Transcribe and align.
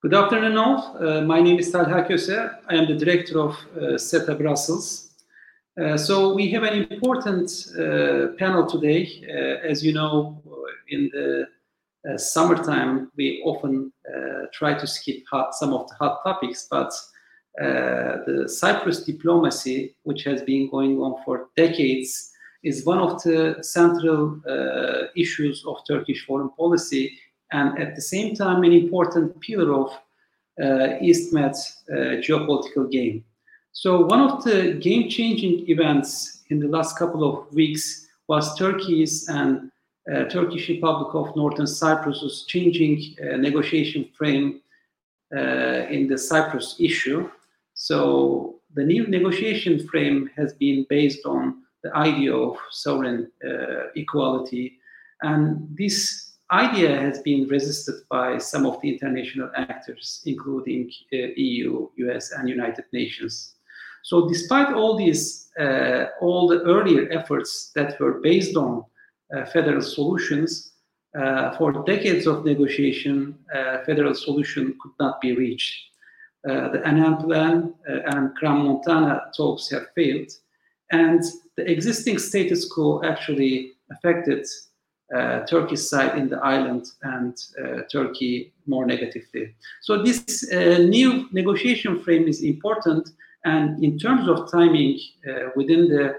Good 0.00 0.14
afternoon, 0.14 0.56
all. 0.56 0.96
Uh, 0.96 1.22
my 1.22 1.40
name 1.40 1.58
is 1.58 1.72
Talha 1.72 2.04
Köse. 2.04 2.56
I 2.68 2.74
am 2.76 2.86
the 2.86 2.94
director 2.94 3.40
of 3.40 3.56
uh, 3.76 3.98
SETA 3.98 4.36
Brussels. 4.36 5.10
Uh, 5.76 5.96
so 5.96 6.32
we 6.34 6.48
have 6.52 6.62
an 6.62 6.84
important 6.84 7.50
uh, 7.76 8.28
panel 8.38 8.64
today. 8.64 9.08
Uh, 9.28 9.66
as 9.68 9.84
you 9.84 9.92
know, 9.92 10.40
in 10.90 11.10
the 11.12 11.48
uh, 12.08 12.16
summertime, 12.16 13.10
we 13.16 13.42
often 13.44 13.92
try 14.52 14.72
to 14.72 14.86
skip 14.86 15.24
hot, 15.28 15.52
some 15.56 15.74
of 15.74 15.88
the 15.88 15.96
hot 15.96 16.20
topics, 16.22 16.68
but 16.70 16.92
the 17.56 18.44
Cyprus 18.46 19.02
diplomacy, 19.02 19.96
which 20.04 20.22
has 20.22 20.42
been 20.42 20.70
going 20.70 21.00
on 21.00 21.20
for 21.24 21.48
decades, 21.56 22.30
is 22.62 22.86
one 22.86 23.00
of 23.00 23.20
the 23.24 23.56
central 23.62 24.40
issues 25.16 25.64
of 25.66 25.78
Turkish 25.88 26.24
foreign 26.24 26.50
policy 26.50 27.18
and 27.50 27.78
at 27.78 27.94
the 27.94 28.02
same 28.02 28.34
time 28.34 28.64
an 28.64 28.72
important 28.72 29.40
pillar 29.40 29.74
of 29.74 29.90
uh, 30.62 30.96
East 31.00 31.32
Med 31.32 31.52
uh, 31.52 32.20
geopolitical 32.20 32.90
game. 32.90 33.24
So 33.72 34.04
one 34.04 34.20
of 34.20 34.44
the 34.44 34.74
game-changing 34.80 35.68
events 35.68 36.42
in 36.50 36.58
the 36.58 36.68
last 36.68 36.98
couple 36.98 37.22
of 37.22 37.52
weeks 37.54 38.08
was 38.26 38.58
Turkey's 38.58 39.28
and 39.28 39.70
uh, 40.12 40.24
Turkish 40.24 40.68
Republic 40.68 41.14
of 41.14 41.36
Northern 41.36 41.66
Cyprus's 41.66 42.44
changing 42.46 43.14
uh, 43.22 43.36
negotiation 43.36 44.08
frame 44.16 44.60
uh, 45.36 45.86
in 45.90 46.08
the 46.08 46.18
Cyprus 46.18 46.76
issue. 46.78 47.30
So 47.74 48.56
the 48.74 48.84
new 48.84 49.06
negotiation 49.06 49.86
frame 49.86 50.30
has 50.36 50.54
been 50.54 50.86
based 50.88 51.24
on 51.24 51.62
the 51.82 51.94
idea 51.94 52.34
of 52.34 52.56
sovereign 52.70 53.30
uh, 53.44 53.90
equality, 53.94 54.78
and 55.22 55.68
this 55.76 56.27
idea 56.50 57.00
has 57.00 57.20
been 57.20 57.46
resisted 57.48 57.96
by 58.10 58.38
some 58.38 58.66
of 58.66 58.80
the 58.80 58.92
international 58.92 59.50
actors, 59.56 60.22
including 60.24 60.90
uh, 61.12 61.16
EU, 61.36 61.88
US, 61.96 62.32
and 62.32 62.48
United 62.48 62.84
Nations. 62.92 63.54
So, 64.04 64.28
despite 64.28 64.72
all 64.72 64.96
these, 64.96 65.50
uh, 65.60 66.06
all 66.20 66.48
the 66.48 66.62
earlier 66.62 67.10
efforts 67.10 67.72
that 67.74 68.00
were 68.00 68.20
based 68.20 68.56
on 68.56 68.84
uh, 69.34 69.44
federal 69.46 69.82
solutions, 69.82 70.72
uh, 71.18 71.56
for 71.56 71.72
decades 71.84 72.26
of 72.26 72.44
negotiation, 72.44 73.34
uh, 73.54 73.78
federal 73.84 74.14
solution 74.14 74.76
could 74.80 74.92
not 75.00 75.20
be 75.20 75.34
reached. 75.34 75.74
Uh, 76.48 76.68
the 76.68 76.86
Annan 76.86 77.16
Plan 77.16 77.74
and 77.86 78.36
Crans-Montana 78.38 79.32
talks 79.36 79.70
have 79.70 79.86
failed, 79.94 80.30
and 80.92 81.22
the 81.56 81.70
existing 81.70 82.18
status 82.18 82.70
quo 82.70 83.02
actually 83.04 83.72
affected 83.90 84.46
Turkish 85.48 85.80
side 85.80 86.18
in 86.18 86.28
the 86.28 86.38
island 86.38 86.86
and 87.02 87.34
uh, 87.58 87.82
Turkey 87.90 88.52
more 88.66 88.84
negatively. 88.84 89.54
So 89.82 90.02
this 90.02 90.46
uh, 90.52 90.78
new 90.78 91.28
negotiation 91.32 92.02
frame 92.02 92.28
is 92.28 92.42
important, 92.42 93.10
and 93.44 93.82
in 93.82 93.98
terms 93.98 94.28
of 94.28 94.50
timing 94.50 94.98
uh, 95.26 95.50
within 95.56 95.88
the 95.88 96.16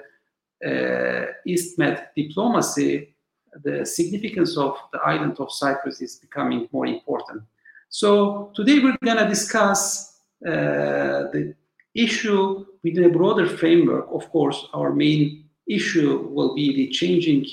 uh, 0.66 1.32
East 1.46 1.78
Med 1.78 2.08
diplomacy, 2.16 3.16
the 3.64 3.86
significance 3.86 4.58
of 4.58 4.78
the 4.92 5.00
island 5.00 5.40
of 5.40 5.52
Cyprus 5.52 6.02
is 6.02 6.16
becoming 6.16 6.68
more 6.72 6.88
important. 6.88 7.44
So 7.90 8.52
today 8.56 8.80
we're 8.80 8.98
going 9.04 9.18
to 9.18 9.28
discuss 9.28 10.22
uh, 10.46 11.30
the 11.34 11.56
issue 11.96 12.66
within 12.84 13.06
a 13.06 13.10
broader 13.10 13.48
framework. 13.48 14.08
Of 14.12 14.30
course, 14.32 14.68
our 14.74 14.94
main 14.94 15.46
issue 15.68 16.28
will 16.30 16.56
be 16.56 16.76
the 16.76 16.88
changing 16.90 17.46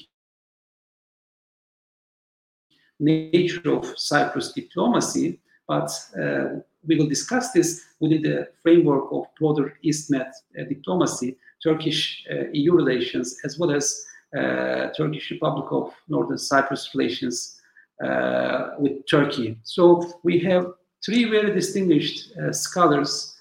nature 2.98 3.72
of 3.72 3.98
Cyprus 3.98 4.52
diplomacy, 4.52 5.40
but 5.68 5.90
uh, 6.20 6.60
we 6.86 6.96
will 6.96 7.08
discuss 7.08 7.52
this 7.52 7.84
within 8.00 8.22
the 8.22 8.48
framework 8.62 9.12
of 9.12 9.26
broader 9.38 9.78
East 9.82 10.10
Med 10.10 10.26
uh, 10.58 10.64
diplomacy, 10.68 11.36
Turkish 11.62 12.26
uh, 12.30 12.44
EU 12.52 12.72
relations, 12.72 13.38
as 13.44 13.58
well 13.58 13.70
as 13.70 14.04
uh, 14.36 14.88
Turkish 14.96 15.30
Republic 15.30 15.66
of 15.70 15.92
Northern 16.08 16.38
Cyprus 16.38 16.90
relations 16.94 17.60
uh, 18.04 18.70
with 18.78 19.06
Turkey. 19.08 19.56
So 19.62 20.12
we 20.22 20.38
have 20.40 20.66
three 21.04 21.24
very 21.24 21.52
distinguished 21.54 22.36
uh, 22.36 22.52
scholars 22.52 23.32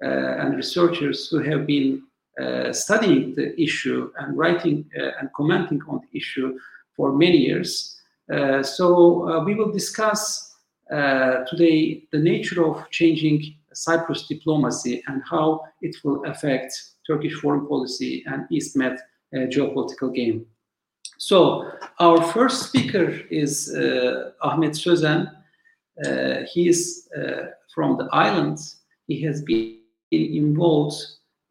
and 0.00 0.56
researchers 0.56 1.28
who 1.28 1.38
have 1.38 1.64
been 1.64 2.02
studying 2.72 3.36
the 3.36 3.54
issue 3.60 4.10
and 4.18 4.36
writing 4.36 4.84
and 4.96 5.32
commenting 5.32 5.80
on 5.88 6.00
the 6.00 6.18
issue 6.18 6.58
for 6.96 7.12
many 7.12 7.36
years. 7.36 8.01
Uh, 8.30 8.62
so 8.62 9.28
uh, 9.28 9.44
we 9.44 9.54
will 9.54 9.72
discuss 9.72 10.54
uh, 10.90 11.44
today 11.48 12.04
the 12.12 12.18
nature 12.18 12.64
of 12.64 12.88
changing 12.90 13.54
Cyprus 13.72 14.26
diplomacy 14.26 15.02
and 15.06 15.22
how 15.28 15.62
it 15.80 15.96
will 16.04 16.24
affect 16.24 16.72
Turkish 17.06 17.34
foreign 17.34 17.66
policy 17.66 18.22
and 18.26 18.44
East 18.50 18.76
Med 18.76 18.98
geopolitical 19.34 20.14
game. 20.14 20.44
So 21.18 21.70
our 21.98 22.22
first 22.22 22.68
speaker 22.68 23.08
is 23.30 23.74
Ahmet 24.42 24.72
Sözen. 24.72 25.30
he 26.52 26.68
is 26.68 27.08
from 27.74 27.96
the 27.96 28.08
island. 28.12 28.58
He 29.08 29.22
has 29.22 29.42
been 29.42 29.78
involved 30.10 30.96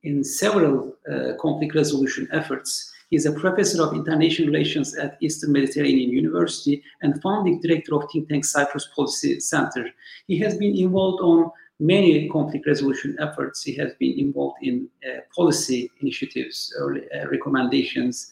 in 0.03 0.23
several 0.23 0.95
uh, 1.11 1.33
conflict 1.39 1.75
resolution 1.75 2.27
efforts 2.31 2.90
He's 3.11 3.25
a 3.25 3.33
professor 3.33 3.83
of 3.83 3.93
international 3.93 4.47
relations 4.47 4.95
at 4.95 5.17
Eastern 5.21 5.51
Mediterranean 5.51 6.09
University 6.09 6.81
and 7.01 7.21
founding 7.21 7.59
director 7.59 7.93
of 7.95 8.09
think 8.09 8.25
tank 8.29 8.45
Cyprus 8.45 8.87
Policy 8.95 9.39
Center. 9.41 9.89
He 10.27 10.39
has 10.39 10.57
been 10.57 10.77
involved 10.77 11.21
on 11.21 11.51
many 11.81 12.29
conflict 12.29 12.65
resolution 12.65 13.17
efforts. 13.19 13.63
He 13.63 13.73
has 13.75 13.93
been 13.99 14.17
involved 14.17 14.59
in 14.61 14.87
uh, 15.05 15.19
policy 15.35 15.91
initiatives, 15.99 16.73
early, 16.77 17.01
uh, 17.11 17.27
recommendations, 17.27 18.31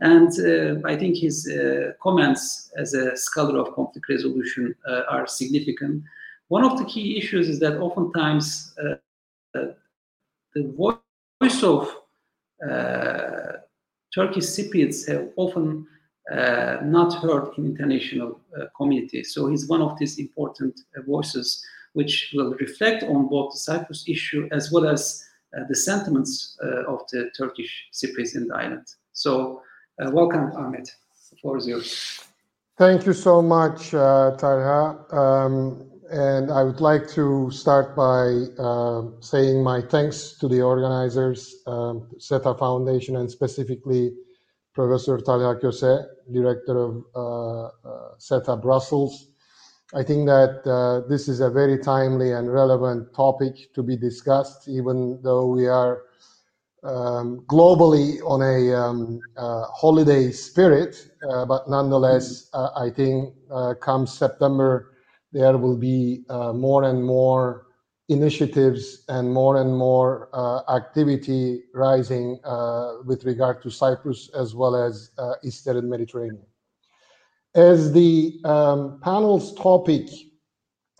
and 0.00 0.30
uh, 0.38 0.86
I 0.86 0.96
think 0.96 1.16
his 1.16 1.48
uh, 1.48 1.92
comments 2.00 2.70
as 2.76 2.94
a 2.94 3.16
scholar 3.16 3.58
of 3.58 3.74
conflict 3.74 4.08
resolution 4.08 4.74
uh, 4.86 5.02
are 5.08 5.26
significant. 5.26 6.04
One 6.48 6.64
of 6.64 6.78
the 6.78 6.84
key 6.84 7.16
issues 7.18 7.48
is 7.48 7.58
that 7.60 7.78
oftentimes 7.78 8.74
uh, 8.78 8.94
the 10.54 10.74
voice 10.76 11.62
of 11.62 11.92
Turkish 14.14 14.44
Cypriots 14.44 15.08
have 15.08 15.28
often 15.36 15.86
uh, 16.30 16.78
not 16.82 17.14
heard 17.14 17.48
in 17.58 17.66
international 17.66 18.40
uh, 18.56 18.66
community. 18.76 19.24
So 19.24 19.48
he's 19.48 19.68
one 19.68 19.82
of 19.82 19.98
these 19.98 20.18
important 20.18 20.80
uh, 20.96 21.02
voices 21.02 21.64
which 21.94 22.32
will 22.34 22.54
reflect 22.54 23.02
on 23.02 23.28
both 23.28 23.52
the 23.52 23.58
Cyprus 23.58 24.04
issue 24.08 24.48
as 24.52 24.70
well 24.70 24.86
as 24.86 25.24
uh, 25.56 25.64
the 25.68 25.74
sentiments 25.74 26.56
uh, 26.62 26.84
of 26.92 27.00
the 27.10 27.30
Turkish 27.36 27.88
Cypriots 27.92 28.36
in 28.36 28.48
the 28.48 28.54
island. 28.54 28.86
So 29.12 29.62
uh, 30.00 30.10
welcome, 30.10 30.52
Ahmet. 30.56 30.90
The 31.30 31.36
floor 31.36 31.58
is 31.58 31.66
yours. 31.66 32.24
Thank 32.78 33.04
you 33.06 33.12
so 33.12 33.42
much, 33.42 33.90
Talha. 33.90 35.04
Um, 35.10 35.91
and 36.12 36.50
I 36.50 36.62
would 36.62 36.80
like 36.80 37.08
to 37.12 37.50
start 37.50 37.96
by 37.96 38.44
uh, 38.62 39.04
saying 39.20 39.62
my 39.62 39.80
thanks 39.80 40.36
to 40.40 40.46
the 40.46 40.60
organizers, 40.60 41.62
um, 41.66 42.10
SETA 42.18 42.54
Foundation, 42.58 43.16
and 43.16 43.30
specifically 43.30 44.12
Professor 44.74 45.18
Talha 45.18 45.58
Köse, 45.58 46.06
Director 46.30 46.76
of 46.76 47.04
uh, 47.16 47.64
uh, 47.64 48.14
SETA 48.18 48.56
Brussels. 48.60 49.28
I 49.94 50.02
think 50.02 50.26
that 50.26 50.60
uh, 50.66 51.08
this 51.08 51.28
is 51.28 51.40
a 51.40 51.48
very 51.48 51.78
timely 51.78 52.32
and 52.32 52.52
relevant 52.52 53.14
topic 53.14 53.72
to 53.74 53.82
be 53.82 53.96
discussed, 53.96 54.68
even 54.68 55.18
though 55.22 55.46
we 55.46 55.66
are 55.66 56.02
um, 56.82 57.40
globally 57.46 58.18
on 58.26 58.42
a 58.42 58.74
um, 58.74 59.22
uh, 59.38 59.64
holiday 59.64 60.30
spirit. 60.30 61.08
Uh, 61.26 61.46
but 61.46 61.70
nonetheless, 61.70 62.50
I 62.54 62.90
think 62.90 63.34
come 63.80 64.06
September, 64.06 64.91
there 65.32 65.56
will 65.56 65.76
be 65.76 66.24
uh, 66.28 66.52
more 66.52 66.84
and 66.84 67.04
more 67.04 67.66
initiatives 68.08 69.04
and 69.08 69.32
more 69.32 69.60
and 69.60 69.74
more 69.76 70.28
uh, 70.32 70.60
activity 70.74 71.62
rising 71.72 72.38
uh, 72.44 72.96
with 73.04 73.24
regard 73.24 73.62
to 73.62 73.70
Cyprus 73.70 74.28
as 74.36 74.54
well 74.54 74.76
as 74.76 75.10
Eastern 75.42 75.88
Mediterranean. 75.88 76.44
As 77.54 77.92
the 77.92 78.40
um, 78.44 79.00
panel's 79.02 79.54
topic 79.54 80.08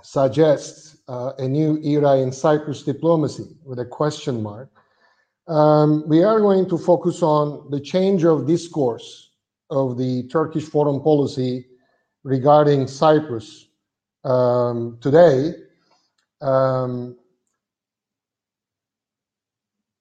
suggests, 0.03 0.97
a 1.09 1.47
new 1.47 1.79
era 1.83 2.17
in 2.17 2.33
Cyprus 2.33 2.83
diplomacy 2.85 3.55
with 3.65 3.79
a 3.79 3.85
question 3.85 4.43
mark, 4.43 4.71
um, 5.49 6.09
we 6.09 6.23
are 6.23 6.41
going 6.41 6.67
to 6.71 6.79
focus 6.79 7.23
on 7.23 7.71
the 7.71 7.81
change 7.81 8.25
of 8.25 8.47
discourse 8.47 9.31
of 9.69 9.99
the 9.99 10.23
Turkish 10.29 10.65
foreign 10.65 11.01
policy 11.01 11.67
regarding 12.25 12.87
Cyprus 12.87 13.67
um, 14.25 14.99
today. 15.01 15.55
Um, 16.41 17.17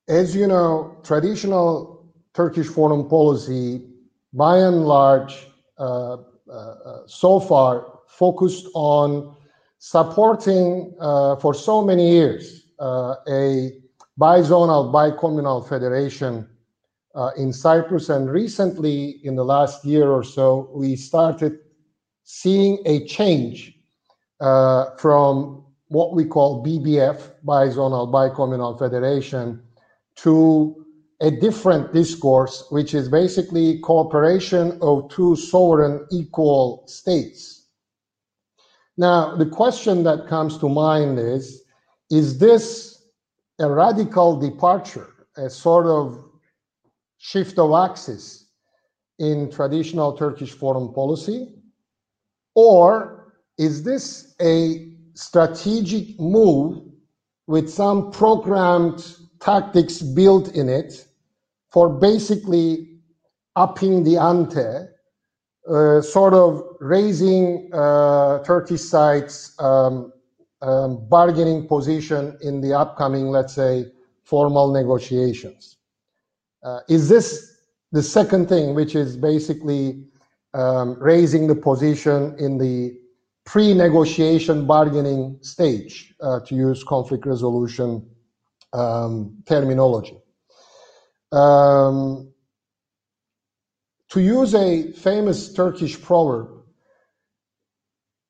as 0.08 0.36
you 0.36 0.48
know, 0.48 0.98
traditional 1.04 2.06
Turkish 2.34 2.68
foreign 2.68 3.08
policy, 3.08 3.86
by 4.34 4.58
and 4.58 4.86
large, 4.86 5.48
uh, 5.78 6.18
uh, 6.50 6.52
uh 6.52 7.08
so 7.08 7.40
far 7.40 8.00
focused 8.08 8.68
on 8.74 9.36
supporting 9.80 10.94
uh, 11.00 11.36
for 11.38 11.54
so 11.54 11.82
many 11.82 12.12
years 12.12 12.68
uh, 12.80 13.16
a 13.28 13.72
bizonal, 14.20 14.92
bicommunal 14.92 15.68
federation 15.68 16.48
uh, 17.16 17.32
in 17.38 17.52
Cyprus. 17.54 18.10
And 18.10 18.30
recently, 18.30 19.20
in 19.24 19.36
the 19.36 19.46
last 19.46 19.86
year 19.86 20.12
or 20.12 20.24
so, 20.24 20.70
we 20.74 20.96
started 20.96 21.60
seeing 22.24 22.80
a 22.86 23.06
change 23.06 23.76
Uh, 24.42 24.96
from 24.96 25.64
what 25.90 26.16
we 26.16 26.26
call 26.26 26.66
BBF, 26.66 27.32
bizonal, 27.46 28.12
bicommunal 28.12 28.80
federation, 28.80 29.62
to 30.16 30.84
a 31.20 31.30
different 31.30 31.94
discourse, 31.94 32.66
which 32.72 32.96
is 32.96 33.08
basically 33.08 33.78
cooperation 33.82 34.80
of 34.82 35.08
two 35.12 35.36
sovereign 35.36 36.08
equal 36.12 36.84
states. 36.88 37.68
Now, 38.98 39.36
the 39.36 39.46
question 39.46 40.02
that 40.06 40.28
comes 40.28 40.58
to 40.58 40.68
mind 40.68 41.20
is 41.20 41.64
is 42.10 42.40
this 42.40 43.04
a 43.60 43.70
radical 43.70 44.40
departure, 44.40 45.28
a 45.38 45.52
sort 45.52 45.86
of 45.86 46.26
shift 47.20 47.60
of 47.60 47.72
axis 47.74 48.48
in 49.20 49.52
traditional 49.52 50.18
Turkish 50.18 50.52
foreign 50.52 50.92
policy? 50.94 51.54
Or 52.56 53.21
is 53.58 53.84
this 53.84 54.36
a 54.42 54.92
strategic 55.14 56.20
move 56.20 56.84
with 57.48 57.70
some 57.70 58.12
programmed 58.12 59.18
tactics 59.40 60.02
built 60.02 60.54
in 60.56 60.70
it 60.70 61.06
for 61.72 61.90
basically 61.90 62.88
upping 63.56 64.04
the 64.04 64.18
ante, 64.18 64.88
uh, 65.70 66.02
sort 66.02 66.34
of 66.34 66.64
raising 66.80 67.70
uh, 67.74 68.40
Turkish 68.44 68.82
side's 68.82 69.56
um, 69.60 70.12
um, 70.62 71.08
bargaining 71.10 71.68
position 71.68 72.38
in 72.42 72.62
the 72.62 72.74
upcoming, 72.74 73.28
let's 73.28 73.54
say, 73.54 73.86
formal 74.24 74.72
negotiations. 74.72 75.78
Uh, 76.64 76.80
is 76.88 77.10
this 77.10 77.58
the 77.92 78.04
second 78.04 78.48
thing, 78.48 78.76
which 78.76 78.96
is 78.96 79.18
basically 79.18 80.06
um, 80.54 80.96
raising 81.02 81.48
the 81.48 81.56
position 81.56 82.36
in 82.38 82.58
the 82.58 83.01
pre-negotiation 83.46 84.66
bargaining 84.66 85.38
stage, 85.42 86.14
uh, 86.22 86.40
to 86.42 86.56
use 86.56 86.84
conflict 86.84 87.26
resolution 87.26 88.08
um, 88.74 89.38
terminology? 89.46 90.18
Um, 91.32 92.32
to 94.10 94.20
use 94.20 94.54
a 94.54 94.92
famous 94.92 95.54
Turkish 95.54 96.00
proverb, 96.02 96.48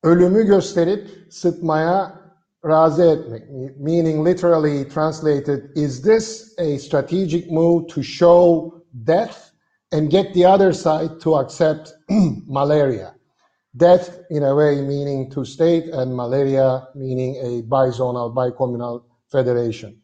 ölümü 0.03 0.45
gösterip 0.45 1.33
sıtmaya 1.33 2.21
razı 2.65 3.03
etmek, 3.03 3.49
meaning 3.79 4.27
literally 4.27 4.87
translated, 4.87 5.75
is 5.75 6.01
this 6.01 6.53
a 6.59 6.77
strategic 6.77 7.51
move 7.51 7.87
to 7.87 8.03
show 8.03 8.73
death 8.93 9.51
and 9.91 10.09
get 10.09 10.33
the 10.33 10.47
other 10.47 10.73
side 10.73 11.19
to 11.19 11.37
accept 11.37 11.93
malaria? 12.47 13.20
Death, 13.75 14.19
in 14.29 14.43
a 14.43 14.53
way, 14.53 14.81
meaning 14.81 15.29
two 15.29 15.45
state, 15.45 15.85
and 15.85 16.15
malaria, 16.15 16.87
meaning 16.93 17.37
a 17.37 17.61
bizonal, 17.63 18.33
bicommunal 18.33 19.03
federation. 19.31 20.01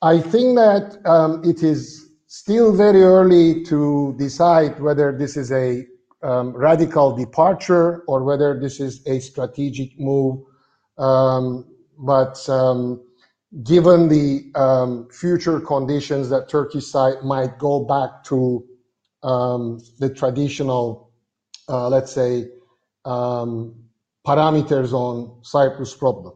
I 0.00 0.20
think 0.20 0.56
that 0.56 0.98
um, 1.04 1.42
it 1.44 1.62
is 1.62 2.10
still 2.26 2.74
very 2.74 3.02
early 3.02 3.64
to 3.64 4.14
decide 4.18 4.80
whether 4.80 5.16
this 5.16 5.36
is 5.36 5.52
a 5.52 5.86
um, 6.22 6.56
radical 6.56 7.14
departure 7.14 8.02
or 8.08 8.24
whether 8.24 8.58
this 8.58 8.80
is 8.80 9.06
a 9.06 9.20
strategic 9.20 9.98
move. 9.98 10.42
Um, 10.98 11.66
but 11.98 12.48
um, 12.48 13.02
given 13.62 14.08
the 14.08 14.50
um, 14.54 15.08
future 15.10 15.60
conditions 15.60 16.28
that 16.30 16.48
Turkey 16.48 16.80
side 16.80 17.22
might 17.22 17.58
go 17.58 17.84
back 17.84 18.24
to 18.24 18.64
um, 19.22 19.80
the 19.98 20.10
traditional, 20.10 21.10
uh, 21.68 21.88
let's 21.88 22.12
say, 22.12 22.48
parameters 23.06 24.92
on 24.92 25.38
Cyprus 25.42 25.94
problem. 25.94 26.34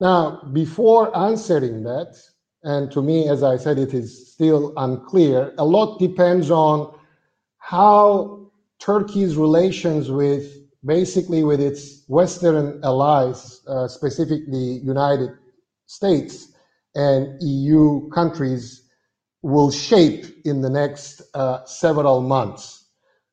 Now, 0.00 0.42
before 0.52 1.16
answering 1.16 1.82
that, 1.84 2.16
and 2.62 2.90
to 2.92 3.02
me, 3.02 3.28
as 3.28 3.42
I 3.42 3.56
said, 3.56 3.78
it 3.78 3.94
is 3.94 4.32
still 4.32 4.72
unclear, 4.76 5.54
a 5.58 5.64
lot 5.64 5.98
depends 5.98 6.50
on 6.50 6.94
how 7.58 8.50
Turkey's 8.80 9.36
relations 9.36 10.10
with 10.10 10.58
basically 10.84 11.44
with 11.44 11.60
its 11.60 12.04
Western 12.08 12.80
allies, 12.84 13.60
uh, 13.66 13.88
specifically 13.88 14.80
United 14.84 15.30
States 15.86 16.52
and 16.94 17.40
EU 17.42 18.08
countries, 18.10 18.82
will 19.42 19.70
shape 19.70 20.26
in 20.44 20.62
the 20.62 20.70
next 20.70 21.22
uh, 21.34 21.64
several 21.64 22.22
months. 22.22 22.77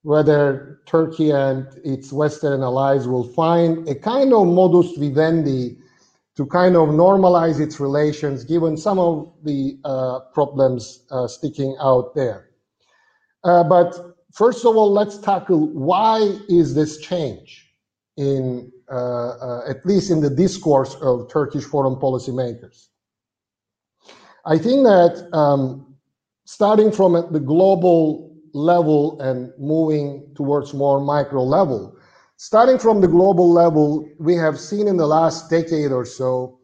Whether 0.06 0.82
Turkey 0.86 1.32
and 1.32 1.66
its 1.84 2.14
Western 2.14 2.62
allies 2.62 3.08
will 3.08 3.24
find 3.24 3.90
a 3.90 3.96
kind 3.96 4.32
of 4.34 4.46
modus 4.46 4.96
vivendi 4.98 5.80
to 6.36 6.46
kind 6.46 6.76
of 6.76 6.90
normalize 6.90 7.60
its 7.60 7.80
relations, 7.80 8.44
given 8.44 8.78
some 8.78 9.00
of 9.00 9.34
the 9.42 9.80
uh, 9.84 10.20
problems 10.32 11.06
uh, 11.10 11.28
sticking 11.28 11.76
out 11.80 12.14
there. 12.14 12.52
Uh, 13.44 13.64
but 13.64 14.16
first 14.32 14.64
of 14.64 14.76
all, 14.78 14.92
let's 14.92 15.18
tackle 15.18 15.70
why 15.70 16.38
is 16.50 16.76
this 16.76 17.00
change 17.00 17.74
in, 18.18 18.72
uh, 18.92 19.30
uh, 19.48 19.62
at 19.68 19.84
least 19.88 20.12
in 20.12 20.22
the 20.22 20.30
discourse 20.30 20.94
of 21.02 21.32
Turkish 21.32 21.64
foreign 21.64 21.96
policy 21.96 22.32
makers. 22.32 22.90
I 24.46 24.60
think 24.60 24.84
that 24.84 25.28
um, 25.34 25.96
starting 26.46 26.92
from 26.92 27.14
the 27.32 27.40
global 27.40 28.25
level 28.56 29.20
and 29.20 29.52
moving 29.60 30.32
towards 30.36 30.74
more 30.74 31.00
micro 31.02 31.44
level. 31.44 31.96
Starting 32.38 32.80
from 32.80 33.02
the 33.02 33.08
global 33.08 33.52
level, 33.52 34.10
we 34.20 34.36
have 34.36 34.60
seen 34.60 34.88
in 34.88 34.98
the 34.98 35.06
last 35.06 35.50
decade 35.50 35.92
or 35.92 36.06
so 36.06 36.58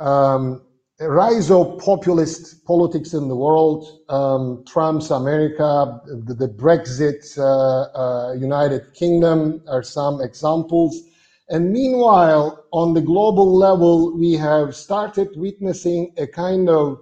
um, 0.00 0.62
a 1.00 1.08
rise 1.08 1.50
of 1.50 1.78
populist 1.78 2.64
politics 2.64 3.14
in 3.14 3.28
the 3.28 3.36
world. 3.36 4.00
Um, 4.08 4.64
Trump's 4.66 5.10
America, 5.10 6.00
the, 6.06 6.34
the 6.34 6.48
Brexit, 6.48 7.38
uh, 7.38 7.98
uh, 7.98 8.32
United 8.32 8.92
Kingdom 8.94 9.62
are 9.68 9.82
some 9.82 10.20
examples. 10.20 11.00
And 11.48 11.72
meanwhile, 11.72 12.64
on 12.72 12.92
the 12.94 13.00
global 13.00 13.56
level, 13.56 14.16
we 14.16 14.34
have 14.34 14.76
started 14.76 15.28
witnessing 15.36 16.12
a 16.16 16.26
kind 16.26 16.68
of 16.68 17.00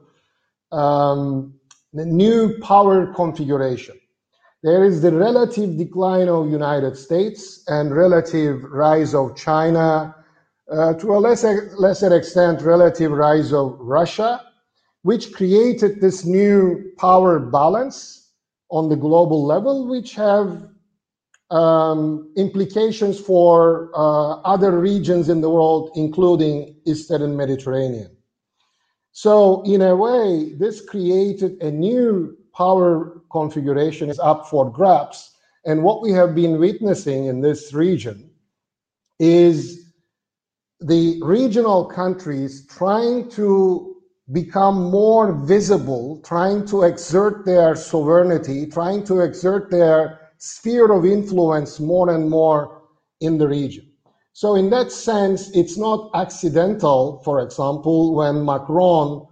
um, 0.71 1.55
new 1.93 2.59
power 2.61 3.13
configuration. 3.15 3.98
There 4.63 4.85
is 4.85 5.03
the 5.03 5.13
relative 5.13 5.79
decline 5.79 6.29
of 6.29 6.51
United 6.51 6.97
States 6.97 7.63
and 7.69 7.95
relative 7.95 8.65
rise 8.65 9.15
of 9.15 9.37
China, 9.37 10.17
uh, 10.71 10.95
to 10.95 11.13
a 11.13 11.19
lesser, 11.19 11.71
lesser 11.79 12.17
extent, 12.17 12.63
relative 12.63 13.13
rise 13.13 13.53
of 13.53 13.77
Russia, 13.79 14.45
which 15.03 15.33
created 15.33 16.01
this 16.01 16.25
new 16.25 16.91
power 16.99 17.39
balance 17.39 18.33
on 18.71 18.89
the 18.89 18.97
global 18.97 19.47
level, 19.47 19.87
which 19.87 20.17
have 20.17 20.69
um, 21.51 22.33
implications 22.37 23.19
for 23.21 23.91
uh, 23.95 24.41
other 24.41 24.79
regions 24.79 25.29
in 25.29 25.41
the 25.41 25.49
world, 25.49 25.93
including 25.95 26.75
Eastern 26.85 27.37
Mediterranean. 27.37 28.11
So 29.13 29.63
in 29.63 29.83
a 29.83 29.95
way, 29.95 30.53
this 30.59 30.81
created 30.81 31.63
a 31.63 31.71
new 31.71 32.37
power 32.59 33.23
configuration 33.31 34.11
is 34.11 34.19
up 34.19 34.49
for 34.49 34.69
grabs. 34.69 35.37
And 35.65 35.85
what 35.85 36.03
we 36.03 36.11
have 36.11 36.35
been 36.35 36.59
witnessing 36.59 37.27
in 37.27 37.41
this 37.41 37.73
region 37.73 38.31
is 39.21 39.93
the 40.81 41.21
regional 41.23 41.85
countries 41.85 42.67
trying 42.67 43.31
to 43.31 43.95
become 44.33 44.91
more 44.91 45.33
visible, 45.33 46.21
trying 46.25 46.67
to 46.67 46.83
exert 46.83 47.45
their 47.45 47.77
sovereignty, 47.77 48.67
trying 48.67 49.05
to 49.05 49.21
exert 49.21 49.71
their 49.71 50.21
sphere 50.39 50.91
of 50.91 51.07
influence 51.07 51.79
more 51.79 52.11
and 52.11 52.29
more 52.29 52.83
in 53.21 53.39
the 53.39 53.47
region. 53.47 53.87
So 54.33 54.57
in 54.57 54.69
that 54.71 54.91
sense, 54.91 55.51
it's 55.55 55.79
not 55.79 56.11
accidental, 56.15 57.23
for 57.25 57.41
example, 57.41 58.15
when 58.15 58.45
Macron 58.45 59.28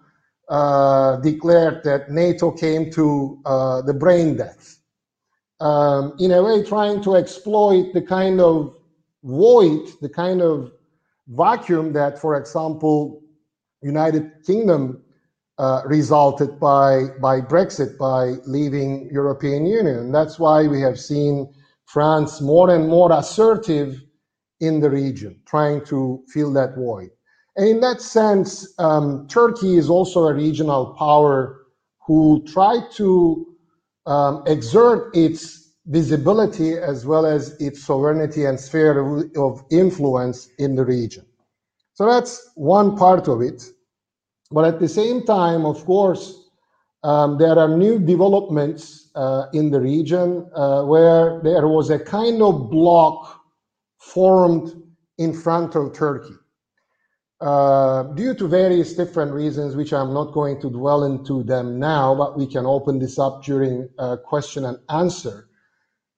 declared 0.48 1.82
that 1.84 2.10
NATO 2.10 2.50
came 2.50 2.90
to 2.92 3.40
uh, 3.44 3.82
the 3.82 3.94
brain 3.94 4.36
death. 4.36 4.78
Um, 5.60 6.14
in 6.20 6.32
a 6.32 6.42
way, 6.42 6.62
trying 6.62 7.02
to 7.02 7.16
exploit 7.16 7.92
the 7.94 8.02
kind 8.02 8.40
of 8.40 8.74
void, 9.24 9.88
the 10.00 10.08
kind 10.08 10.42
of 10.42 10.72
vacuum 11.28 11.92
that, 11.94 12.20
for 12.20 12.36
example, 12.36 13.22
United 13.82 14.30
Kingdom 14.46 15.02
uh, 15.58 15.82
resulted 15.86 16.60
by 16.60 17.06
by 17.20 17.40
Brexit, 17.40 17.96
by 17.98 18.34
leaving 18.46 19.08
European 19.10 19.66
Union. 19.66 20.12
That's 20.12 20.38
why 20.38 20.66
we 20.66 20.80
have 20.82 21.00
seen 21.00 21.52
France 21.86 22.40
more 22.40 22.74
and 22.74 22.88
more 22.88 23.10
assertive 23.12 24.02
in 24.60 24.80
the 24.80 24.90
region, 24.90 25.40
trying 25.46 25.84
to 25.86 26.22
fill 26.28 26.52
that 26.52 26.74
void. 26.76 27.10
In 27.56 27.80
that 27.80 28.02
sense, 28.02 28.74
um, 28.78 29.26
Turkey 29.28 29.76
is 29.76 29.88
also 29.88 30.26
a 30.26 30.34
regional 30.34 30.94
power 30.94 31.66
who 32.06 32.44
tried 32.46 32.90
to 32.92 33.46
um, 34.06 34.42
exert 34.46 35.16
its 35.16 35.72
visibility 35.86 36.74
as 36.74 37.06
well 37.06 37.24
as 37.24 37.58
its 37.60 37.82
sovereignty 37.82 38.44
and 38.44 38.58
sphere 38.60 38.98
of, 38.98 39.30
of 39.36 39.64
influence 39.70 40.48
in 40.58 40.74
the 40.74 40.84
region. 40.84 41.24
So 41.94 42.06
that's 42.06 42.50
one 42.56 42.96
part 42.96 43.26
of 43.28 43.40
it. 43.40 43.62
But 44.50 44.66
at 44.66 44.78
the 44.78 44.88
same 44.88 45.24
time, 45.24 45.64
of 45.64 45.84
course, 45.86 46.50
um, 47.02 47.38
there 47.38 47.58
are 47.58 47.68
new 47.68 47.98
developments 47.98 49.10
uh, 49.14 49.46
in 49.54 49.70
the 49.70 49.80
region 49.80 50.48
uh, 50.54 50.82
where 50.82 51.40
there 51.42 51.68
was 51.68 51.88
a 51.88 51.98
kind 51.98 52.42
of 52.42 52.70
block 52.70 53.40
formed 53.98 54.82
in 55.18 55.32
front 55.32 55.74
of 55.74 55.94
Turkey. 55.94 56.34
Uh, 57.38 58.04
due 58.14 58.34
to 58.34 58.48
various 58.48 58.94
different 58.94 59.30
reasons, 59.30 59.76
which 59.76 59.92
I'm 59.92 60.14
not 60.14 60.32
going 60.32 60.58
to 60.62 60.70
dwell 60.70 61.04
into 61.04 61.42
them 61.42 61.78
now, 61.78 62.14
but 62.14 62.38
we 62.38 62.46
can 62.46 62.64
open 62.64 62.98
this 62.98 63.18
up 63.18 63.44
during 63.44 63.90
uh, 63.98 64.16
question 64.16 64.64
and 64.64 64.78
answer. 64.88 65.46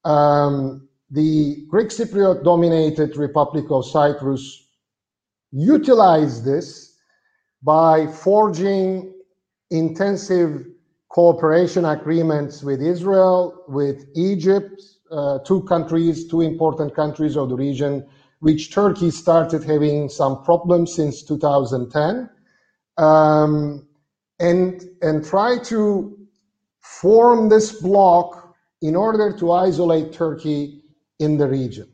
Um, 0.04 0.88
the 1.10 1.64
Greek 1.68 1.88
Cypriot 1.88 2.44
dominated 2.44 3.16
Republic 3.16 3.64
of 3.70 3.84
Cyprus 3.84 4.68
utilized 5.50 6.44
this 6.44 6.94
by 7.64 8.06
forging 8.06 9.12
intensive 9.70 10.66
cooperation 11.08 11.84
agreements 11.84 12.62
with 12.62 12.80
Israel, 12.80 13.64
with 13.66 14.06
Egypt, 14.14 14.82
uh, 15.10 15.38
two 15.40 15.62
countries, 15.62 16.28
two 16.28 16.42
important 16.42 16.94
countries 16.94 17.36
of 17.36 17.48
the 17.48 17.56
region, 17.56 18.06
which 18.40 18.72
Turkey 18.72 19.10
started 19.10 19.64
having 19.64 20.08
some 20.08 20.42
problems 20.44 20.94
since 20.94 21.22
2010, 21.22 22.30
um, 22.96 23.86
and 24.40 24.84
and 25.02 25.24
try 25.24 25.58
to 25.64 26.16
form 26.80 27.48
this 27.48 27.80
bloc 27.80 28.54
in 28.82 28.94
order 28.94 29.36
to 29.36 29.52
isolate 29.52 30.12
Turkey 30.12 30.82
in 31.18 31.36
the 31.36 31.48
region. 31.48 31.88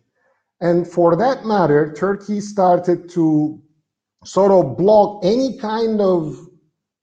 And 0.61 0.87
for 0.87 1.17
that 1.17 1.45
matter, 1.45 1.93
Turkey 1.93 2.41
started 2.41 3.09
to 3.11 3.61
sort 4.25 4.53
of 4.53 4.77
block 4.77 5.25
any 5.25 5.59
kind 5.59 6.01
of 6.01 6.37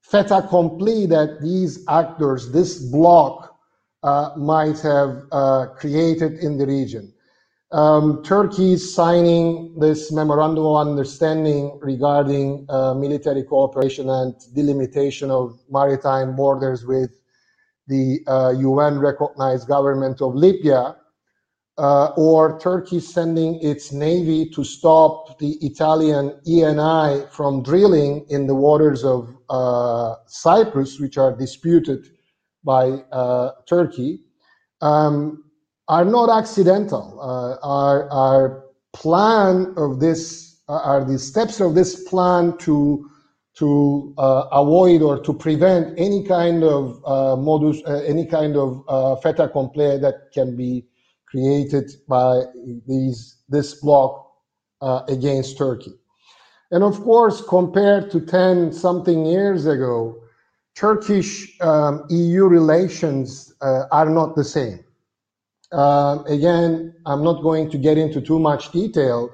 fait 0.02 0.30
accompli 0.30 1.06
that 1.06 1.40
these 1.40 1.84
actors, 1.88 2.50
this 2.50 2.78
bloc, 2.90 3.56
uh, 4.02 4.30
might 4.36 4.78
have 4.80 5.22
uh, 5.30 5.66
created 5.76 6.40
in 6.40 6.58
the 6.58 6.66
region. 6.66 7.12
Um, 7.72 8.22
Turkey 8.22 8.74
is 8.74 8.94
signing 8.94 9.78
this 9.78 10.12
memorandum 10.12 10.66
of 10.66 10.86
understanding 10.86 11.78
regarding 11.80 12.66
uh, 12.68 12.92
military 12.92 13.44
cooperation 13.44 14.10
and 14.10 14.34
delimitation 14.54 15.30
of 15.30 15.58
maritime 15.70 16.36
borders 16.36 16.84
with 16.84 17.18
the 17.86 18.20
uh, 18.26 18.50
UN 18.50 18.98
recognized 18.98 19.68
government 19.68 20.20
of 20.20 20.34
Libya, 20.34 20.96
uh, 21.78 22.08
or 22.18 22.60
Turkey 22.60 23.00
sending 23.00 23.58
its 23.62 23.90
navy 23.90 24.50
to 24.50 24.62
stop 24.64 25.38
the 25.38 25.52
Italian 25.62 26.38
ENI 26.46 27.30
from 27.30 27.62
drilling 27.62 28.26
in 28.28 28.46
the 28.46 28.54
waters 28.54 29.02
of 29.02 29.34
uh, 29.48 30.16
Cyprus, 30.26 31.00
which 31.00 31.16
are 31.16 31.34
disputed 31.34 32.06
by 32.62 33.02
uh, 33.12 33.52
Turkey. 33.66 34.20
Um, 34.82 35.41
are 35.88 36.04
not 36.04 36.30
accidental. 36.30 37.18
Uh, 37.20 37.66
our, 37.66 38.10
our 38.10 38.64
plan 38.92 39.74
of 39.76 40.00
this 40.00 40.60
uh, 40.68 40.80
are 40.84 41.04
the 41.04 41.18
steps 41.18 41.60
of 41.60 41.74
this 41.74 42.04
plan 42.08 42.56
to 42.58 43.08
to 43.54 44.14
uh, 44.16 44.48
avoid 44.52 45.02
or 45.02 45.20
to 45.20 45.34
prevent 45.34 45.92
any 45.98 46.24
kind 46.24 46.64
of 46.64 47.02
uh, 47.04 47.36
modus, 47.36 47.82
uh, 47.86 48.02
any 48.06 48.24
kind 48.26 48.56
of 48.56 48.82
uh, 48.88 49.14
fait 49.16 49.38
accompli 49.38 49.98
that 49.98 50.32
can 50.32 50.56
be 50.56 50.86
created 51.26 51.90
by 52.08 52.42
these 52.86 53.36
this 53.48 53.74
bloc 53.74 54.30
against 55.08 55.58
Turkey. 55.58 55.92
And 56.70 56.82
of 56.82 57.02
course, 57.02 57.42
compared 57.46 58.10
to 58.12 58.20
10 58.20 58.72
something 58.72 59.26
years 59.26 59.66
ago, 59.66 60.18
Turkish 60.74 61.60
um, 61.60 62.04
EU 62.08 62.46
relations 62.46 63.52
are 63.60 64.08
not 64.08 64.34
the 64.34 64.44
same. 64.44 64.82
Uh, 65.72 66.22
again, 66.26 66.94
I'm 67.06 67.24
not 67.24 67.42
going 67.42 67.70
to 67.70 67.78
get 67.78 67.96
into 67.96 68.20
too 68.20 68.38
much 68.38 68.70
detail, 68.72 69.30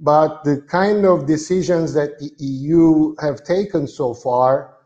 but 0.00 0.42
the 0.44 0.62
kind 0.62 1.04
of 1.04 1.26
decisions 1.26 1.92
that 1.92 2.18
the 2.18 2.30
EU 2.38 3.14
have 3.20 3.44
taken 3.44 3.86
so 3.86 4.14
far, 4.14 4.76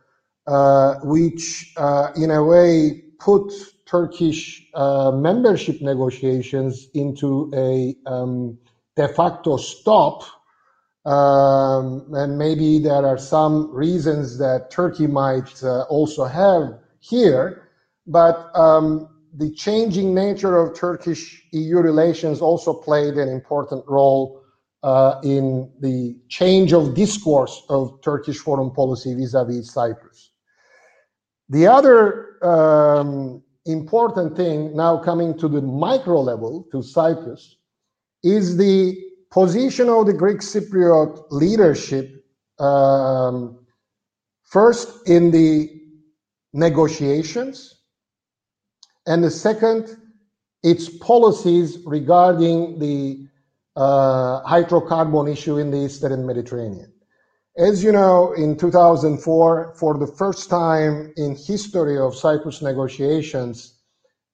uh, 0.47 0.97
which 1.05 1.73
uh, 1.76 2.09
in 2.17 2.33
a 2.33 2.43
way 2.43 3.05
put 3.21 3.52
Turkish 3.87 4.67
uh, 4.75 5.12
membership 5.12 5.81
negotiations 5.81 6.88
into 6.95 7.50
a 7.55 7.95
um, 8.11 8.59
de 8.97 9.09
facto 9.09 9.57
stop. 9.57 10.25
Um, 11.05 12.12
and 12.12 12.37
maybe 12.37 12.81
there 12.81 13.07
are 13.07 13.17
some 13.17 13.71
reasons 13.73 14.37
that 14.38 14.71
Turkey 14.71 15.07
might 15.07 15.62
also 15.88 16.25
have 16.25 16.81
here, 17.00 17.69
but 18.07 18.50
um, 18.55 19.09
the 19.37 19.51
changing 19.53 20.15
nature 20.15 20.57
of 20.57 20.77
Turkish 20.77 21.45
EU 21.53 21.79
relations 21.79 22.41
also 22.41 22.73
played 22.73 23.15
an 23.15 23.29
important 23.29 23.85
role 23.87 24.43
uh, 24.83 25.21
in 25.23 25.71
the 25.81 26.17
change 26.29 26.73
of 26.73 26.95
discourse 26.95 27.63
of 27.69 28.01
Turkish 28.03 28.39
foreign 28.39 28.71
policy 28.71 29.15
vis-a-vis 29.15 29.73
Cyprus. 29.73 30.33
The 31.49 31.67
other 31.67 32.45
um, 32.45 33.43
important 33.67 34.37
thing 34.37 34.77
now 34.77 34.99
coming 34.99 35.37
to 35.39 35.49
the 35.49 35.61
micro 35.61 36.21
level 36.21 36.67
to 36.73 36.83
Cyprus 36.83 37.57
is 38.23 38.57
the 38.57 38.97
position 39.31 39.89
of 39.89 40.07
the 40.07 40.13
Greek 40.13 40.39
Cypriot 40.39 41.27
leadership 41.31 42.25
um, 42.59 43.59
first 44.45 45.09
in 45.09 45.31
the 45.31 45.71
negotiations 46.53 47.78
and 49.09 49.25
the 49.25 49.31
second, 49.31 49.97
its 50.62 50.88
policies 50.99 51.79
regarding 51.87 52.79
the 52.79 53.27
uh, 53.75 54.43
hydrocarbon 54.45 55.33
issue 55.33 55.57
in 55.57 55.71
the 55.71 55.79
Eastern 55.79 56.27
Mediterranean. 56.27 56.93
As 57.57 57.83
you 57.83 57.91
know, 57.91 58.33
in 58.35 58.57
2004, 58.57 59.75
for 59.77 59.99
the 59.99 60.07
first 60.07 60.50
time 60.50 61.12
in 61.17 61.35
history 61.35 61.99
of 61.99 62.15
Cyprus 62.15 62.61
negotiations, 62.61 63.79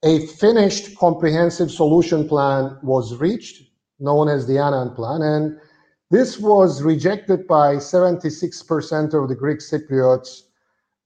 a 0.02 0.26
finished 0.26 0.99
comprehensive 0.99 1.71
solution 1.71 2.28
plan 2.28 2.76
was 2.83 3.16
reached, 3.16 3.62
known 4.00 4.28
as 4.28 4.47
the 4.47 4.59
Annan 4.59 4.90
Plan, 4.90 5.23
and 5.23 5.59
this 6.11 6.38
was 6.38 6.83
rejected 6.83 7.47
by 7.47 7.76
76% 7.76 9.14
of 9.14 9.28
the 9.28 9.35
Greek 9.35 9.61
Cypriots 9.61 10.43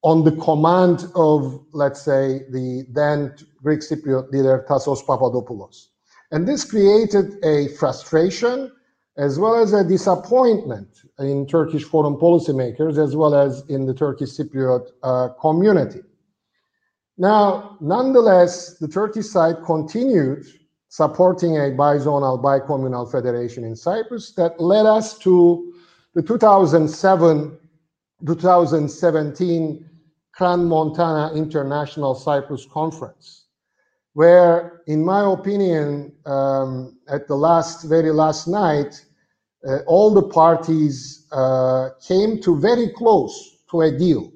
on 0.02 0.24
the 0.24 0.32
command 0.32 1.06
of, 1.14 1.64
let's 1.72 2.02
say, 2.02 2.44
the 2.50 2.86
then 2.90 3.34
Greek 3.62 3.80
Cypriot 3.80 4.30
leader 4.30 4.64
Tassos 4.68 5.04
Papadopoulos. 5.04 5.88
And 6.30 6.46
this 6.46 6.64
created 6.64 7.42
a 7.44 7.68
frustration 7.68 8.70
as 9.16 9.38
well 9.38 9.56
as 9.56 9.72
a 9.72 9.82
disappointment 9.82 10.88
in 11.18 11.46
Turkish 11.46 11.82
foreign 11.82 12.14
policymakers 12.14 13.02
as 13.02 13.16
well 13.16 13.34
as 13.34 13.64
in 13.68 13.84
the 13.86 13.94
Turkish 13.94 14.30
Cypriot 14.30 14.86
uh, 15.02 15.28
community. 15.40 16.00
Now, 17.16 17.76
nonetheless, 17.80 18.78
the 18.78 18.86
Turkish 18.86 19.26
side 19.26 19.56
continued 19.64 20.46
supporting 20.88 21.56
a 21.56 21.70
bizonal, 21.70 22.40
bicommunal 22.40 23.10
federation 23.10 23.64
in 23.64 23.74
Cyprus 23.74 24.32
that 24.34 24.60
led 24.60 24.86
us 24.86 25.18
to 25.18 25.72
the 26.14 26.22
2007 26.22 27.58
2017 28.26 29.84
Crans-Montana 30.38 31.34
International 31.34 32.14
Cyprus 32.14 32.66
Conference, 32.72 33.46
where, 34.14 34.82
in 34.86 35.04
my 35.04 35.32
opinion, 35.32 36.12
um, 36.26 36.98
at 37.08 37.26
the 37.28 37.34
last, 37.34 37.84
very 37.84 38.12
last 38.12 38.46
night, 38.46 39.04
uh, 39.68 39.78
all 39.86 40.14
the 40.14 40.22
parties 40.22 41.26
uh, 41.32 41.90
came 42.06 42.40
to 42.40 42.58
very 42.58 42.88
close 42.90 43.58
to 43.70 43.82
a 43.82 43.90
deal. 43.90 44.32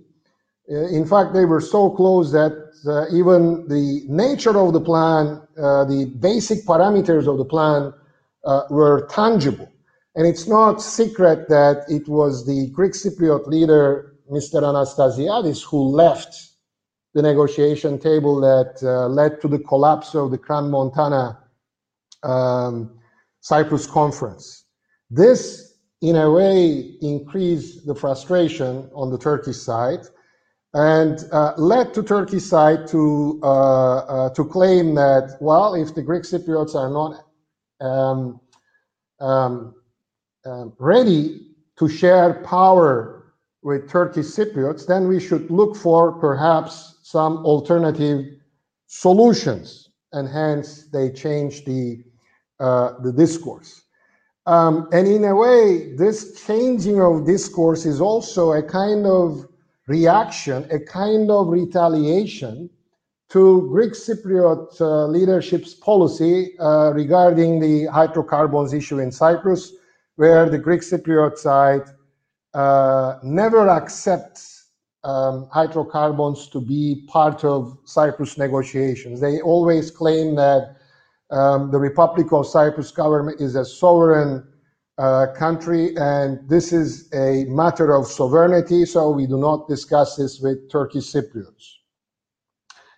Uh, 0.70 0.86
in 0.88 1.06
fact, 1.06 1.32
they 1.32 1.44
were 1.44 1.60
so 1.60 1.90
close 1.90 2.32
that 2.32 2.52
uh, 2.86 3.06
even 3.14 3.66
the 3.68 4.04
nature 4.08 4.58
of 4.58 4.72
the 4.72 4.80
plan, 4.80 5.40
uh, 5.56 5.84
the 5.84 6.06
basic 6.18 6.64
parameters 6.66 7.28
of 7.28 7.38
the 7.38 7.44
plan 7.44 7.92
were 8.70 9.06
tangible. 9.08 9.71
And 10.14 10.26
it's 10.26 10.46
not 10.46 10.82
secret 10.82 11.48
that 11.48 11.84
it 11.88 12.06
was 12.08 12.46
the 12.46 12.68
Greek 12.68 12.92
Cypriot 12.92 13.46
leader 13.46 14.14
Mr. 14.30 14.62
Anastasiadis, 14.62 15.62
who 15.64 15.82
left 15.82 16.34
the 17.14 17.22
negotiation 17.22 17.98
table 17.98 18.40
that 18.40 18.78
uh, 18.82 19.06
led 19.08 19.40
to 19.40 19.48
the 19.48 19.58
collapse 19.58 20.14
of 20.14 20.30
the 20.30 20.38
Crans-Montana 20.38 21.38
um, 22.22 22.98
Cyprus 23.40 23.86
conference. 23.86 24.64
This, 25.10 25.74
in 26.00 26.16
a 26.16 26.30
way, 26.30 26.96
increased 27.02 27.86
the 27.86 27.94
frustration 27.94 28.90
on 28.94 29.10
the 29.10 29.18
Turkish 29.18 29.58
side 29.58 30.06
and 30.74 31.24
uh, 31.32 31.52
led 31.58 31.92
to 31.94 32.02
Turkey's 32.02 32.48
side 32.48 32.86
to 32.88 33.38
uh, 33.42 33.96
uh, 33.98 34.30
to 34.30 34.44
claim 34.44 34.94
that 34.94 35.36
well, 35.40 35.74
if 35.74 35.94
the 35.94 36.02
Greek 36.02 36.22
Cypriots 36.22 36.74
are 36.74 36.88
not 36.88 37.86
um, 37.86 38.40
um, 39.20 39.74
um, 40.44 40.72
ready 40.78 41.48
to 41.78 41.88
share 41.88 42.42
power 42.44 43.32
with 43.62 43.88
Turkish 43.88 44.26
Cypriots, 44.26 44.86
then 44.86 45.06
we 45.06 45.20
should 45.20 45.50
look 45.50 45.76
for 45.76 46.12
perhaps 46.12 46.96
some 47.02 47.38
alternative 47.44 48.26
solutions, 48.86 49.90
and 50.12 50.28
hence 50.28 50.88
they 50.92 51.10
changed 51.10 51.66
the 51.66 52.02
uh, 52.60 53.00
the 53.00 53.12
discourse. 53.12 53.82
Um, 54.46 54.88
and 54.92 55.06
in 55.06 55.24
a 55.24 55.34
way, 55.34 55.94
this 55.96 56.44
changing 56.46 57.00
of 57.00 57.24
discourse 57.26 57.86
is 57.86 58.00
also 58.00 58.52
a 58.52 58.62
kind 58.62 59.06
of 59.06 59.46
reaction, 59.86 60.66
a 60.70 60.80
kind 60.80 61.30
of 61.30 61.48
retaliation 61.48 62.68
to 63.30 63.68
Greek 63.68 63.92
Cypriot 63.92 64.80
uh, 64.80 65.06
leadership's 65.06 65.74
policy 65.74 66.56
uh, 66.58 66.92
regarding 66.92 67.60
the 67.60 67.86
hydrocarbons 67.86 68.72
issue 68.72 68.98
in 68.98 69.10
Cyprus, 69.10 69.72
where 70.16 70.48
the 70.48 70.58
Greek 70.58 70.80
Cypriot 70.82 71.36
side 71.38 71.82
uh, 72.54 73.18
never 73.22 73.68
accepts 73.68 74.68
um, 75.04 75.48
hydrocarbons 75.50 76.48
to 76.48 76.60
be 76.60 77.04
part 77.08 77.44
of 77.44 77.76
Cyprus 77.84 78.38
negotiations. 78.38 79.20
They 79.20 79.40
always 79.40 79.90
claim 79.90 80.34
that 80.36 80.76
um, 81.30 81.70
the 81.70 81.78
Republic 81.78 82.32
of 82.32 82.46
Cyprus 82.46 82.90
government 82.90 83.40
is 83.40 83.54
a 83.56 83.64
sovereign 83.64 84.46
uh, 84.98 85.28
country, 85.34 85.96
and 85.96 86.46
this 86.48 86.72
is 86.72 87.08
a 87.14 87.44
matter 87.44 87.94
of 87.94 88.06
sovereignty, 88.06 88.84
so 88.84 89.10
we 89.10 89.26
do 89.26 89.38
not 89.38 89.66
discuss 89.66 90.16
this 90.16 90.40
with 90.40 90.70
Turkish 90.70 91.04
Cypriots. 91.12 91.78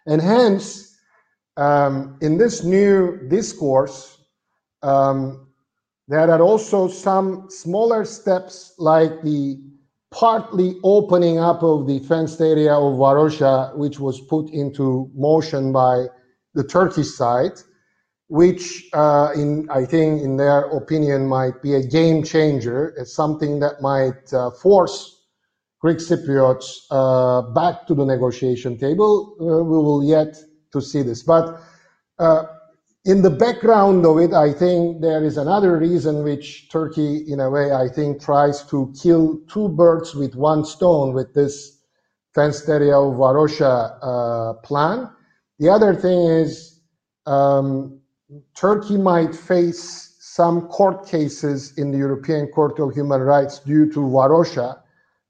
And 0.06 0.21
hence, 0.21 0.99
um, 1.56 2.18
in 2.21 2.37
this 2.37 2.64
new 2.64 3.26
discourse, 3.28 4.18
um, 4.83 5.44
there 6.09 6.31
are 6.31 6.43
also 6.43 6.89
some 6.89 7.47
smaller 7.49 8.05
steps 8.05 8.75
like 8.79 9.23
the 9.23 9.61
partly 10.11 10.79
opening 10.85 11.39
up 11.39 11.63
of 11.63 11.87
the 11.87 11.99
fenced 12.01 12.41
area 12.41 12.73
of 12.73 12.99
Varosha, 12.99 13.77
which 13.77 13.99
was 13.99 14.21
put 14.23 14.49
into 14.51 15.11
motion 15.15 15.73
by 15.73 16.07
the 16.55 16.63
Turkish 16.65 17.11
side 17.15 17.59
which 18.29 18.89
uh, 18.93 19.31
in 19.35 19.69
I 19.71 19.85
think 19.85 20.23
in 20.23 20.37
their 20.37 20.63
opinion 20.71 21.27
might 21.27 21.61
be 21.63 21.75
a 21.75 21.83
game 21.83 22.23
changer. 22.23 22.95
It's 22.97 23.15
something 23.15 23.61
that 23.61 23.81
might 23.81 24.33
uh, 24.33 24.51
force 24.51 25.23
Greek 25.81 25.99
Cypriots 25.99 26.67
uh, 26.91 27.43
back 27.53 27.87
to 27.87 27.95
the 27.95 28.05
negotiation 28.05 28.79
table. 28.79 29.37
Uh, 29.41 29.63
we 29.63 29.77
will 29.77 30.03
yet 30.03 30.37
to 30.73 30.81
see 30.81 31.03
this, 31.03 31.23
but 31.23 31.61
uh, 32.19 32.45
in 33.05 33.23
the 33.23 33.31
background 33.31 34.07
of 34.07 34.19
it, 34.19 34.33
I 34.33 34.53
think 34.53 35.01
there 35.01 35.25
is 35.25 35.37
another 35.37 35.79
reason 35.79 36.23
which 36.25 36.71
Turkey, 36.71 37.31
in 37.31 37.41
a 37.41 37.51
way, 37.51 37.73
I 37.73 37.89
think 37.89 38.23
tries 38.23 38.63
to 38.65 38.93
kill 39.01 39.41
two 39.49 39.69
birds 39.69 40.15
with 40.15 40.35
one 40.35 40.65
stone 40.65 41.13
with 41.13 41.35
this 41.35 41.81
of 42.37 42.43
Varosha 42.43 43.97
uh, 44.03 44.55
plan. 44.65 45.11
The 45.59 45.69
other 45.69 45.95
thing 45.95 46.27
is. 46.27 46.81
Um, 47.27 48.01
Turkey 48.55 48.97
might 48.97 49.35
face 49.35 50.17
some 50.19 50.63
court 50.63 51.07
cases 51.07 51.77
in 51.79 51.91
the 51.91 51.99
European 51.99 52.49
Court 52.49 52.79
of 52.81 52.93
Human 52.95 53.21
Rights 53.21 53.61
due 53.61 53.90
to 53.93 54.01
Varosha. 54.01 54.81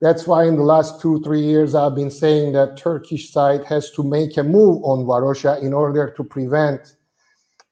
That's 0.00 0.26
why 0.26 0.44
in 0.44 0.56
the 0.56 0.62
last 0.62 1.00
two, 1.00 1.20
three 1.22 1.42
years, 1.42 1.74
I've 1.74 1.94
been 1.94 2.10
saying 2.10 2.52
that 2.52 2.76
Turkish 2.76 3.32
side 3.32 3.64
has 3.64 3.90
to 3.92 4.02
make 4.02 4.36
a 4.36 4.42
move 4.42 4.82
on 4.84 5.04
Varosha 5.04 5.60
in 5.62 5.72
order 5.72 6.12
to 6.16 6.24
prevent 6.24 6.96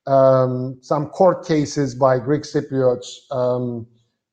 um, 0.06 0.78
some 0.80 1.06
court 1.06 1.46
cases 1.46 1.94
by 1.94 2.18
Greek 2.18 2.42
Cypriots 2.42 3.30
um, 3.30 3.86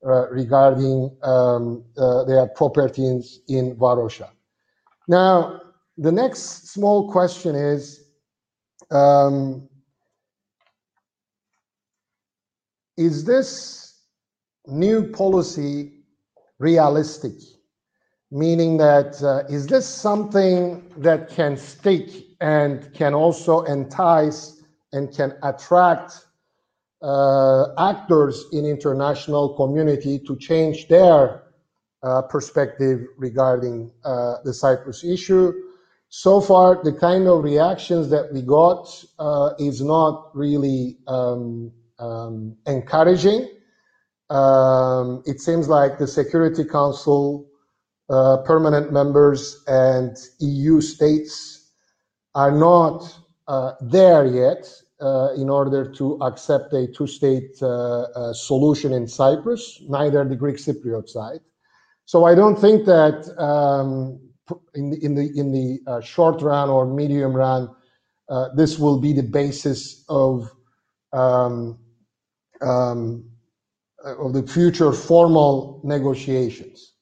uh, 0.05 0.29
regarding 0.29 1.15
um, 1.23 1.83
uh, 1.97 2.23
their 2.23 2.47
properties 2.47 3.41
in 3.47 3.75
Varosha. 3.75 4.29
Now, 5.07 5.61
the 5.97 6.11
next 6.11 6.69
small 6.69 7.11
question 7.11 7.55
is, 7.55 8.05
um, 8.91 9.67
is 12.97 13.25
this 13.25 14.03
new 14.67 15.11
policy 15.11 16.03
realistic? 16.59 17.33
Meaning 18.31 18.77
that 18.77 19.21
uh, 19.23 19.51
is 19.51 19.65
this 19.67 19.87
something 19.87 20.83
that 20.97 21.29
can 21.29 21.57
stick 21.57 22.09
and 22.39 22.93
can 22.93 23.13
also 23.13 23.63
entice 23.63 24.58
and 24.93 25.15
can 25.15 25.33
attract 25.43 26.25
uh, 27.01 27.73
actors 27.77 28.45
in 28.51 28.65
international 28.65 29.55
community 29.55 30.19
to 30.19 30.35
change 30.37 30.87
their 30.87 31.43
uh, 32.03 32.21
perspective 32.23 33.01
regarding 33.17 33.91
uh, 34.03 34.35
the 34.43 34.53
Cyprus 34.53 35.03
issue. 35.03 35.53
So 36.09 36.41
far, 36.41 36.83
the 36.83 36.93
kind 36.93 37.27
of 37.27 37.43
reactions 37.43 38.09
that 38.09 38.33
we 38.33 38.41
got 38.41 38.87
uh, 39.19 39.51
is 39.59 39.81
not 39.81 40.31
really 40.33 40.97
um, 41.07 41.71
um, 41.99 42.57
encouraging. 42.65 43.47
Um, 44.29 45.23
it 45.25 45.39
seems 45.39 45.69
like 45.69 45.99
the 45.99 46.07
Security 46.07 46.63
Council 46.63 47.47
uh, 48.09 48.37
permanent 48.37 48.91
members 48.91 49.63
and 49.67 50.17
EU 50.39 50.81
states 50.81 51.71
are 52.33 52.51
not 52.51 53.19
there 53.81 54.25
yet 54.25 54.69
uh, 55.01 55.29
in 55.37 55.49
order 55.49 55.89
to 55.89 56.17
accept 56.21 56.73
a 56.73 56.85
two-state 56.87 57.55
uh, 57.61 58.01
uh, 58.01 58.33
solution 58.33 58.91
in 58.93 59.07
Cyprus, 59.07 59.81
neither 59.87 60.25
the 60.25 60.35
Greek 60.35 60.57
Cypriot 60.57 61.07
side. 61.07 61.39
So 62.05 62.25
I 62.25 62.35
don't 62.35 62.59
think 62.59 62.85
that 62.85 63.17
um, 63.37 64.19
in 64.73 64.89
the 64.89 65.05
in 65.05 65.15
the 65.15 65.39
in 65.39 65.51
the 65.51 65.79
uh, 65.89 66.01
short 66.01 66.41
run 66.41 66.69
or 66.69 66.85
medium 66.85 67.33
run, 67.33 67.69
this 68.55 68.79
will 68.79 68.99
be 68.99 69.13
the 69.13 69.23
basis 69.23 70.03
of 70.09 70.51
um, 71.13 71.77
um, 72.61 73.29
of 74.03 74.33
the 74.33 74.45
future 74.45 74.91
formal 74.91 75.81
negotiations. 75.83 76.93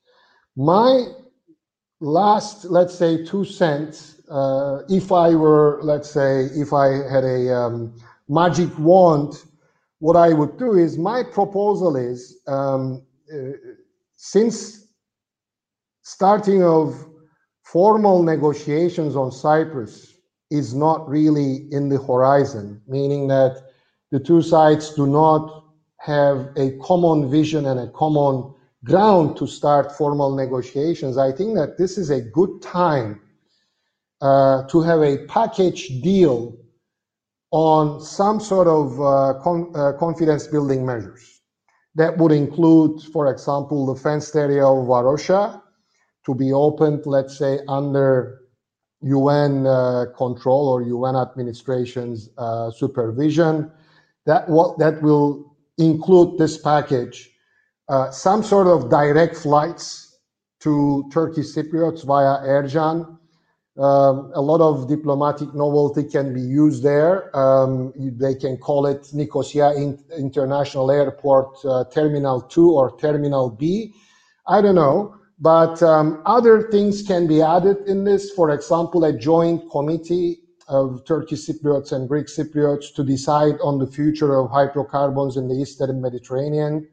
My 0.55 1.05
last, 1.99 2.65
let's 2.65 2.95
say, 2.95 3.23
two 3.23 3.45
cents, 3.45 4.16
uh, 4.29 4.81
if 4.89 5.11
I 5.11 5.35
were, 5.35 5.79
let's 5.81 6.09
say, 6.09 6.45
if 6.45 6.73
I 6.73 6.87
had 7.09 7.23
a 7.23 7.55
um, 7.55 7.93
magic 8.27 8.69
wand, 8.77 9.43
what 9.99 10.15
I 10.15 10.33
would 10.33 10.57
do 10.57 10.73
is 10.75 10.97
my 10.97 11.23
proposal 11.23 11.95
is 11.95 12.39
um, 12.47 13.03
uh, 13.33 13.51
since 14.15 14.87
starting 16.03 16.63
of 16.63 17.07
formal 17.63 18.23
negotiations 18.23 19.15
on 19.15 19.31
Cyprus 19.31 20.13
is 20.49 20.73
not 20.73 21.07
really 21.09 21.67
in 21.71 21.89
the 21.89 22.01
horizon, 22.01 22.81
meaning 22.87 23.27
that 23.27 23.61
the 24.11 24.19
two 24.19 24.41
sides 24.41 24.93
do 24.93 25.05
not 25.05 25.65
have 25.99 26.49
a 26.55 26.77
common 26.77 27.29
vision 27.29 27.65
and 27.65 27.79
a 27.79 27.87
common 27.89 28.53
ground 28.85 29.35
to 29.37 29.47
start 29.47 29.91
formal 29.91 30.35
negotiations, 30.35 31.17
I 31.17 31.31
think 31.31 31.55
that 31.55 31.77
this 31.77 31.97
is 31.97 32.09
a 32.09 32.21
good 32.21 32.61
time 32.61 33.21
to 34.21 34.81
have 34.81 35.01
a 35.01 35.25
package 35.27 35.87
deal 36.01 36.57
on 37.51 38.01
some 38.01 38.39
sort 38.39 38.67
of 38.67 38.99
uh, 38.99 39.39
con- 39.41 39.71
uh, 39.75 39.93
confidence 39.93 40.47
building 40.47 40.85
measures. 40.85 41.41
That 41.95 42.17
would 42.17 42.31
include, 42.31 43.01
for 43.13 43.31
example, 43.31 43.85
the 43.85 43.95
fenced 43.95 44.35
area 44.35 44.65
of 44.65 44.85
Varosha 44.85 45.61
to 46.25 46.35
be 46.35 46.51
opened, 46.51 47.05
let's 47.05 47.37
say, 47.37 47.59
under 47.67 48.41
UN 49.01 49.65
uh, 49.65 50.05
control 50.17 50.67
or 50.67 50.81
UN 50.81 51.15
administration's 51.15 52.29
uh, 52.37 52.71
supervision 52.71 53.71
that 54.25 54.49
what 54.49 54.77
that 54.79 55.01
will 55.01 55.55
include 55.77 56.37
this 56.37 56.57
package 56.57 57.29
uh, 57.89 58.11
some 58.11 58.43
sort 58.43 58.67
of 58.67 58.89
direct 58.89 59.35
flights 59.35 60.19
to 60.59 61.09
Turkish 61.13 61.55
Cypriots 61.55 62.05
via 62.05 62.39
Ercan. 62.45 63.16
Um, 63.77 64.31
a 64.33 64.41
lot 64.41 64.59
of 64.59 64.87
diplomatic 64.87 65.53
novelty 65.53 66.03
can 66.03 66.33
be 66.33 66.41
used 66.41 66.81
there. 66.81 67.35
Um, 67.37 67.93
they 67.95 68.33
can 68.33 68.57
call 68.57 68.87
it 68.87 69.07
Nicosia 69.13 69.73
in- 69.75 70.03
International 70.17 70.89
Airport 70.89 71.63
uh, 71.63 71.83
Terminal 71.93 72.41
2 72.41 72.71
or 72.71 72.97
Terminal 72.97 73.51
B. 73.51 73.93
I 74.47 74.61
don't 74.61 74.75
know. 74.75 75.13
But 75.39 75.83
um, 75.83 76.23
other 76.25 76.69
things 76.71 77.03
can 77.03 77.27
be 77.27 77.41
added 77.43 77.77
in 77.85 78.03
this. 78.03 78.31
For 78.31 78.49
example, 78.49 79.03
a 79.03 79.13
joint 79.13 79.69
committee 79.69 80.39
of 80.67 81.05
Turkish 81.05 81.47
Cypriots 81.47 81.91
and 81.91 82.09
Greek 82.09 82.25
Cypriots 82.25 82.93
to 82.95 83.03
decide 83.03 83.55
on 83.63 83.77
the 83.77 83.87
future 83.87 84.35
of 84.35 84.49
hydrocarbons 84.49 85.37
in 85.37 85.47
the 85.47 85.53
Eastern 85.53 86.01
Mediterranean. 86.01 86.87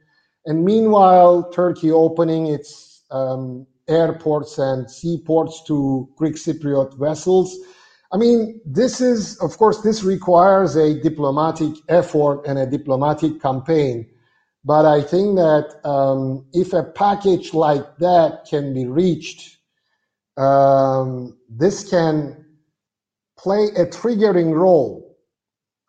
And 0.44 0.64
meanwhile, 0.64 1.50
Turkey 1.50 1.90
opening 1.90 2.48
its 2.48 3.02
um, 3.10 3.66
airports 3.88 4.58
and 4.58 4.90
seaports 4.90 5.62
to 5.66 6.08
Greek 6.16 6.36
Cypriot 6.36 6.98
vessels. 6.98 7.56
I 8.12 8.16
mean, 8.16 8.60
this 8.64 9.00
is, 9.00 9.36
of 9.38 9.56
course, 9.58 9.82
this 9.82 10.04
requires 10.04 10.76
a 10.76 11.00
diplomatic 11.00 11.74
effort 11.88 12.46
and 12.46 12.58
a 12.58 12.66
diplomatic 12.66 13.42
campaign. 13.42 14.08
But 14.64 14.86
I 14.86 15.02
think 15.02 15.36
that 15.36 15.80
um, 15.84 16.46
if 16.52 16.72
a 16.72 16.84
package 16.84 17.52
like 17.52 17.98
that 17.98 18.46
can 18.48 18.72
be 18.72 18.86
reached, 18.86 19.58
um, 20.36 21.36
this 21.48 21.88
can 21.88 22.46
play 23.36 23.64
a 23.76 23.84
triggering 23.86 24.54
role 24.54 25.18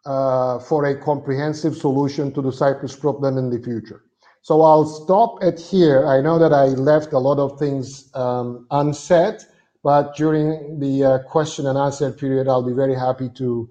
uh, 0.06 0.60
for 0.60 0.86
a 0.86 1.00
comprehensive 1.00 1.76
solution 1.76 2.32
to 2.34 2.42
the 2.42 2.52
Cyprus 2.52 2.96
problem 2.96 3.38
in 3.38 3.50
the 3.50 3.60
future. 3.60 4.04
So 4.46 4.62
I'll 4.62 4.86
stop 4.86 5.40
at 5.42 5.60
here. 5.60 6.06
I 6.06 6.22
know 6.22 6.38
that 6.38 6.54
I 6.54 6.66
left 6.66 7.14
a 7.14 7.18
lot 7.18 7.40
of 7.40 7.58
things 7.58 8.12
um, 8.14 8.68
unsaid, 8.70 9.38
but 9.84 10.16
during 10.16 10.80
the 10.80 11.04
uh, 11.04 11.20
question 11.24 11.66
and 11.66 11.76
answer 11.80 12.12
period, 12.12 12.48
I'll 12.48 12.62
be 12.62 12.72
very 12.72 12.94
happy 12.94 13.28
to 13.38 13.68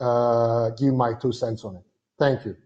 uh, 0.00 0.70
give 0.70 0.94
my 0.94 1.12
two 1.12 1.30
cents 1.30 1.62
on 1.62 1.76
it. 1.76 1.82
Thank 2.18 2.46
you. 2.46 2.56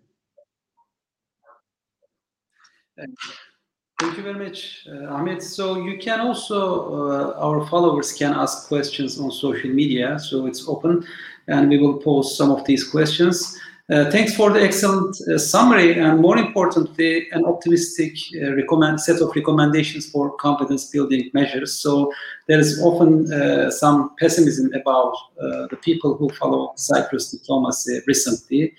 Thank 2.97 4.17
you 4.17 4.23
very 4.23 4.39
much, 4.39 4.87
uh, 4.89 5.13
Ahmet. 5.13 5.43
So 5.43 5.83
you 5.83 5.99
can 5.99 6.21
also, 6.21 6.61
uh, 6.95 7.41
our 7.41 7.67
followers 7.67 8.13
can 8.13 8.35
ask 8.35 8.69
questions 8.69 9.19
on 9.19 9.33
social 9.33 9.71
media. 9.71 10.17
So 10.21 10.47
it's 10.47 10.69
open 10.69 11.05
and 11.49 11.69
we 11.69 11.79
will 11.79 11.99
post 11.99 12.37
some 12.37 12.53
of 12.53 12.65
these 12.67 12.85
questions. 12.89 13.59
Uh, 13.91 14.09
thanks 14.13 14.33
for 14.35 14.51
the 14.51 14.63
excellent 14.63 15.17
uh, 15.29 15.37
summary 15.37 15.99
and 15.99 16.21
more 16.21 16.39
importantly, 16.39 17.29
an 17.33 17.45
optimistic 17.45 18.17
uh, 18.41 18.55
recommend, 18.55 19.01
set 19.01 19.21
of 19.21 19.33
recommendations 19.35 20.09
for 20.09 20.37
confidence 20.37 20.85
building 20.85 21.29
measures. 21.35 21.75
So 21.75 22.13
there 22.47 22.61
is 22.61 22.81
often 22.81 23.33
uh, 23.33 23.73
some 23.73 24.15
pessimism 24.21 24.73
about 24.73 25.15
uh, 25.41 25.67
the 25.67 25.79
people 25.83 26.17
who 26.17 26.29
follow 26.31 26.73
Cyprus 26.77 27.33
diplomacy 27.33 28.01
recently, 28.07 28.73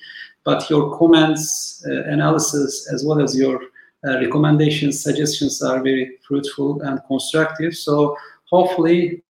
but 0.45 0.69
your 0.69 0.97
comments, 0.97 1.83
analysis, 1.85 2.89
as 2.93 3.03
well 3.05 3.21
as 3.21 3.37
your 3.37 3.59
recommendations, 4.03 5.01
suggestions 5.01 5.61
are 5.61 5.81
very 5.81 6.17
fruitful 6.27 6.81
and 6.81 6.99
constructive. 7.07 7.75
So 7.75 8.17
hopefully 8.49 9.23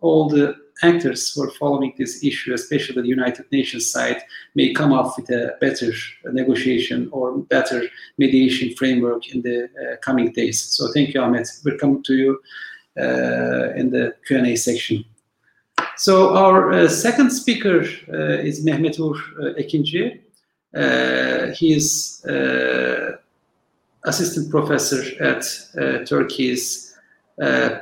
all 0.00 0.28
the 0.28 0.56
actors 0.82 1.32
who 1.32 1.42
are 1.42 1.50
following 1.50 1.92
this 1.98 2.24
issue, 2.24 2.54
especially 2.54 3.02
the 3.02 3.08
United 3.08 3.46
Nations 3.52 3.90
side, 3.90 4.22
may 4.54 4.72
come 4.72 4.92
up 4.92 5.16
with 5.16 5.30
a 5.30 5.56
better 5.60 5.92
negotiation 6.24 7.08
or 7.12 7.38
better 7.38 7.82
mediation 8.18 8.74
framework 8.76 9.28
in 9.34 9.42
the 9.42 9.64
uh, 9.64 9.96
coming 10.02 10.32
days. 10.32 10.60
So 10.62 10.88
thank 10.92 11.14
you, 11.14 11.20
Ahmet. 11.20 11.48
We'll 11.64 11.78
come 11.78 12.02
to 12.02 12.14
you 12.14 12.40
uh, 12.98 13.72
in 13.76 13.90
the 13.90 14.14
Q&A 14.26 14.56
section. 14.56 15.04
So 15.96 16.34
our 16.34 16.72
uh, 16.72 16.88
second 16.88 17.30
speaker 17.30 17.82
uh, 18.12 18.42
is 18.42 18.64
Mehmet 18.64 18.98
Uğur 18.98 19.16
uh, 19.38 19.54
Ekinci. 19.58 20.20
Uh, 20.74 21.52
he 21.54 21.74
is 21.74 22.24
assistant 24.04 24.50
professor 24.50 25.02
at 25.22 25.42
Turkey's 26.06 26.89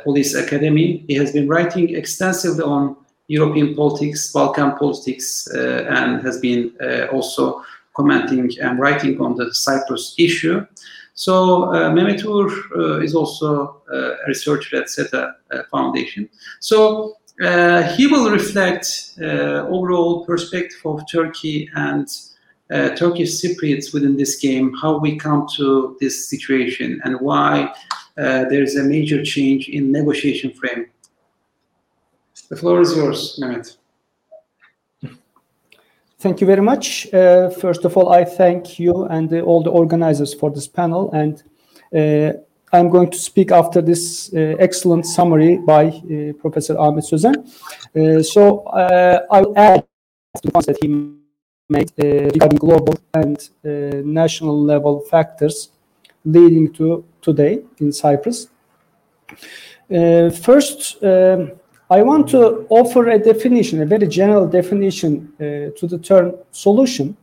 Police 0.04 0.34
Academy. 0.34 1.04
He 1.08 1.14
has 1.14 1.32
been 1.32 1.48
writing 1.48 1.94
extensively 1.96 2.62
on 2.62 2.96
European 3.28 3.74
politics, 3.74 4.32
Balkan 4.32 4.76
politics, 4.76 5.48
uh, 5.54 5.84
and 5.90 6.22
has 6.22 6.40
been 6.40 6.72
uh, 6.80 7.06
also 7.12 7.62
commenting 7.94 8.50
and 8.60 8.78
writing 8.78 9.20
on 9.20 9.34
the 9.34 9.52
Cyprus 9.52 10.14
issue. 10.18 10.64
So 11.14 11.64
uh, 11.64 11.90
Mehmet 11.90 12.22
Uğur 12.22 12.48
uh, 12.76 13.00
is 13.00 13.14
also 13.14 13.82
uh, 13.92 13.96
a 13.96 14.28
researcher 14.28 14.76
at 14.76 14.88
SETA 14.88 15.34
Foundation. 15.70 16.28
So 16.60 17.16
he 17.96 18.06
will 18.06 18.30
reflect 18.30 19.14
overall 19.18 20.24
perspective 20.24 20.80
of 20.84 21.02
Turkey 21.10 21.68
and 21.74 22.08
uh, 22.70 22.90
Turkish 22.90 23.40
Cypriots 23.40 23.94
within 23.94 24.16
this 24.16 24.36
game, 24.36 24.74
how 24.80 24.98
we 24.98 25.16
come 25.16 25.46
to 25.56 25.96
this 26.00 26.28
situation, 26.28 27.00
and 27.04 27.18
why 27.20 27.62
uh, 27.62 27.72
there 28.18 28.62
is 28.62 28.76
a 28.76 28.82
major 28.82 29.22
change 29.24 29.68
in 29.68 29.92
negotiation 29.92 30.52
frame. 30.52 30.86
The 32.48 32.56
floor 32.56 32.80
is 32.80 32.96
yours, 32.96 33.38
Mehmet. 33.40 33.76
Thank 36.20 36.40
you 36.40 36.48
very 36.48 36.62
much. 36.62 37.06
Uh, 37.14 37.48
first 37.48 37.84
of 37.84 37.96
all, 37.96 38.08
I 38.08 38.24
thank 38.24 38.80
you 38.80 39.04
and 39.04 39.32
all 39.42 39.62
the 39.62 39.70
organizers 39.70 40.34
for 40.34 40.50
this 40.50 40.66
panel. 40.66 41.12
And 41.12 41.42
uh, 41.94 42.32
I'm 42.72 42.88
going 42.88 43.10
to 43.10 43.18
speak 43.18 43.52
after 43.52 43.80
this 43.80 44.32
uh, 44.34 44.56
excellent 44.58 45.06
summary 45.06 45.58
by 45.58 45.86
uh, 45.86 46.32
Professor 46.40 46.76
Ahmet 46.76 47.04
Sözen. 47.04 47.36
Uh, 47.94 48.22
so 48.22 48.66
I'll 49.30 49.56
add 49.56 49.86
to 50.34 50.42
the 50.42 50.50
points 50.50 50.66
that 50.66 50.78
he 50.82 50.88
made 51.68 51.92
regarding 51.96 52.58
global 52.58 52.94
and 53.14 53.48
national 54.04 54.60
level 54.60 55.02
factors 55.02 55.70
leading 56.24 56.72
to 56.74 57.04
today 57.22 57.62
in 57.78 57.92
Cyprus. 57.92 58.48
Uh, 59.90 60.30
first, 60.30 61.02
um, 61.02 61.52
I 61.90 62.02
want 62.02 62.28
to 62.30 62.66
offer 62.68 63.08
a 63.08 63.18
definition, 63.18 63.80
a 63.80 63.86
very 63.86 64.06
general 64.06 64.46
definition 64.46 65.32
uh, 65.40 65.72
to 65.78 65.86
the 65.86 65.98
term 65.98 66.34
solution. 66.50 67.16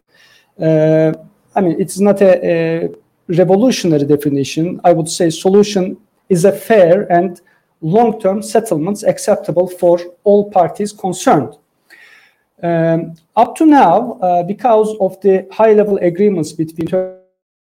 Uh, 0.60 1.13
I 1.55 1.62
mean, 1.62 1.79
it's 1.79 1.99
not 1.99 2.21
a, 2.21 2.31
a, 2.45 2.89
revolutionary 3.27 4.05
definition. 4.05 4.79
I 4.84 4.93
would 4.93 5.10
say 5.10 5.29
solution 5.29 5.97
is 6.29 6.45
a 6.45 6.51
fair 6.51 7.12
and 7.12 7.41
long-term 7.81 8.41
settlements 8.41 9.03
acceptable 9.03 9.67
for 9.67 9.99
all 10.23 10.49
parties 10.51 10.91
concerned. 10.91 11.53
Um, 12.62 13.15
up 13.36 13.55
to 13.58 13.65
now, 13.65 14.13
uh, 14.21 14.43
because 14.43 14.95
of 14.99 15.19
the 15.21 15.47
high-level 15.51 15.97
agreements 15.97 16.51
between 16.53 16.88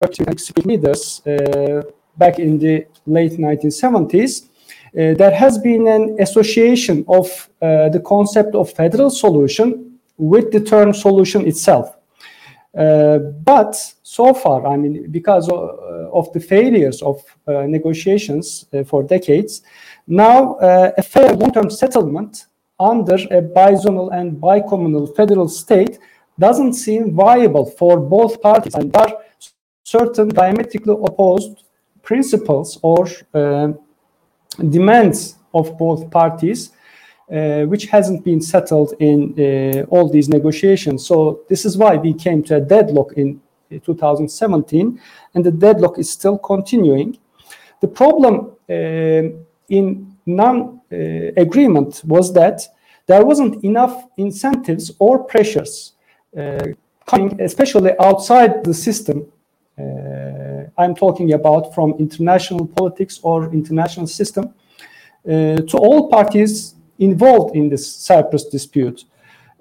Turkish 0.03 0.53
leaders, 0.65 1.23
uh, 1.27 1.83
back 2.17 2.39
in 2.39 2.59
the 2.59 2.87
late 3.07 3.33
1970s, 3.33 4.45
uh, 4.45 5.15
there 5.15 5.35
has 5.35 5.59
been 5.59 5.87
an 5.89 6.17
association 6.21 7.05
of 7.09 7.27
uh, 7.63 7.89
the 7.89 8.01
concept 8.01 8.55
of 8.55 8.71
federal 8.73 9.11
solution 9.11 9.99
with 10.19 10.53
the 10.53 10.61
term 10.61 10.93
solution 10.93 11.47
itself. 11.47 11.97
Uh, 12.77 13.19
but 13.45 13.75
so 14.03 14.35
far, 14.35 14.67
I 14.67 14.77
mean, 14.77 15.11
because 15.11 15.49
of, 15.49 15.63
of 16.13 16.33
the 16.33 16.41
failures 16.41 17.03
of 17.03 17.23
uh, 17.47 17.63
negotiations 17.63 18.67
uh, 18.73 18.85
for 18.85 19.03
decades, 19.03 19.63
now 20.07 20.57
a 20.61 21.03
fair 21.03 21.33
long-term 21.35 21.71
settlement 21.71 22.47
under 22.81 23.15
a 23.15 23.41
bizonal 23.41 24.13
and 24.13 24.37
bicommunal 24.41 25.15
federal 25.15 25.49
state 25.49 25.99
doesn't 26.39 26.75
seem 26.75 27.15
viable 27.15 27.67
for 27.67 28.01
both 28.01 28.43
parties, 28.43 28.75
and 28.75 28.93
there 28.93 29.15
certain 29.97 30.29
diametrically 30.29 30.97
opposed 31.09 31.55
principles 32.03 32.79
or 32.83 33.07
uh, 33.35 33.69
demands 34.77 35.37
of 35.53 35.77
both 35.79 36.11
parties, 36.11 36.61
uh, 36.71 37.63
which 37.73 37.85
hasn't 37.87 38.25
been 38.25 38.41
settled 38.41 38.95
in 38.99 39.19
uh, 39.39 39.83
all 39.93 40.09
these 40.09 40.29
negotiations. 40.29 41.07
So 41.07 41.17
this 41.51 41.65
is 41.65 41.77
why 41.77 41.97
we 41.97 42.13
came 42.15 42.43
to 42.45 42.57
a 42.57 42.61
deadlock 42.61 43.13
in 43.17 43.41
2017, 43.71 45.01
and 45.35 45.45
the 45.45 45.51
deadlock 45.51 45.99
is 45.99 46.11
still 46.11 46.39
continuing. 46.39 47.19
The 47.81 47.89
problem 47.89 48.35
in 49.69 50.17
non-agreement 50.27 52.03
was 52.05 52.33
that 52.35 52.61
there 53.07 53.25
wasn't 53.25 53.65
enough 53.65 53.95
incentives 54.17 54.93
or 54.99 55.25
pressures 55.25 55.93
uh, 56.37 56.67
coming, 57.07 57.41
especially 57.41 57.93
outside 57.99 58.65
the 58.65 58.75
system, 58.75 59.19
uh, 59.21 59.32
I'm 59.79 60.95
talking 60.95 61.33
about 61.33 61.75
from 61.75 61.95
international 61.99 62.67
politics 62.67 63.21
or 63.23 63.53
international 63.53 64.07
system, 64.07 64.55
uh, 65.25 65.57
to 65.57 65.77
all 65.77 66.09
parties 66.09 66.75
involved 66.99 67.55
in 67.55 67.69
this 67.69 67.87
Cyprus 67.87 68.45
dispute. 68.45 69.05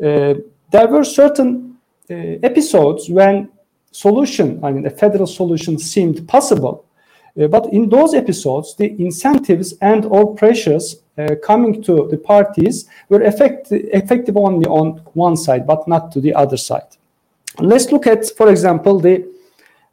Uh, 0.03 0.33
there 0.71 0.87
were 0.87 1.03
certain 1.03 1.77
episodes 2.09 3.09
when 3.09 3.49
solution, 3.91 4.59
I 4.63 4.71
mean, 4.71 4.85
a 4.85 4.89
federal 4.89 5.27
solution 5.27 5.77
seemed 5.77 6.27
possible, 6.27 6.85
uh, 7.39 7.47
but 7.47 7.71
in 7.71 7.89
those 7.89 8.13
episodes, 8.13 8.75
the 8.75 8.89
incentives 8.99 9.73
and 9.81 10.05
all 10.05 10.33
pressures 10.35 11.03
uh, 11.17 11.35
coming 11.43 11.81
to 11.83 12.07
the 12.09 12.17
parties 12.17 12.89
were 13.09 13.21
effect 13.21 13.71
effective 13.71 14.35
only 14.35 14.65
on 14.65 15.01
one 15.13 15.37
side, 15.37 15.65
but 15.65 15.87
not 15.87 16.11
to 16.13 16.19
the 16.21 16.33
other 16.33 16.57
side. 16.57 16.97
Let's 17.59 17.91
look 17.91 18.07
at, 18.07 18.29
for 18.35 18.49
example, 18.49 18.99
the 18.99 19.15
uh, 19.17 19.27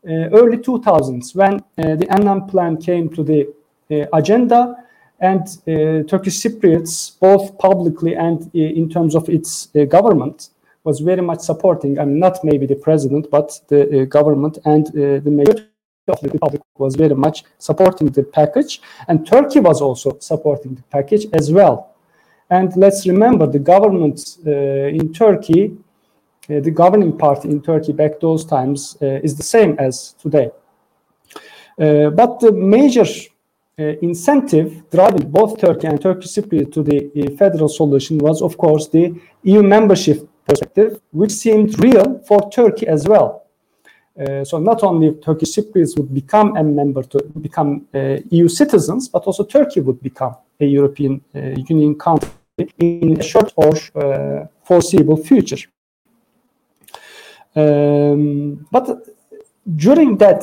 early 0.08 0.56
2000s 0.56 1.34
when 1.34 1.54
uh, 1.54 1.96
the 1.96 2.06
Annan 2.10 2.46
plan 2.46 2.76
came 2.76 3.08
to 3.10 3.22
the 3.22 3.46
uh, 3.90 4.06
agenda 4.12 4.76
and 5.20 5.46
Turkish 6.08 6.40
Cypriots, 6.40 7.18
both 7.18 7.58
publicly 7.58 8.14
and 8.14 8.48
in 8.54 8.88
terms 8.88 9.16
of 9.16 9.28
its 9.28 9.66
government, 9.88 10.50
was 10.88 11.00
very 11.00 11.22
much 11.30 11.40
supporting, 11.40 11.98
I 11.98 12.04
mean, 12.04 12.18
not 12.18 12.36
maybe 12.44 12.66
the 12.66 12.80
president, 12.88 13.30
but 13.30 13.48
the 13.68 13.80
uh, 14.02 14.04
government 14.04 14.58
and 14.64 14.84
uh, 14.88 15.20
the 15.26 15.30
majority 15.30 15.66
of 16.08 16.20
the 16.20 16.38
public 16.38 16.62
was 16.78 16.96
very 16.96 17.14
much 17.14 17.44
supporting 17.58 18.08
the 18.18 18.22
package. 18.22 18.80
And 19.08 19.26
Turkey 19.26 19.60
was 19.60 19.78
also 19.82 20.08
supporting 20.20 20.72
the 20.76 20.86
package 20.96 21.26
as 21.32 21.52
well. 21.52 21.94
And 22.50 22.74
let's 22.76 23.06
remember 23.06 23.46
the 23.46 23.58
government 23.58 24.18
uh, 24.46 24.98
in 25.00 25.12
Turkey, 25.12 25.62
uh, 25.66 25.87
the 26.48 26.70
governing 26.70 27.16
party 27.16 27.48
in 27.48 27.60
Turkey 27.60 27.92
back 27.92 28.20
those 28.20 28.44
times 28.44 28.96
uh, 29.02 29.20
is 29.22 29.36
the 29.36 29.42
same 29.42 29.76
as 29.78 30.14
today. 30.18 30.50
Uh, 31.78 32.10
but 32.10 32.40
the 32.40 32.50
major 32.50 33.04
uh, 33.78 33.94
incentive 34.02 34.82
driving 34.90 35.30
both 35.30 35.60
Turkey 35.60 35.86
and 35.86 36.00
Turkish 36.00 36.32
Cypriot 36.32 36.72
to 36.72 36.82
the 36.82 36.98
uh, 36.98 37.36
federal 37.36 37.68
solution 37.68 38.18
was, 38.18 38.42
of 38.42 38.58
course, 38.58 38.88
the 38.88 39.14
EU 39.44 39.62
membership 39.62 40.28
perspective, 40.44 41.00
which 41.12 41.30
seemed 41.30 41.78
real 41.78 42.18
for 42.26 42.50
Turkey 42.50 42.88
as 42.88 43.06
well. 43.06 43.44
Uh, 44.18 44.44
so 44.44 44.58
not 44.58 44.82
only 44.82 45.14
Turkish 45.14 45.54
Cypriots 45.54 45.96
would 45.96 46.12
become 46.12 46.56
a 46.56 46.64
member 46.64 47.04
to 47.04 47.22
become 47.40 47.86
uh, 47.94 48.16
EU 48.30 48.48
citizens, 48.48 49.08
but 49.08 49.22
also 49.22 49.44
Turkey 49.44 49.78
would 49.78 50.02
become 50.02 50.34
a 50.58 50.64
European 50.64 51.20
uh, 51.36 51.38
Union 51.68 51.94
country 51.94 52.30
in 52.78 53.20
a 53.20 53.22
short 53.22 53.52
or 53.54 53.76
foreseeable 54.64 55.16
future. 55.16 55.68
Um, 57.58 58.66
but 58.70 58.86
during 59.76 60.16
that 60.18 60.42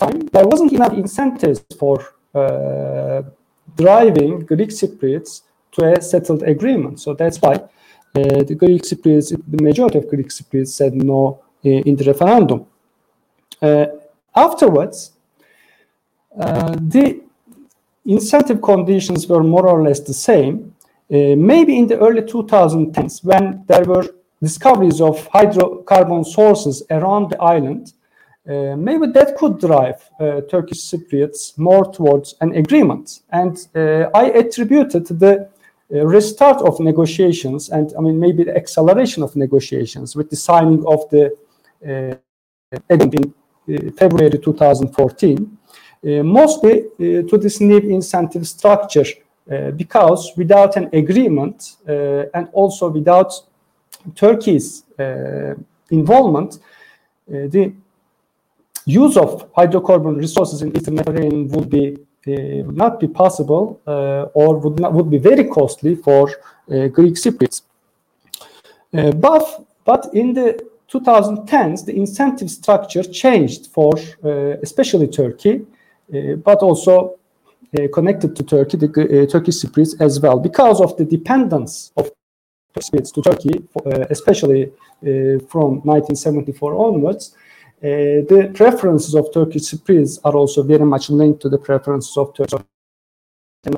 time, 0.00 0.20
there 0.32 0.46
wasn't 0.46 0.72
enough 0.72 0.92
incentives 0.92 1.64
for 1.78 1.96
uh, 2.34 3.22
driving 3.76 4.40
Greek 4.46 4.70
Cypriots 4.70 5.42
to 5.72 5.92
a 5.92 6.00
settled 6.00 6.42
agreement. 6.44 7.00
So 7.00 7.14
that's 7.14 7.38
why 7.38 7.54
uh, 7.54 8.42
the 8.48 8.54
Greek 8.54 8.82
Cypriots, 8.82 9.30
the 9.30 9.62
majority 9.62 9.98
of 9.98 10.08
Greek 10.08 10.28
Cypriots 10.28 10.68
said 10.68 10.94
no 10.94 11.42
uh, 11.64 11.68
in 11.68 11.96
the 11.96 12.04
referendum. 12.04 12.66
afterwards, 14.36 15.12
the 16.36 17.20
incentive 18.04 18.60
conditions 18.60 19.26
were 19.26 19.42
more 19.42 19.66
or 19.68 19.82
less 19.82 20.00
the 20.00 20.14
same. 20.14 20.74
Uh, 21.12 21.36
maybe 21.36 21.78
in 21.78 21.86
the 21.86 21.98
early 21.98 22.22
2010s, 22.22 23.24
when 23.24 23.64
there 23.66 23.84
were 23.84 24.06
discoveries 24.44 25.00
of 25.00 25.16
hydrocarbon 25.30 26.24
sources 26.24 26.82
around 26.90 27.30
the 27.30 27.40
island, 27.42 27.94
uh, 28.46 28.76
maybe 28.76 29.06
that 29.06 29.36
could 29.36 29.58
drive 29.58 29.98
uh, 30.20 30.42
Turkish 30.50 30.80
Cypriots 30.90 31.56
more 31.56 31.90
towards 31.90 32.34
an 32.42 32.54
agreement. 32.54 33.20
And 33.30 33.56
uh, 33.74 34.10
I 34.14 34.24
attributed 34.42 35.06
the 35.06 35.48
uh, 35.94 36.06
restart 36.06 36.60
of 36.60 36.78
negotiations 36.78 37.70
and 37.70 37.92
I 37.96 38.00
mean 38.00 38.18
maybe 38.20 38.44
the 38.44 38.56
acceleration 38.56 39.22
of 39.22 39.34
negotiations 39.34 40.14
with 40.14 40.28
the 40.28 40.36
signing 40.36 40.84
of 40.86 41.08
the 41.10 41.24
uh, 41.88 42.14
agreement 42.90 43.34
in 43.66 43.92
February 43.92 44.38
2014, 44.38 45.58
mostly 46.22 46.84
to 46.98 47.38
this 47.38 47.60
new 47.60 47.78
incentive 47.78 48.46
structure 48.46 49.06
because 49.76 50.32
without 50.36 50.76
an 50.76 50.90
agreement 50.92 51.76
and 52.34 52.48
also 52.52 52.90
without 52.90 53.32
Turkey's 54.14 54.84
involvement, 55.90 56.58
the 57.26 57.72
use 58.86 59.16
of 59.16 59.52
hydrocarbon 59.54 60.16
resources 60.16 60.62
in 60.62 60.76
Eastern 60.76 60.96
Mediterranean 60.96 61.48
would 61.48 61.70
be 61.70 61.96
uh, 62.26 62.62
not 62.72 63.00
be 63.00 63.08
possible 63.08 63.80
uh, 63.86 64.22
or 64.34 64.56
would 64.58 64.80
not 64.80 64.92
would 64.92 65.10
be 65.10 65.18
very 65.18 65.44
costly 65.44 65.94
for 65.94 66.30
uh, 66.30 66.86
Greek 66.88 67.14
Cypriots. 67.14 67.62
Uh, 68.94 69.10
but 69.12 69.66
but 69.84 70.08
in 70.14 70.32
the 70.32 70.58
2010s, 70.90 71.84
the 71.84 71.94
incentive 71.94 72.50
structure 72.50 73.02
changed 73.02 73.66
for 73.66 73.92
uh, 74.24 74.56
especially 74.62 75.08
Turkey, 75.08 75.66
uh, 76.14 76.36
but 76.36 76.58
also 76.62 77.18
connected 77.92 78.36
to 78.36 78.44
Turkey, 78.44 78.76
the 78.76 79.26
Turkish 79.30 79.56
Cypriots 79.56 80.00
as 80.00 80.20
well, 80.20 80.38
because 80.38 80.80
of 80.80 80.96
the 80.96 81.04
dependence 81.04 81.90
of 81.96 82.10
Cypriots 82.80 83.12
to 83.14 83.22
Turkey, 83.22 83.64
especially 84.10 84.72
from 85.48 85.80
1974 85.82 86.74
onwards. 86.74 87.34
Uh, 87.82 88.24
the 88.28 88.50
preferences 88.54 89.14
of 89.14 89.32
Turkish 89.32 89.62
Cypriots 89.62 90.18
are 90.24 90.34
also 90.34 90.62
very 90.62 90.84
much 90.84 91.10
linked 91.10 91.40
to 91.42 91.48
the 91.48 91.58
preferences 91.58 92.16
of 92.16 92.34
Turkish 92.34 92.64
and 93.66 93.76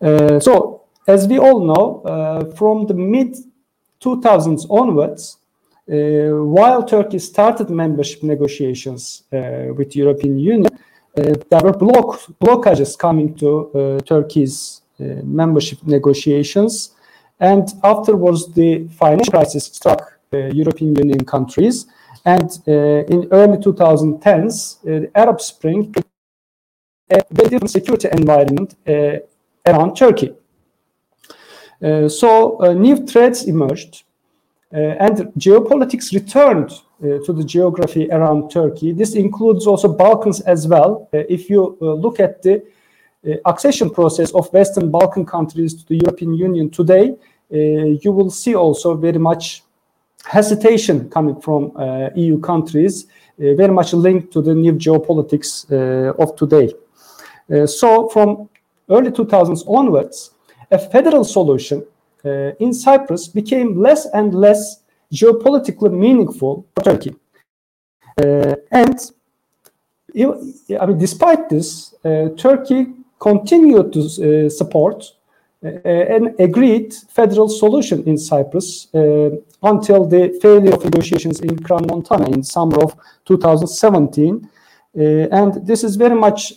uh, 0.00 0.40
so, 0.40 0.82
as 1.06 1.26
we 1.26 1.38
all 1.38 1.64
know, 1.64 2.02
uh, 2.02 2.44
from 2.56 2.86
the 2.86 2.94
mid 2.94 3.36
2000s 4.00 4.66
onwards, 4.68 5.38
uh, 5.90 6.36
while 6.44 6.82
Turkey 6.82 7.18
started 7.18 7.70
membership 7.70 8.22
negotiations 8.22 9.22
uh, 9.32 9.72
with 9.76 9.92
the 9.92 10.00
European 10.00 10.38
Union, 10.38 10.66
uh, 10.66 11.34
there 11.50 11.60
were 11.62 11.72
block 11.72 12.20
blockages 12.40 12.98
coming 12.98 13.34
to 13.36 14.00
Turkey's 14.04 14.82
membership 14.98 15.78
negotiations, 15.84 16.95
and 17.40 17.68
afterwards 17.82 18.52
the 18.52 18.88
financial 18.88 19.32
crisis 19.32 19.64
struck 19.66 20.18
European 20.32 20.94
Union 20.96 21.24
countries, 21.24 21.86
and 22.24 22.50
uh, 22.68 23.14
in 23.14 23.28
early 23.30 23.56
2010s, 23.56 24.78
uh, 24.80 25.00
the 25.00 25.10
Arab 25.14 25.40
Spring, 25.40 25.94
a 27.10 27.22
very 27.30 27.48
different 27.48 27.70
security 27.70 28.08
environment 28.12 28.74
uh, 28.86 29.18
around 29.64 29.94
Turkey. 29.96 30.34
so 32.08 32.56
new 32.74 32.96
threats 33.06 33.44
emerged, 33.44 34.04
and 34.72 35.16
geopolitics 35.38 36.12
returned 36.12 36.70
uh, 37.02 37.18
to 37.26 37.32
the 37.34 37.44
geography 37.44 38.08
around 38.10 38.50
Turkey. 38.50 38.90
This 38.90 39.16
includes 39.16 39.66
also 39.66 39.86
Balkans 39.86 40.40
as 40.40 40.66
well. 40.66 41.10
Uh, 41.12 41.18
if 41.28 41.50
you 41.50 41.76
uh, 41.82 41.92
look 41.92 42.20
at 42.20 42.40
the 42.40 42.64
accession 43.44 43.90
process 43.90 44.32
of 44.32 44.52
Western 44.52 44.90
Balkan 44.90 45.24
countries 45.26 45.74
to 45.74 45.86
the 45.88 45.96
European 45.96 46.34
Union 46.34 46.70
today, 46.70 47.16
you 47.50 48.12
will 48.12 48.30
see 48.30 48.54
also 48.54 48.94
very 48.94 49.18
much 49.18 49.62
hesitation 50.26 51.08
coming 51.10 51.40
from 51.40 51.72
uh, 51.76 52.10
EU 52.16 52.38
countries, 52.40 53.06
uh, 53.40 53.54
very 53.54 53.72
much 53.72 53.92
linked 53.92 54.32
to 54.32 54.42
the 54.42 54.54
new 54.54 54.72
geopolitics 54.72 55.70
uh, 55.70 56.22
of 56.22 56.34
today. 56.36 56.72
so 57.66 58.08
from 58.08 58.48
early 58.88 59.10
2000s 59.10 59.62
onwards, 59.66 60.32
a 60.70 60.78
federal 60.78 61.24
solution 61.24 61.84
in 62.58 62.74
Cyprus 62.74 63.28
became 63.28 63.80
less 63.80 64.06
and 64.12 64.34
less 64.34 64.82
geopolitically 65.12 65.92
meaningful 65.92 66.66
for 66.74 66.82
Turkey. 66.82 67.14
and 68.72 68.96
I 70.80 70.86
mean, 70.86 70.98
despite 70.98 71.48
this, 71.48 71.94
Turkey 72.36 72.82
continued 73.18 73.92
to 73.92 74.00
uh, 74.00 74.48
support 74.48 75.12
uh, 75.64 75.68
an 75.88 76.34
agreed 76.38 76.94
federal 77.08 77.48
solution 77.48 78.04
in 78.04 78.18
Cyprus 78.18 78.88
uh, 78.94 79.30
until 79.62 80.04
the 80.04 80.38
failure 80.42 80.74
of 80.74 80.84
negotiations 80.84 81.40
in 81.40 81.56
Crans-Montana 81.56 82.28
in 82.28 82.42
summer 82.42 82.82
of 82.84 82.94
2017. 83.24 84.48
Uh, 84.94 85.00
and 85.00 85.66
this 85.66 85.82
is 85.82 85.96
very 85.96 86.14
much, 86.14 86.52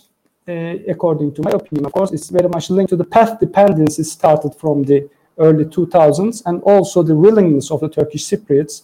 according 0.88 1.32
to 1.34 1.42
my 1.42 1.50
opinion, 1.52 1.86
of 1.86 1.92
course, 1.92 2.10
it's 2.12 2.28
very 2.28 2.48
much 2.48 2.70
linked 2.70 2.90
to 2.90 2.96
the 2.96 3.04
path 3.04 3.38
dependency 3.38 4.02
started 4.02 4.54
from 4.54 4.82
the 4.82 5.08
early 5.38 5.64
2000s 5.64 6.42
and 6.46 6.60
also 6.62 7.02
the 7.02 7.14
willingness 7.14 7.70
of 7.70 7.80
the 7.80 7.88
Turkish 7.88 8.24
Cypriots 8.24 8.82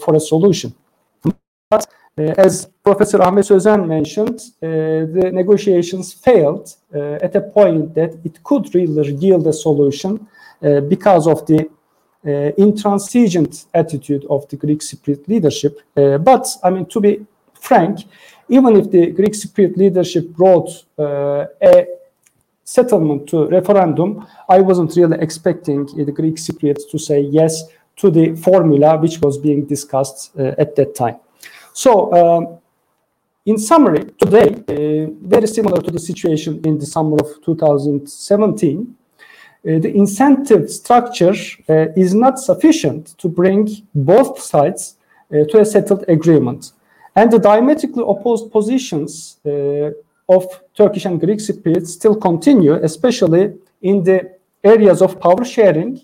for 0.00 0.14
a 0.14 0.20
solution. 0.20 0.72
But 1.22 1.82
uh, 1.82 1.86
as 2.16 2.68
Professor 2.82 3.20
Ahmet 3.22 3.44
Sözen 3.44 3.86
mentioned, 3.86 4.40
uh, 4.62 4.68
the 4.68 5.30
negotiations 5.32 6.12
failed 6.12 6.76
uh, 6.94 7.18
at 7.20 7.34
a 7.34 7.40
point 7.40 7.94
that 7.94 8.14
it 8.24 8.42
could 8.44 8.72
really 8.74 9.12
yield 9.14 9.46
a 9.46 9.52
solution 9.52 10.26
because 10.88 11.26
of 11.26 11.44
the 11.44 11.68
intransigent 12.56 13.66
attitude 13.74 14.24
of 14.30 14.48
the 14.48 14.56
Greek 14.56 14.80
Cypriot 14.80 15.28
leadership. 15.28 15.78
but, 15.94 16.46
I 16.62 16.70
mean, 16.70 16.86
to 16.86 17.00
be 17.00 17.26
frank, 17.52 17.98
even 18.48 18.76
if 18.76 18.90
the 18.90 19.10
Greek 19.10 19.34
Cypriot 19.34 19.76
leadership 19.76 20.30
brought 20.30 20.70
a 20.98 21.86
settlement 22.64 23.28
to 23.28 23.46
referendum, 23.48 24.26
I 24.48 24.60
wasn't 24.60 24.96
really 24.96 25.18
expecting 25.20 25.84
the 25.84 26.12
Greek 26.12 26.36
Cypriots 26.36 26.90
to 26.90 26.98
say 26.98 27.20
yes 27.20 27.64
to 27.96 28.10
the 28.10 28.34
formula 28.36 28.96
which 28.96 29.20
was 29.20 29.36
being 29.36 29.66
discussed 29.66 30.30
uh, 30.38 30.54
at 30.58 30.74
that 30.76 30.94
time. 30.94 31.16
So, 31.76 32.12
um, 32.14 32.58
in 33.44 33.58
summary, 33.58 34.04
today, 34.22 34.48
uh, 34.68 35.10
very 35.20 35.48
similar 35.48 35.82
to 35.82 35.90
the 35.90 35.98
situation 35.98 36.60
in 36.64 36.78
the 36.78 36.86
summer 36.86 37.16
of 37.16 37.42
2017, 37.44 38.96
uh, 39.66 39.78
the 39.80 39.92
incentive 39.92 40.70
structure 40.70 41.34
uh, 41.68 41.86
is 41.96 42.14
not 42.14 42.38
sufficient 42.38 43.18
to 43.18 43.28
bring 43.28 43.68
both 43.92 44.40
sides 44.40 44.96
uh, 45.32 45.44
to 45.50 45.60
a 45.60 45.64
settled 45.64 46.04
agreement. 46.06 46.72
And 47.16 47.32
the 47.32 47.40
diametrically 47.40 48.04
opposed 48.06 48.52
positions 48.52 49.38
uh, 49.44 49.90
of 50.28 50.46
Turkish 50.76 51.06
and 51.06 51.20
Greek 51.20 51.40
Cypriots 51.40 51.88
still 51.88 52.14
continue, 52.14 52.74
especially 52.74 53.52
in 53.82 54.04
the 54.04 54.30
areas 54.62 55.02
of 55.02 55.20
power 55.20 55.44
sharing, 55.44 56.00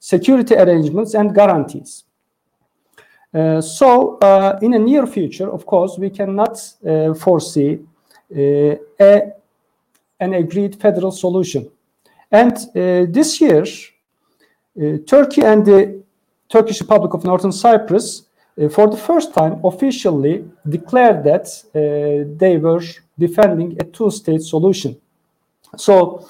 security 0.00 0.56
arrangements 0.56 1.14
and 1.14 1.32
guarantees. 1.32 2.04
Uh, 3.34 3.62
so, 3.62 4.18
uh, 4.18 4.58
in 4.60 4.72
the 4.72 4.78
near 4.78 5.06
future, 5.06 5.50
of 5.50 5.64
course, 5.64 5.96
we 5.98 6.10
cannot 6.10 6.60
uh, 6.86 7.14
foresee 7.14 7.80
a, 8.34 8.78
an 10.20 10.34
agreed 10.34 10.76
federal 10.80 11.10
solution. 11.10 11.70
And 12.30 12.56
this 12.74 13.40
year, 13.40 13.64
Turkey 15.06 15.42
and 15.42 15.66
the 15.66 16.02
Turkish 16.48 16.80
Republic 16.80 17.12
of 17.12 17.24
Northern 17.24 17.52
Cyprus, 17.52 18.22
for 18.70 18.88
the 18.88 18.96
first 18.96 19.34
time, 19.34 19.60
officially 19.64 20.44
declared 20.66 21.24
that 21.24 21.46
they 22.38 22.56
were 22.56 22.82
defending 23.18 23.76
a 23.80 23.84
two-state 23.84 24.40
solution. 24.40 24.98
So, 25.76 26.26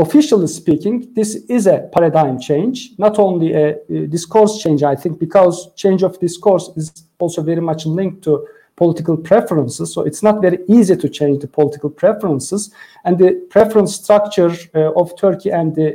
officially 0.00 0.46
speaking, 0.46 1.12
this 1.14 1.34
is 1.48 1.66
a 1.66 1.88
paradigm 1.92 2.38
change, 2.40 2.92
not 2.98 3.18
only 3.18 3.52
a, 3.52 3.76
a, 3.88 4.06
discourse 4.06 4.62
change, 4.62 4.82
I 4.82 4.96
think, 4.96 5.18
because 5.18 5.72
change 5.74 6.02
of 6.02 6.18
discourse 6.20 6.70
is 6.76 6.92
also 7.18 7.42
very 7.42 7.60
much 7.60 7.86
linked 7.86 8.22
to 8.24 8.46
political 8.76 9.16
preferences. 9.16 9.92
So 9.92 10.02
it's 10.02 10.22
not 10.22 10.40
very 10.40 10.58
easy 10.68 10.96
to 10.96 11.08
change 11.08 11.40
the 11.40 11.48
political 11.48 11.90
preferences. 11.90 12.72
And 13.04 13.18
the 13.18 13.46
preference 13.50 13.94
structure 13.94 14.52
uh, 14.74 14.92
of 15.00 15.16
Turkey 15.18 15.50
and 15.50 15.74
the 15.74 15.88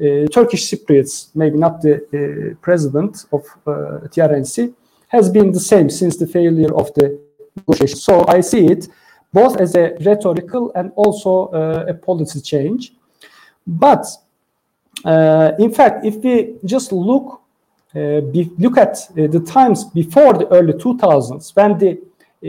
uh, 0.00 0.26
Turkish 0.28 0.70
Cypriots, 0.70 1.28
maybe 1.34 1.58
not 1.58 1.82
the 1.82 1.94
uh, 1.96 2.54
president 2.62 3.26
of 3.32 3.42
uh, 3.66 4.08
TRNC, 4.12 4.74
has 5.08 5.28
been 5.28 5.52
the 5.52 5.60
same 5.60 5.90
since 5.90 6.16
the 6.16 6.26
failure 6.26 6.74
of 6.74 6.92
the 6.94 7.20
negotiation. 7.56 7.98
So 7.98 8.24
I 8.26 8.40
see 8.40 8.66
it 8.66 8.88
both 9.32 9.60
as 9.60 9.74
a 9.74 9.94
rhetorical 10.00 10.72
and 10.74 10.92
also 10.96 11.48
uh, 11.48 11.84
a 11.88 11.94
policy 11.94 12.40
change. 12.40 12.92
But 13.66 14.06
uh, 15.04 15.52
in 15.58 15.72
fact, 15.72 16.04
if 16.04 16.16
we 16.16 16.56
just 16.64 16.92
look 16.92 17.42
uh, 17.94 18.20
be, 18.20 18.50
look 18.58 18.78
at 18.78 18.96
uh, 19.10 19.26
the 19.26 19.40
times 19.40 19.84
before 19.84 20.32
the 20.32 20.48
early 20.48 20.72
2000s, 20.72 21.54
when 21.54 21.78
the 21.78 22.00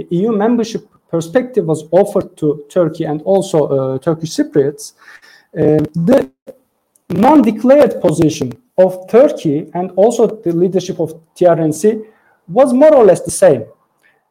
EU 0.10 0.32
membership 0.32 0.88
perspective 1.10 1.66
was 1.66 1.84
offered 1.92 2.36
to 2.38 2.66
Turkey 2.70 3.04
and 3.04 3.22
also 3.24 3.68
uh, 3.68 3.98
Turkish 4.00 4.32
Cypriots, 4.32 4.94
uh, 5.56 5.84
the 5.94 6.32
non-declared 7.10 8.02
position 8.02 8.52
of 8.78 9.08
Turkey 9.10 9.70
and 9.74 9.92
also 9.92 10.28
the 10.28 10.54
leadership 10.54 11.00
of 11.00 11.14
TRNC 11.36 12.06
was 12.48 12.74
more 12.74 12.96
or 12.96 13.04
less 13.04 13.22
the 13.22 13.32
same. 13.32 13.66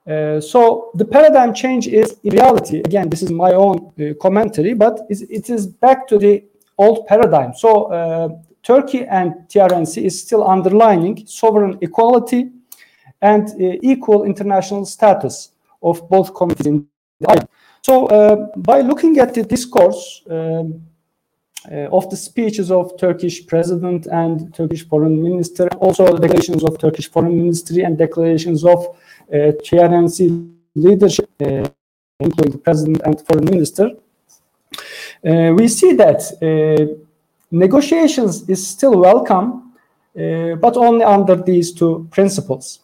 Uh, 0.05 0.41
so 0.41 0.91
the 0.95 1.05
paradigm 1.05 1.55
change 1.55 1.87
is 1.87 2.19
in 2.25 2.33
reality, 2.33 2.79
again, 2.81 3.09
this 3.09 3.23
is 3.23 3.31
my 3.31 3.53
own 3.53 3.93
uh, 4.01 4.15
commentary, 4.21 4.75
but 4.75 5.01
it 5.09 5.49
is 5.49 5.67
back 5.67 6.09
to 6.09 6.19
the 6.19 6.43
old 6.79 7.07
paradigm. 7.07 7.55
So 7.55 7.85
uh, 7.85 8.29
Turkey 8.63 9.05
and 9.07 9.35
TRNC 9.49 10.03
is 10.03 10.21
still 10.21 10.47
underlining 10.47 11.27
sovereign 11.27 11.79
equality 11.81 12.51
and 13.21 13.49
uh, 13.49 13.79
equal 13.83 14.25
international 14.25 14.85
status 14.85 15.53
of 15.83 16.09
both 16.09 16.35
communities 16.35 16.67
in 16.67 16.87
the 17.21 17.31
island. 17.31 17.49
So 17.83 18.07
uh, 18.07 18.49
by 18.57 18.81
looking 18.81 19.19
at 19.19 19.35
the 19.35 19.43
discourse 19.43 20.23
um, 20.31 20.83
uh, 21.71 21.89
of 21.93 22.09
the 22.11 22.17
speeches 22.17 22.71
of 22.71 22.97
Turkish 22.99 23.47
president 23.47 24.07
and 24.07 24.55
Turkish 24.55 24.87
foreign 24.89 25.23
minister, 25.23 25.69
also 25.79 26.17
declarations 26.17 26.65
of 26.65 26.79
Turkish 26.79 27.09
foreign 27.11 27.37
ministry 27.37 27.83
and 27.83 27.99
declarations 27.99 28.65
of 28.65 28.87
uh, 29.33 29.53
TRNC 29.65 30.53
leadership, 30.75 31.31
uh, 31.41 31.69
including 32.21 32.53
the 32.53 32.59
president 32.59 33.01
and 33.05 33.21
foreign 33.27 33.45
minister, 33.45 33.91
uh, 35.25 35.53
we 35.57 35.69
see 35.69 35.93
that 35.93 36.21
uh, 36.43 36.95
negotiations 37.51 38.49
is 38.49 38.67
still 38.67 38.99
welcome, 38.99 39.73
uh, 40.19 40.57
but 40.57 40.77
only 40.77 41.05
under 41.05 41.37
these 41.37 41.73
two 41.73 42.09
principles. 42.11 42.81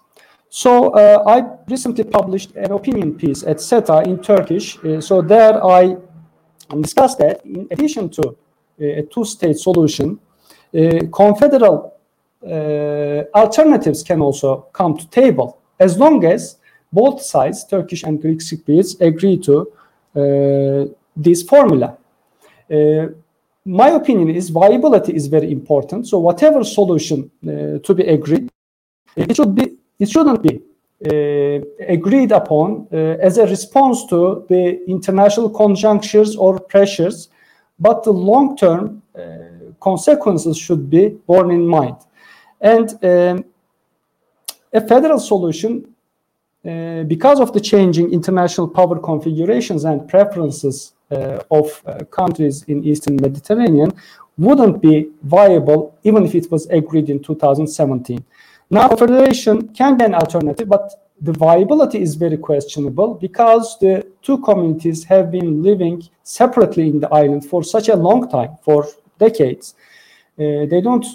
So 0.48 0.90
uh, 0.90 1.24
I 1.26 1.44
recently 1.68 2.04
published 2.04 2.54
an 2.54 2.72
opinion 2.72 3.16
piece 3.16 3.42
at 3.42 3.60
SETA 3.60 4.04
in 4.06 4.22
Turkish. 4.22 4.78
Uh, 4.78 5.00
so 5.00 5.20
there 5.20 5.62
I 5.64 5.96
discussed 6.80 7.18
that 7.18 7.44
in 7.44 7.66
addition 7.70 8.08
to 8.10 8.28
uh, 8.28 8.34
a 8.78 9.02
two-state 9.02 9.58
solution, 9.58 10.20
confederal 11.12 11.94
alternatives 13.34 14.02
can 14.04 14.20
also 14.20 14.68
come 14.72 14.96
to 14.96 15.08
table 15.08 15.58
as 15.80 15.98
long 15.98 16.24
as 16.24 16.58
both 16.92 17.20
sides, 17.22 17.64
Turkish 17.64 18.04
and 18.04 18.20
Greek 18.20 18.38
Cypriots, 18.38 19.00
agree 19.00 19.38
to 19.38 19.72
this 21.16 21.42
formula. 21.42 21.96
My 23.64 23.90
opinion 23.90 24.30
is 24.30 24.50
viability 24.50 25.14
is 25.14 25.26
very 25.26 25.50
important. 25.52 26.06
So 26.06 26.18
whatever 26.18 26.64
solution 26.64 27.30
to 27.86 27.94
be 27.94 28.04
agreed, 28.04 28.48
it 29.16 29.36
should 29.36 29.54
be 29.54 29.76
it 29.98 30.08
shouldn't 30.08 30.42
be 30.42 30.62
uh, 31.06 31.60
agreed 31.88 32.32
upon 32.32 32.88
uh, 32.92 32.96
as 33.20 33.38
a 33.38 33.46
response 33.46 34.06
to 34.06 34.44
the 34.48 34.84
international 34.88 35.48
conjunctures 35.50 36.34
or 36.34 36.58
pressures, 36.58 37.28
but 37.78 38.02
the 38.02 38.12
long-term 38.12 39.02
uh, 39.14 39.20
consequences 39.80 40.56
should 40.56 40.90
be 40.90 41.10
borne 41.26 41.50
in 41.52 41.66
mind. 41.66 41.96
And 42.60 42.88
um, 43.04 43.44
a 44.72 44.80
federal 44.80 45.20
solution, 45.20 45.94
because 46.62 47.40
of 47.40 47.52
the 47.52 47.60
changing 47.60 48.12
international 48.12 48.68
power 48.68 48.98
configurations 48.98 49.84
and 49.84 50.06
preferences 50.08 50.94
of 51.10 51.82
uh, 51.86 52.04
countries 52.10 52.64
in 52.64 52.84
Eastern 52.84 53.16
Mediterranean 53.16 53.92
wouldn't 54.36 54.80
be 54.80 55.10
viable 55.22 55.98
even 56.04 56.24
if 56.24 56.34
it 56.34 56.50
was 56.50 56.66
agreed 56.66 57.10
in 57.10 57.20
2017. 57.22 58.24
Now, 58.70 58.88
federation 58.88 59.68
can 59.68 59.96
be 59.96 60.04
an 60.04 60.14
alternative, 60.14 60.68
but 60.68 60.92
the 61.20 61.32
viability 61.32 62.00
is 62.00 62.14
very 62.14 62.36
questionable 62.36 63.14
because 63.14 63.78
the 63.80 64.06
two 64.22 64.38
communities 64.38 65.04
have 65.04 65.30
been 65.30 65.62
living 65.62 66.02
separately 66.22 66.88
in 66.88 67.00
the 67.00 67.08
island 67.08 67.44
for 67.44 67.64
such 67.64 67.88
a 67.88 67.96
long 67.96 68.28
time, 68.28 68.56
for 68.62 68.86
decades. 69.18 69.74
Uh, 70.38 70.66
they 70.66 70.80
don't 70.80 71.06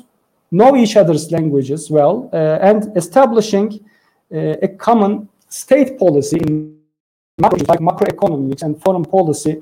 know 0.51 0.75
each 0.75 0.97
other's 0.97 1.31
languages 1.31 1.89
well, 1.89 2.29
uh, 2.33 2.59
and 2.61 2.95
establishing 2.97 3.79
uh, 4.33 4.55
a 4.61 4.67
common 4.67 5.29
state 5.47 5.97
policy 5.97 6.37
in 6.37 6.77
macro, 7.37 7.59
like 7.67 7.79
macroeconomics 7.79 8.63
and 8.63 8.81
foreign 8.81 9.05
policy 9.05 9.57
uh, 9.57 9.61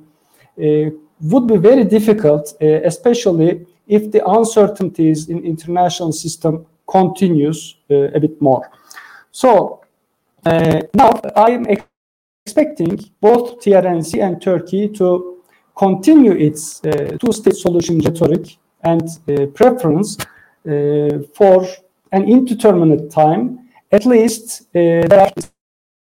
would 0.57 1.47
be 1.47 1.57
very 1.57 1.83
difficult, 1.83 2.53
uh, 2.61 2.65
especially 2.83 3.65
if 3.87 4.11
the 4.11 4.25
uncertainties 4.25 5.29
in 5.29 5.43
international 5.43 6.11
system 6.11 6.65
continues 6.87 7.77
uh, 7.89 8.11
a 8.13 8.19
bit 8.19 8.41
more. 8.41 8.69
So 9.31 9.81
now 10.45 11.11
I 11.35 11.51
am 11.51 11.65
expecting 12.45 12.99
both 13.21 13.59
TRNC 13.59 14.21
and 14.21 14.41
Turkey 14.41 14.89
to 14.89 15.43
continue 15.77 16.31
its 16.33 16.81
two-state 17.19 17.55
solution 17.55 17.99
rhetoric 17.99 18.57
and 18.83 19.03
preference 19.53 20.17
for 21.35 21.67
an 22.11 22.27
indeterminate 22.27 23.09
time, 23.09 23.69
at 23.91 24.05
least 24.05 24.61
uh, 24.75 25.07
there 25.07 25.19
are 25.19 25.31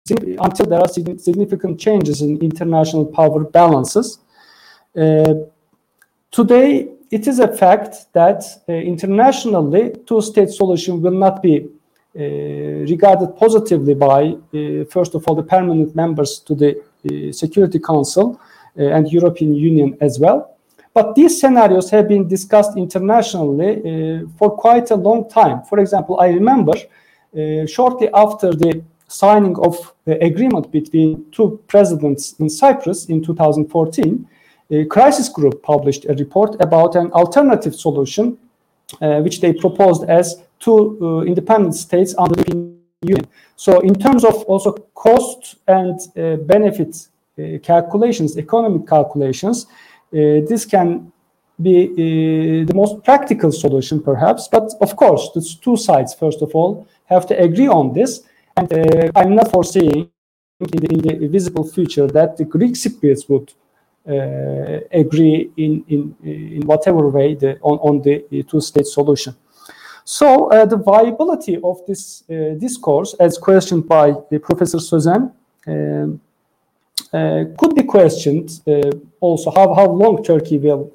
until 0.10 0.66
there 0.66 0.80
are 0.80 0.88
significant 0.88 1.80
changes 1.80 2.22
in 2.22 2.38
international 2.42 3.06
power 3.06 3.44
balances. 3.44 4.20
Uh, 4.98 5.34
today, 6.32 6.90
it 7.12 7.28
is 7.28 7.40
a 7.40 7.48
fact 7.48 8.08
that 8.14 8.44
uh, 8.68 8.74
internationally, 8.74 9.94
two-state 10.06 10.50
solution 10.50 11.02
will 11.02 11.12
not 11.12 11.42
be 11.42 11.68
uh, 12.14 12.20
regarded 12.20 13.36
positively 13.38 13.94
by, 13.94 14.36
uh, 14.54 14.84
first 14.90 15.14
of 15.16 15.26
all, 15.28 15.36
the 15.36 15.44
permanent 15.44 15.96
members 15.96 16.40
to 16.40 16.56
the 16.56 16.78
uh, 16.80 17.32
Security 17.32 17.80
Council 17.80 18.40
uh, 18.78 18.84
and 18.84 19.12
European 19.12 19.54
Union 19.54 19.98
as 20.02 20.20
well. 20.20 20.58
But 20.94 21.16
these 21.16 21.40
scenarios 21.40 21.90
have 21.92 22.10
been 22.10 22.28
discussed 22.28 22.76
internationally 22.76 24.28
for 24.38 24.52
quite 24.52 24.92
a 24.92 24.96
long 24.96 25.30
time. 25.30 25.64
For 25.64 25.80
example, 25.80 26.20
I 26.20 26.28
remember 26.28 26.74
shortly 27.66 28.10
after 28.14 28.52
the 28.52 28.84
signing 29.12 29.58
of 29.60 29.94
the 30.06 30.24
agreement 30.24 30.72
between 30.72 31.26
two 31.32 31.60
presidents 31.68 32.34
in 32.40 32.50
Cyprus 32.50 33.06
in 33.06 33.22
2014, 33.22 34.28
a 34.72 34.86
crisis 34.86 35.28
group 35.28 35.62
published 35.62 36.06
a 36.06 36.14
report 36.14 36.56
about 36.62 36.96
an 36.96 37.12
alternative 37.12 37.76
solution, 37.76 38.38
uh, 39.02 39.20
which 39.20 39.42
they 39.42 39.54
proposed 39.54 40.04
as 40.10 40.42
two 40.60 40.98
uh, 41.02 41.22
independent 41.22 41.76
states 41.76 42.16
under 42.18 42.36
the 42.36 42.52
European 42.52 42.82
Union. 43.02 43.28
So, 43.56 43.80
in 43.80 43.96
terms 43.96 44.24
of 44.24 44.36
also 44.44 44.72
cost 44.96 45.58
and 45.68 46.00
uh, 46.00 46.38
benefit 46.38 47.08
uh, 47.38 47.60
calculations, 47.62 48.38
economic 48.38 48.88
calculations, 48.88 49.68
this 50.12 50.66
can 50.66 51.12
be 51.62 51.86
uh, 51.86 52.66
the 52.66 52.74
most 52.74 53.04
practical 53.04 53.52
solution, 53.52 54.02
perhaps. 54.02 54.48
But 54.48 54.74
of 54.82 54.96
course, 54.96 55.30
the 55.34 55.42
two 55.62 55.78
sides, 55.78 56.14
first 56.14 56.42
of 56.42 56.54
all, 56.54 56.88
have 57.06 57.26
to 57.28 57.40
agree 57.40 57.68
on 57.68 57.94
this 57.94 58.24
and 58.58 58.74
uh, 58.74 59.12
I'm 59.16 59.36
not 59.36 59.52
foreseeing 59.52 60.10
in 60.60 60.80
the, 60.80 60.94
in 60.94 61.22
the, 61.22 61.28
visible 61.28 61.64
future 61.64 62.08
that 62.08 62.38
the 62.38 62.46
Greek 62.46 62.74
Cypriots 62.74 63.28
would 63.30 63.54
agree 64.92 65.52
in, 65.58 65.84
in, 65.88 66.16
in 66.24 66.62
whatever 66.66 67.08
way 67.10 67.36
the, 67.36 67.60
on, 67.62 67.78
on 67.80 68.02
the 68.02 68.44
two-state 68.44 68.88
solution. 68.88 69.36
So 70.04 70.52
uh, 70.52 70.66
the 70.66 70.78
viability 70.78 71.60
of 71.64 71.86
this 71.88 72.24
uh, 72.30 72.56
discourse, 72.58 73.14
as 73.20 73.38
questioned 73.38 73.88
by 73.88 74.14
Professor 74.42 74.80
Sözen, 74.80 75.32
um, 75.68 76.22
uh, 77.14 77.44
could 77.58 77.76
be 77.76 77.84
questioned 77.84 78.62
also 79.20 79.52
how, 79.52 79.74
how 79.74 79.86
long 79.86 80.24
Turkey 80.24 80.58
will 80.58 80.92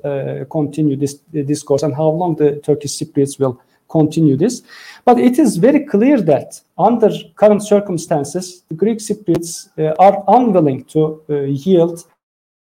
continue 0.50 0.96
this 0.96 1.14
discourse 1.14 1.82
and 1.82 1.94
how 1.94 2.08
long 2.08 2.34
the 2.36 2.56
Turkish 2.56 2.98
Cypriots 2.98 3.38
will 3.38 3.60
continue 3.88 4.36
this. 4.36 4.62
But 5.04 5.18
it 5.18 5.38
is 5.38 5.56
very 5.56 5.84
clear 5.84 6.20
that 6.22 6.60
under 6.76 7.10
current 7.36 7.62
circumstances, 7.62 8.62
the 8.68 8.74
Greek 8.74 8.98
Cypriots 8.98 9.68
uh, 9.78 9.94
are 9.98 10.24
unwilling 10.28 10.84
to 10.84 11.22
uh, 11.30 11.34
yield 11.42 12.04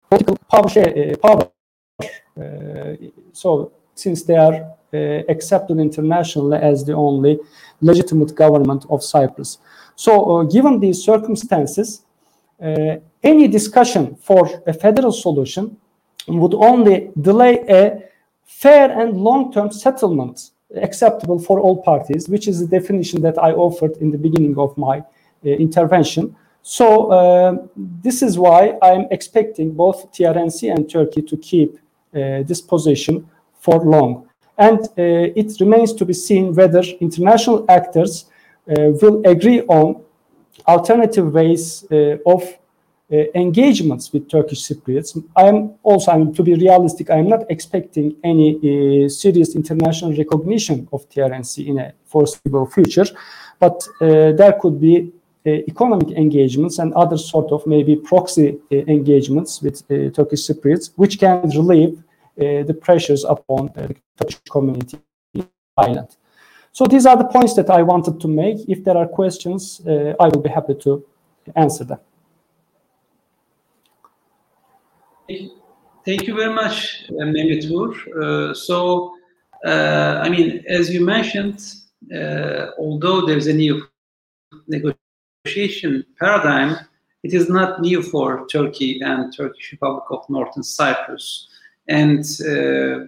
political 0.08 0.36
power. 0.50 0.68
Uh, 0.76 1.16
power. 1.22 1.50
so, 3.32 3.72
since 3.94 4.24
they 4.24 4.36
are 4.36 4.72
accepted 5.28 5.78
internationally 5.78 6.58
as 6.58 6.84
the 6.84 6.92
only 6.92 7.38
legitimate 7.80 8.34
government 8.34 8.84
of 8.88 9.02
Cyprus. 9.02 9.58
So, 9.94 10.42
given 10.44 10.80
these 10.80 11.02
circumstances, 11.02 12.02
any 13.22 13.48
discussion 13.48 14.16
for 14.16 14.62
a 14.66 14.72
federal 14.72 15.12
solution 15.12 15.76
would 16.28 16.54
only 16.54 17.10
delay 17.20 17.64
a 17.68 18.02
fair 18.44 18.90
and 19.00 19.16
long-term 19.16 19.70
settlement 19.70 20.50
acceptable 20.74 21.38
for 21.38 21.60
all 21.60 21.82
parties, 21.82 22.28
which 22.28 22.48
is 22.48 22.60
the 22.60 22.66
definition 22.66 23.22
that 23.22 23.38
I 23.38 23.52
offered 23.52 23.96
in 23.98 24.10
the 24.10 24.18
beginning 24.18 24.58
of 24.58 24.76
my 24.76 24.98
uh, 24.98 25.04
intervention. 25.42 26.36
So 26.62 27.10
uh, 27.12 27.56
this 27.76 28.22
is 28.22 28.38
why 28.38 28.76
I'm 28.82 29.06
expecting 29.10 29.72
both 29.72 30.10
TRNC 30.12 30.74
and 30.74 30.90
Turkey 30.90 31.22
to 31.22 31.36
keep 31.36 31.76
uh, 31.76 32.42
this 32.42 32.60
position 32.60 33.28
for 33.60 33.78
long. 33.84 34.28
And 34.58 34.80
uh, 34.80 35.40
it 35.42 35.60
remains 35.60 35.92
to 35.94 36.04
be 36.04 36.14
seen 36.14 36.54
whether 36.54 36.82
international 37.00 37.64
actors 37.68 38.24
uh, 38.68 38.90
will 39.00 39.22
agree 39.26 39.60
on 39.62 40.02
alternative 40.66 41.32
ways 41.32 41.84
uh, 41.92 42.16
of 42.26 42.42
Uh, 43.08 43.18
engagements 43.36 44.12
with 44.12 44.28
Turkish 44.28 44.62
Cypriots. 44.64 45.16
I 45.36 45.44
am 45.46 45.74
also, 45.84 46.10
I 46.10 46.18
mean, 46.18 46.34
to 46.34 46.42
be 46.42 46.56
realistic, 46.56 47.08
I 47.08 47.18
am 47.18 47.28
not 47.28 47.48
expecting 47.48 48.16
any 48.24 48.56
uh, 48.56 49.08
serious 49.08 49.54
international 49.54 50.12
recognition 50.16 50.88
of 50.92 51.08
TRNC 51.08 51.68
in 51.68 51.78
a 51.78 51.92
foreseeable 52.04 52.66
future, 52.66 53.06
but 53.60 53.80
uh, 54.00 54.32
there 54.32 54.58
could 54.60 54.80
be 54.80 55.12
uh, 55.46 55.50
economic 55.68 56.18
engagements 56.18 56.80
and 56.80 56.92
other 56.94 57.16
sort 57.16 57.52
of 57.52 57.64
maybe 57.64 57.94
proxy 57.94 58.58
uh, 58.72 58.76
engagements 58.88 59.62
with 59.62 59.86
Turkish 59.86 60.44
Cypriots, 60.44 60.90
which 60.96 61.20
can 61.20 61.48
relieve 61.50 62.02
the 62.36 62.76
pressures 62.82 63.22
upon 63.22 63.70
the 63.76 63.94
Turkish 64.18 64.40
community 64.50 64.98
in 65.32 65.46
island. 65.76 66.16
So 66.72 66.86
these 66.86 67.06
are 67.06 67.16
the 67.16 67.26
points 67.26 67.54
that 67.54 67.70
I 67.70 67.82
wanted 67.82 68.20
to 68.20 68.26
make. 68.26 68.68
If 68.68 68.82
there 68.82 68.96
are 68.96 69.06
questions, 69.06 69.80
I 69.86 70.26
will 70.26 70.42
be 70.42 70.50
happy 70.50 70.74
to 70.74 71.04
answer 71.54 71.84
them. 71.84 72.00
Thank 75.28 76.28
you 76.28 76.36
very 76.36 76.54
much, 76.54 77.04
uh, 77.10 77.24
Mehmet 77.24 77.64
Uh, 77.66 78.54
so, 78.54 79.12
uh, 79.64 80.20
I 80.22 80.28
mean, 80.28 80.62
as 80.68 80.90
you 80.90 81.04
mentioned, 81.04 81.60
although 82.78 83.26
there's 83.26 83.48
a 83.48 83.52
new 83.52 83.82
negotiation 84.68 86.04
paradigm, 86.20 86.76
it 87.24 87.34
is 87.34 87.48
not 87.48 87.80
new 87.80 88.02
for 88.02 88.46
Turkey 88.46 89.00
and 89.02 89.36
Turkish 89.36 89.72
Republic 89.72 90.04
of 90.10 90.30
Northern 90.30 90.62
Cyprus. 90.62 91.48
And 91.88 92.24
uh, 92.46 93.06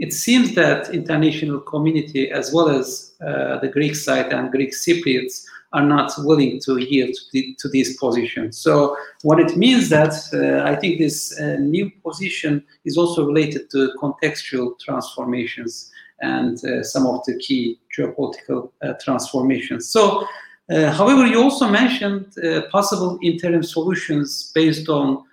it 0.00 0.12
seems 0.12 0.54
that 0.56 0.90
international 0.92 1.60
community, 1.60 2.32
as 2.32 2.52
well 2.52 2.68
as 2.68 3.12
uh, 3.24 3.58
the 3.60 3.68
Greek 3.68 3.94
side 3.94 4.32
and 4.32 4.50
Greek 4.50 4.72
Cypriots, 4.72 5.44
are 5.72 5.84
not 5.84 6.12
willing 6.18 6.60
to 6.60 6.78
yield 6.78 7.14
to, 7.14 7.22
the, 7.32 7.56
to 7.60 7.68
these 7.68 7.96
positions. 7.96 8.58
So 8.58 8.96
what 9.22 9.38
it 9.38 9.56
means 9.56 9.88
that 9.90 10.14
uh, 10.32 10.68
I 10.68 10.74
think 10.76 10.98
this 10.98 11.38
uh, 11.38 11.56
new 11.60 11.90
position 12.04 12.64
is 12.84 12.96
also 12.96 13.24
related 13.24 13.70
to 13.70 13.92
contextual 14.00 14.78
transformations 14.80 15.90
and 16.20 16.62
uh, 16.64 16.82
some 16.82 17.06
of 17.06 17.24
the 17.24 17.36
key 17.38 17.78
geopolitical 17.96 18.70
uh, 18.82 18.94
transformations. 19.00 19.88
So, 19.88 20.26
uh, 20.70 20.92
however, 20.92 21.26
you 21.26 21.42
also 21.42 21.68
mentioned 21.68 22.26
uh, 22.38 22.62
possible 22.70 23.18
interim 23.22 23.62
solutions 23.62 24.52
based 24.54 24.88
on 24.88 25.24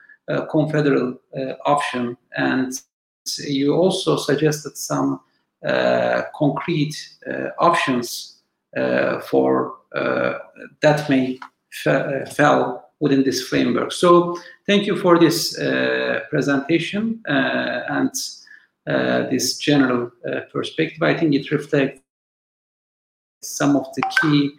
confederal 0.51 1.17
option, 1.65 2.17
and 2.35 2.73
you 3.37 3.73
also 3.73 4.17
suggested 4.17 4.75
some 4.75 5.21
concrete 6.37 6.95
options 7.59 8.36
for 9.29 9.77
uh, 9.95 10.37
that 10.81 11.09
may 11.09 11.39
uh, 11.85 12.25
fell 12.25 12.91
within 12.99 13.23
this 13.23 13.47
framework. 13.47 13.91
So 13.91 14.37
thank 14.65 14.85
you 14.85 14.97
for 14.97 15.19
this 15.19 15.57
uh, 15.57 16.21
presentation 16.29 17.21
and 17.25 18.11
this 19.29 19.57
general 19.57 20.11
perspective. 20.51 21.01
I 21.03 21.13
think 21.17 21.35
it 21.35 21.51
reflects 21.51 22.01
some 23.41 23.75
of 23.75 23.87
the 23.95 24.03
key 24.21 24.51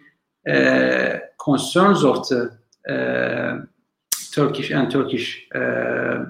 concerns 1.37 2.03
of 2.03 2.27
the 2.29 3.67
Turkish 4.31 4.71
and 4.71 4.91
Turkish 4.91 5.47
uh, 5.55 6.25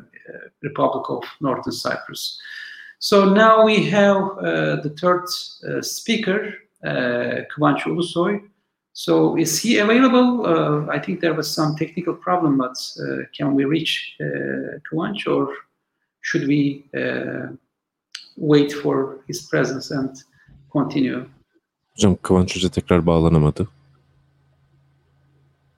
Republic 0.62 1.06
of 1.10 1.24
Northern 1.42 1.72
Cyprus. 1.72 2.40
So 3.00 3.30
now 3.30 3.64
we 3.64 3.86
have 3.86 4.18
uh, 4.18 4.76
the 4.82 4.94
third 5.00 5.26
uh, 5.68 5.82
speaker, 5.82 6.54
uh, 6.84 7.48
Kıvanç 7.50 7.88
Ulusoy, 7.88 8.40
so 8.94 9.38
is 9.38 9.66
he 9.66 9.84
available? 9.84 10.46
Uh, 10.46 10.98
I 10.98 11.02
think 11.02 11.22
there 11.22 11.34
was 11.34 11.56
some 11.56 11.76
technical 11.76 12.14
problem, 12.14 12.58
but 12.58 12.78
uh, 13.00 13.24
can 13.38 13.56
we 13.56 13.66
reach 13.66 14.18
uh, 14.22 14.80
Kıvanç 14.84 15.28
or 15.28 15.48
should 16.22 16.48
we 16.48 16.84
uh, 16.94 17.56
wait 18.38 18.74
for 18.74 19.20
his 19.28 19.50
presence 19.50 19.96
and 19.96 20.16
continue? 20.72 21.26
Hocam 21.96 22.16
Kıvanç 22.16 22.56
Hoca 22.56 22.70
tekrar 22.70 23.06
bağlanamadı. 23.06 23.68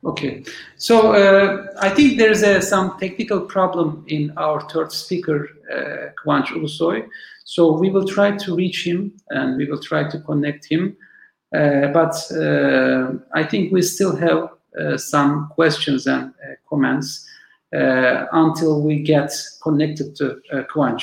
Okay, 0.03 0.43
so 0.77 1.13
uh, 1.13 1.67
I 1.79 1.89
think 1.89 2.17
there's 2.17 2.41
a, 2.41 2.59
some 2.59 2.97
technical 2.99 3.41
problem 3.41 4.03
in 4.07 4.33
our 4.35 4.67
third 4.69 4.91
speaker, 4.91 5.47
uh, 5.71 6.09
Kıvanç 6.19 6.47
Ulusoy. 6.47 7.07
So 7.45 7.71
we 7.77 7.91
will 7.91 8.07
try 8.07 8.35
to 8.35 8.55
reach 8.55 8.83
him 8.83 9.13
and 9.29 9.57
we 9.57 9.65
will 9.65 9.79
try 9.79 10.09
to 10.09 10.19
connect 10.21 10.65
him. 10.65 10.97
Uh, 11.55 11.87
but 11.87 12.15
uh, 12.31 13.11
I 13.35 13.43
think 13.43 13.71
we 13.71 13.81
still 13.81 14.15
have 14.15 14.49
uh, 14.79 14.97
some 14.97 15.49
questions 15.53 16.07
and 16.07 16.33
comments 16.67 17.27
until 17.71 18.81
we 18.81 19.03
get 19.03 19.31
connected 19.61 20.15
to 20.15 20.41
uh, 20.51 20.97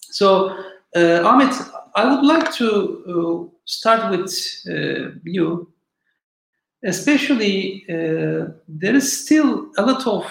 So, 0.00 0.56
Ahmet, 0.96 1.54
I 1.94 2.14
would 2.14 2.24
like 2.24 2.52
to 2.54 3.52
start 3.64 4.10
with 4.10 4.32
you 5.24 5.68
especially 6.84 7.84
uh, 7.88 8.52
there 8.68 8.94
is 8.94 9.24
still 9.24 9.70
a 9.78 9.82
lot 9.82 10.06
of 10.06 10.24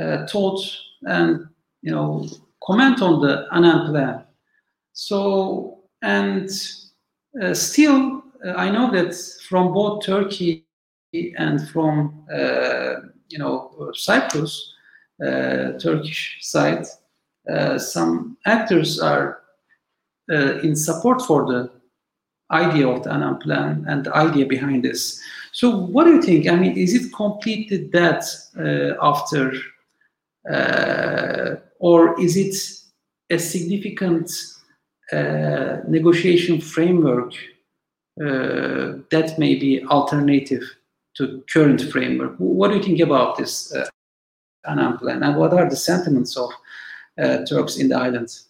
uh, 0.00 0.26
thought 0.26 0.60
and 1.02 1.48
you 1.82 1.90
know 1.90 2.26
comment 2.64 3.02
on 3.02 3.20
the 3.20 3.46
Annan 3.52 3.90
plan. 3.90 4.24
So 4.92 5.80
and 6.02 6.50
uh, 7.40 7.54
still 7.54 8.22
uh, 8.44 8.52
I 8.56 8.70
know 8.70 8.90
that 8.92 9.14
from 9.48 9.72
both 9.72 10.04
Turkey 10.04 10.66
and 11.12 11.68
from 11.68 12.24
uh, 12.32 13.06
you 13.28 13.38
know 13.38 13.90
Cyprus, 13.94 14.74
uh, 15.24 15.72
Turkish 15.78 16.38
side, 16.40 16.86
some 17.78 18.36
actors 18.46 19.00
are 19.00 19.40
in 20.28 20.76
support 20.76 21.22
for 21.22 21.46
the 21.46 21.70
idea 22.52 22.88
of 22.88 23.02
the 23.02 23.12
Annan 23.12 23.38
plan 23.38 23.84
and 23.88 24.04
the 24.04 24.14
idea 24.16 24.46
behind 24.46 24.84
this. 24.84 25.20
So, 25.52 25.76
what 25.76 26.04
do 26.04 26.14
you 26.14 26.22
think? 26.22 26.48
I 26.48 26.56
mean, 26.56 26.76
is 26.76 26.94
it 26.94 27.12
completed 27.12 27.92
that 27.92 28.24
uh, 28.58 28.94
after, 29.02 29.52
uh, 30.50 31.56
or 31.78 32.20
is 32.20 32.36
it 32.36 32.54
a 33.30 33.38
significant 33.38 34.30
uh, 35.12 35.78
negotiation 35.88 36.60
framework 36.60 37.32
uh, 38.20 38.98
that 39.10 39.34
may 39.38 39.54
be 39.54 39.84
alternative 39.86 40.62
to 41.16 41.42
current 41.52 41.80
framework. 41.90 42.34
What 42.38 42.68
do 42.68 42.76
you 42.76 42.82
think 42.82 43.00
about 43.00 43.36
this 43.36 43.74
uh, 43.74 43.88
Annan 44.68 44.98
plan, 44.98 45.22
and 45.22 45.36
what 45.36 45.54
are 45.54 45.68
the 45.68 45.76
sentiments 45.76 46.36
of 46.36 46.50
uh, 47.18 47.38
Turks 47.46 47.78
in 47.78 47.88
the 47.88 47.96
islands? 47.96 48.49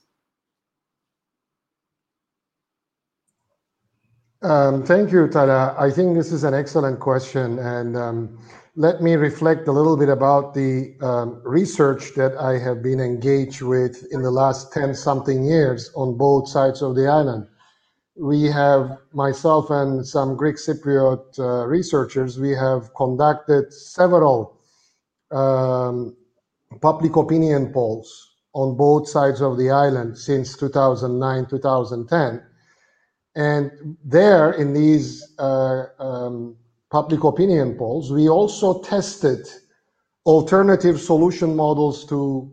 Thank 4.42 5.12
you, 5.12 5.28
Talha. 5.28 5.76
I 5.78 5.90
think 5.90 6.16
this 6.16 6.32
is 6.32 6.44
an 6.44 6.54
excellent 6.54 6.98
question, 6.98 7.58
and 7.58 7.96
um, 7.96 8.38
let 8.74 9.02
me 9.02 9.14
reflect 9.14 9.68
a 9.68 9.72
little 9.72 9.96
bit 9.96 10.08
about 10.08 10.54
the 10.54 10.96
um, 11.02 11.42
research 11.44 12.14
that 12.14 12.36
I 12.38 12.58
have 12.58 12.82
been 12.82 13.00
engaged 13.00 13.60
with 13.60 14.06
in 14.10 14.22
the 14.22 14.30
last 14.30 14.72
10 14.72 14.94
something 14.94 15.44
years 15.44 15.90
on 15.94 16.16
both 16.16 16.48
sides 16.48 16.80
of 16.80 16.94
the 16.94 17.06
island. 17.06 17.46
We 18.16 18.44
have, 18.44 18.98
myself 19.12 19.68
and 19.70 20.06
some 20.06 20.36
Greek 20.36 20.56
Cypriot 20.56 21.38
uh, 21.38 21.66
researchers, 21.66 22.38
we 22.38 22.50
have 22.50 22.94
conducted 22.94 23.72
several 23.72 24.58
um, 25.30 26.16
public 26.80 27.16
opinion 27.16 27.72
polls 27.72 28.36
on 28.54 28.76
both 28.76 29.06
sides 29.08 29.42
of 29.42 29.58
the 29.58 29.70
island 29.70 30.16
since 30.16 30.56
2009, 30.56 31.46
2010. 31.46 32.42
And 33.34 33.96
there, 34.04 34.52
in 34.52 34.72
these 34.72 35.34
uh, 35.38 35.84
um, 35.98 36.56
public 36.90 37.22
opinion 37.24 37.76
polls, 37.76 38.12
we 38.12 38.28
also 38.28 38.80
tested 38.82 39.46
alternative 40.26 41.00
solution 41.00 41.54
models 41.54 42.04
to 42.06 42.50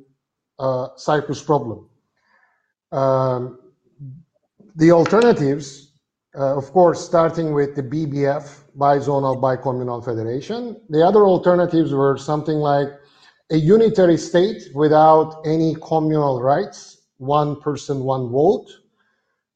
uh, 0.60 0.90
Cyprus 0.96 1.42
problem. 1.42 1.90
Um, 2.92 3.60
the 4.76 4.92
alternatives, 4.92 5.92
uh, 6.38 6.56
of 6.56 6.72
course, 6.72 7.04
starting 7.04 7.54
with 7.54 7.76
the 7.76 7.84
BBF, 7.84 8.64
bizonal 8.78 9.42
bicommunal 9.42 10.06
federation. 10.06 10.80
The 10.90 11.06
other 11.06 11.26
alternatives 11.26 11.92
were 11.92 12.18
something 12.18 12.58
like 12.58 12.90
a 13.50 13.58
unitary 13.58 14.18
state 14.18 14.64
without 14.76 15.42
any 15.46 15.76
communal 15.82 16.42
rights, 16.42 17.02
one 17.18 17.60
person, 17.60 18.02
one 18.04 18.30
vote, 18.30 18.70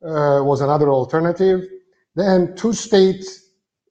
was 0.02 0.62
another 0.62 0.89
alternative. 0.89 1.62
Then 2.16 2.56
two 2.56 2.74
state 2.74 3.26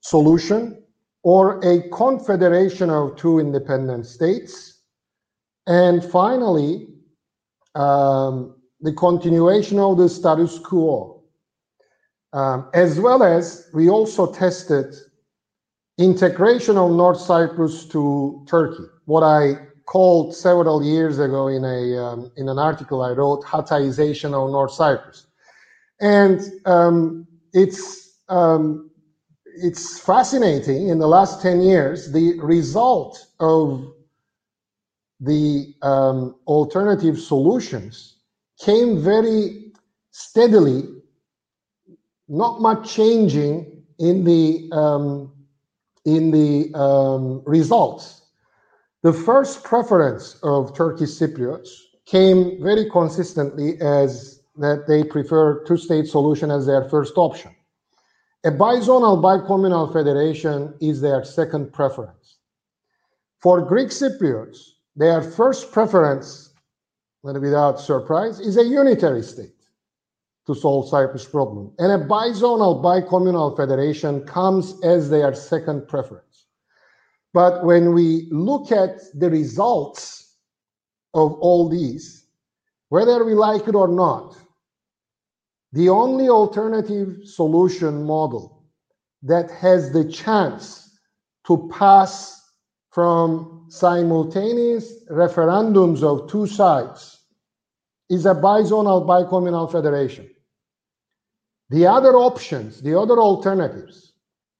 solution 0.01 0.83
or 1.23 1.59
a 1.63 1.87
confederation 1.89 2.89
of 2.89 3.15
two 3.15 3.39
independent 3.39 4.05
states. 4.05 4.79
And 5.67 6.03
finally, 6.03 6.87
um, 7.75 8.55
the 8.81 8.93
continuation 8.93 9.79
of 9.79 9.97
the 9.97 10.09
status 10.09 10.57
quo, 10.59 11.23
um, 12.33 12.69
as 12.73 12.99
well 12.99 13.23
as 13.23 13.69
we 13.73 13.89
also 13.89 14.31
tested 14.31 14.95
integration 15.97 16.77
of 16.77 16.91
North 16.91 17.19
Cyprus 17.19 17.85
to 17.85 18.43
Turkey, 18.49 18.85
what 19.05 19.21
I 19.21 19.67
called 19.85 20.35
several 20.35 20.83
years 20.83 21.19
ago 21.19 21.47
in 21.47 21.63
a 21.63 21.97
um, 21.97 22.31
in 22.37 22.49
an 22.49 22.57
article 22.57 23.01
I 23.01 23.11
wrote, 23.11 23.43
Hatayization 23.43 24.33
of 24.33 24.49
North 24.51 24.71
Cyprus, 24.71 25.27
and 26.01 26.41
um, 26.65 27.27
it's 27.53 28.19
um, 28.29 28.89
it's 29.45 29.99
fascinating 29.99 30.89
in 30.89 30.99
the 30.99 31.07
last 31.07 31.41
10 31.41 31.61
years 31.61 32.11
the 32.11 32.39
result 32.39 33.27
of 33.39 33.93
the 35.19 35.73
um, 35.81 36.35
alternative 36.47 37.19
solutions 37.19 38.17
came 38.59 39.01
very 39.01 39.71
steadily 40.11 40.83
not 42.27 42.61
much 42.61 42.93
changing 42.93 43.83
in 43.99 44.23
the 44.23 44.69
um, 44.71 45.31
in 46.05 46.31
the 46.31 46.73
um, 46.73 47.43
results. 47.45 48.21
The 49.03 49.13
first 49.13 49.63
preference 49.63 50.39
of 50.41 50.75
turkish 50.75 51.09
cypriots 51.09 51.69
came 52.05 52.61
very 52.61 52.89
consistently 52.89 53.79
as 53.81 54.30
that 54.55 54.85
they 54.87 55.03
prefer 55.03 55.63
two-state 55.63 56.07
solution 56.07 56.51
as 56.51 56.65
their 56.65 56.89
first 56.89 57.13
option 57.17 57.55
a 58.43 58.49
bizonal 58.49 59.21
bicommunal 59.21 59.93
federation 59.93 60.73
is 60.81 60.99
their 60.99 61.23
second 61.23 61.71
preference. 61.71 62.37
For 63.39 63.61
Greek 63.61 63.89
Cypriots, 63.89 64.57
their 64.95 65.21
first 65.21 65.71
preference, 65.71 66.49
without 67.21 67.79
surprise, 67.79 68.39
is 68.39 68.57
a 68.57 68.63
unitary 68.63 69.21
state 69.21 69.53
to 70.47 70.55
solve 70.55 70.89
Cyprus 70.89 71.25
problem. 71.25 71.71
And 71.77 71.91
a 71.91 72.05
bizonal 72.07 72.81
bicommunal 72.81 73.55
federation 73.55 74.25
comes 74.25 74.73
as 74.83 75.07
their 75.07 75.35
second 75.35 75.87
preference. 75.87 76.47
But 77.33 77.63
when 77.63 77.93
we 77.93 78.27
look 78.31 78.71
at 78.71 78.97
the 79.13 79.29
results 79.29 80.35
of 81.13 81.33
all 81.33 81.69
these, 81.69 82.25
whether 82.89 83.23
we 83.23 83.35
like 83.35 83.67
it 83.67 83.75
or 83.75 83.87
not, 83.87 84.35
the 85.73 85.89
only 85.89 86.27
alternative 86.29 87.19
solution 87.23 88.03
model 88.03 88.63
that 89.23 89.49
has 89.51 89.91
the 89.91 90.05
chance 90.05 90.97
to 91.47 91.69
pass 91.71 92.41
from 92.91 93.65
simultaneous 93.69 95.05
referendums 95.09 96.03
of 96.03 96.29
two 96.29 96.45
sides 96.45 97.19
is 98.09 98.25
a 98.25 98.35
bizonal 98.35 99.05
bicommunal 99.05 99.71
federation. 99.71 100.29
The 101.69 101.87
other 101.87 102.17
options, 102.17 102.81
the 102.81 102.99
other 102.99 103.17
alternatives, 103.17 104.11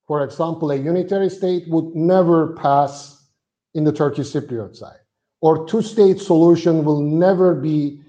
for 0.07 0.24
example, 0.24 0.72
a 0.72 0.76
unitary 0.76 1.30
state 1.30 1.68
would 1.68 1.93
never 1.93 2.55
pass 2.55 3.28
in 3.74 3.84
the 3.84 3.91
Turkish 3.91 4.32
Cypriot 4.32 4.78
side, 4.78 4.99
or 5.41 5.68
two 5.68 5.82
state 5.82 6.20
solution 6.20 6.86
will 6.86 7.01
never 7.01 7.53
be 7.53 8.01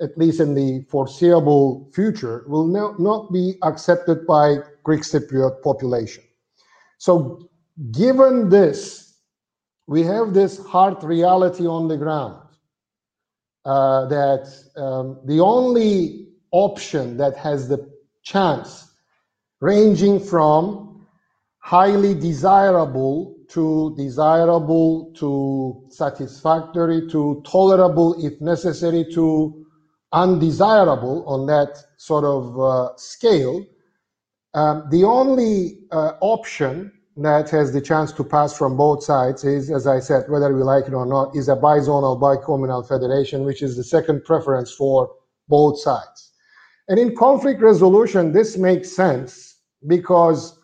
at 0.00 0.16
least 0.16 0.40
in 0.40 0.54
the 0.54 0.84
foreseeable 0.88 1.90
future, 1.92 2.44
will 2.48 2.66
no, 2.66 2.94
not 2.98 3.32
be 3.32 3.54
accepted 3.62 4.26
by 4.26 4.56
Greek 4.82 5.02
Cypriot 5.02 5.62
population. 5.62 6.24
So 6.98 7.50
given 7.92 8.48
this, 8.48 9.14
we 9.86 10.02
have 10.02 10.34
this 10.34 10.64
hard 10.66 11.02
reality 11.02 11.66
on 11.66 11.88
the 11.88 11.96
ground 11.96 12.40
uh, 13.64 14.06
that 14.06 14.52
um, 14.76 15.18
the 15.24 15.40
only 15.40 16.28
option 16.52 17.16
that 17.16 17.36
has 17.36 17.68
the 17.68 17.90
chance 18.22 18.90
ranging 19.60 20.18
from 20.18 21.06
highly 21.58 22.14
desirable 22.14 23.36
to 23.48 23.94
desirable 23.96 25.12
to 25.14 25.84
satisfactory 25.90 27.08
to 27.08 27.42
tolerable 27.44 28.14
if 28.24 28.40
necessary 28.40 29.04
to 29.12 29.59
undesirable 30.12 31.24
on 31.26 31.46
that 31.46 31.78
sort 31.96 32.24
of 32.24 32.60
uh, 32.60 32.96
scale, 32.96 33.64
um, 34.54 34.84
the 34.90 35.04
only 35.04 35.78
uh, 35.92 36.12
option 36.20 36.92
that 37.16 37.50
has 37.50 37.72
the 37.72 37.80
chance 37.80 38.12
to 38.12 38.24
pass 38.24 38.56
from 38.56 38.76
both 38.76 39.02
sides 39.02 39.44
is, 39.44 39.70
as 39.70 39.86
I 39.86 40.00
said, 40.00 40.24
whether 40.28 40.54
we 40.54 40.62
like 40.62 40.86
it 40.86 40.94
or 40.94 41.06
not, 41.06 41.36
is 41.36 41.48
a 41.48 41.56
bizonal 41.56 42.18
bicommunal 42.18 42.86
federation, 42.86 43.44
which 43.44 43.62
is 43.62 43.76
the 43.76 43.84
second 43.84 44.24
preference 44.24 44.72
for 44.72 45.10
both 45.48 45.78
sides. 45.78 46.32
And 46.88 46.98
in 46.98 47.14
conflict 47.14 47.60
resolution, 47.60 48.32
this 48.32 48.56
makes 48.56 48.90
sense 48.90 49.56
because 49.86 50.58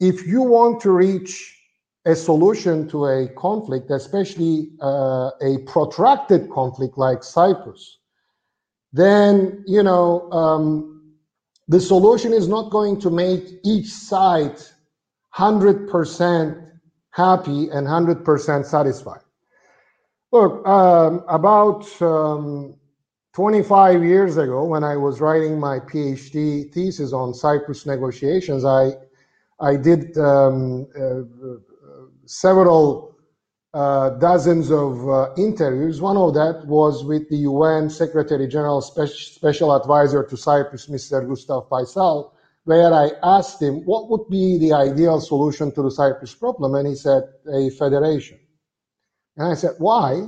if 0.00 0.26
you 0.26 0.42
want 0.42 0.80
to 0.82 0.90
reach 0.90 1.56
a 2.04 2.16
solution 2.16 2.88
to 2.88 3.06
a 3.06 3.28
conflict, 3.28 3.90
especially 3.90 4.72
uh, 4.82 5.30
a 5.40 5.58
protracted 5.66 6.50
conflict 6.50 6.98
like 6.98 7.22
Cyprus, 7.22 7.98
then 8.92 9.64
you 9.66 9.82
know 9.82 10.30
um, 10.32 10.92
the 11.68 11.80
solution 11.80 12.32
is 12.32 12.48
not 12.48 12.70
going 12.70 13.00
to 13.00 13.10
make 13.10 13.60
each 13.64 13.88
side 13.88 14.56
100% 15.34 16.70
happy 17.10 17.68
and 17.70 17.86
100% 17.86 18.66
satisfied. 18.66 19.20
Look, 20.32 20.66
um, 20.66 21.24
about 21.28 21.86
um, 22.02 22.74
25 23.34 24.02
years 24.02 24.36
ago, 24.36 24.64
when 24.64 24.84
I 24.84 24.96
was 24.96 25.20
writing 25.20 25.58
my 25.58 25.78
PhD 25.78 26.72
thesis 26.72 27.12
on 27.12 27.34
Cyprus 27.34 27.86
negotiations, 27.86 28.64
I 28.64 28.92
I 29.60 29.76
did 29.76 30.18
um, 30.18 30.88
uh, 30.98 31.20
uh 31.20 31.24
several 32.26 33.11
dozens 33.72 34.70
of 34.70 35.08
uh, 35.08 35.32
interviews. 35.36 36.00
One 36.00 36.16
of 36.16 36.34
that 36.34 36.66
was 36.66 37.04
with 37.04 37.28
the 37.30 37.38
UN 37.38 37.88
Secretary 37.88 38.46
General 38.46 38.82
Spe- 38.82 39.12
Special 39.12 39.74
Advisor 39.74 40.22
to 40.24 40.36
Cyprus, 40.36 40.88
Mr. 40.88 41.26
Gustav 41.26 41.68
Feissel, 41.68 42.32
where 42.64 42.92
I 42.92 43.10
asked 43.22 43.62
him 43.62 43.84
what 43.86 44.10
would 44.10 44.28
be 44.28 44.58
the 44.58 44.72
ideal 44.72 45.20
solution 45.20 45.72
to 45.72 45.82
the 45.82 45.90
Cyprus 45.90 46.34
problem, 46.34 46.74
and 46.74 46.86
he 46.86 46.94
said 46.94 47.24
a 47.52 47.70
federation. 47.70 48.38
And 49.36 49.48
I 49.48 49.54
said, 49.54 49.74
why? 49.78 50.26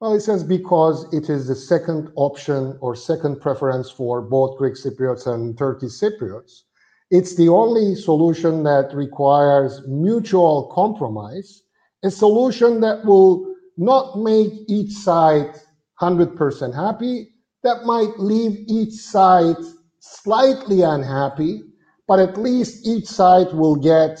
Well, 0.00 0.12
he 0.12 0.20
says 0.20 0.44
because 0.44 1.10
it 1.14 1.30
is 1.30 1.48
the 1.48 1.54
second 1.54 2.12
option 2.16 2.76
or 2.82 2.94
second 2.94 3.40
preference 3.40 3.90
for 3.90 4.20
both 4.20 4.58
Greek 4.58 4.74
Cypriots 4.74 5.26
and 5.26 5.56
Turkish 5.56 5.92
Cypriots. 5.92 6.64
It's 7.10 7.36
the 7.36 7.48
only 7.48 7.94
solution 7.94 8.62
that 8.64 8.94
requires 8.94 9.80
mutual 9.86 10.70
compromise 10.74 11.62
a 12.04 12.10
solution 12.10 12.80
that 12.80 13.04
will 13.04 13.54
not 13.76 14.18
make 14.18 14.52
each 14.68 14.92
side 14.92 15.54
100% 16.00 16.74
happy, 16.74 17.28
that 17.62 17.84
might 17.84 18.18
leave 18.18 18.64
each 18.68 18.92
side 18.92 19.56
slightly 20.00 20.82
unhappy, 20.82 21.62
but 22.06 22.18
at 22.18 22.36
least 22.36 22.86
each 22.86 23.06
side 23.06 23.52
will 23.52 23.76
get 23.76 24.20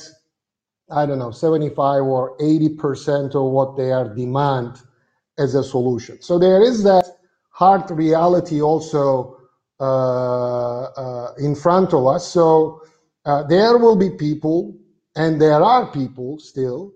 I 0.90 1.04
don't 1.04 1.18
know, 1.18 1.32
75 1.32 2.04
or 2.04 2.36
80% 2.38 3.34
of 3.34 3.50
what 3.50 3.76
they 3.76 3.90
are 3.90 4.14
demand 4.14 4.76
as 5.36 5.54
a 5.54 5.64
solution. 5.64 6.22
So 6.22 6.38
there 6.38 6.62
is 6.62 6.84
that 6.84 7.04
hard 7.50 7.90
reality 7.90 8.62
also 8.62 9.36
uh, 9.80 10.84
uh, 10.84 11.34
in 11.38 11.54
front 11.54 11.92
of 11.92 12.06
us. 12.06 12.28
So 12.28 12.82
uh, 13.24 13.42
there 13.44 13.78
will 13.78 13.96
be 13.96 14.10
people, 14.10 14.76
and 15.16 15.40
there 15.40 15.62
are 15.62 15.90
people 15.90 16.38
still 16.38 16.92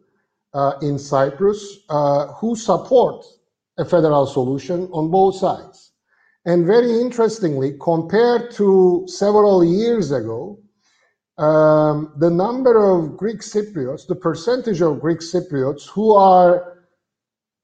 uh, 0.54 0.72
in 0.82 0.98
Cyprus 0.98 1.80
uh, 1.88 2.26
who 2.34 2.56
support 2.56 3.24
a 3.78 3.84
federal 3.84 4.26
solution 4.26 4.88
on 4.92 5.10
both 5.10 5.36
sides. 5.36 5.92
And 6.44 6.66
very 6.66 7.00
interestingly, 7.00 7.76
compared 7.80 8.50
to 8.52 9.04
several 9.06 9.64
years 9.64 10.10
ago, 10.10 10.58
um, 11.38 12.12
the 12.18 12.30
number 12.30 12.76
of 12.76 13.16
Greek 13.16 13.40
Cypriots, 13.40 14.06
the 14.06 14.14
percentage 14.14 14.82
of 14.82 15.00
Greek 15.00 15.20
Cypriots 15.20 15.88
who 15.88 16.12
are 16.12 16.80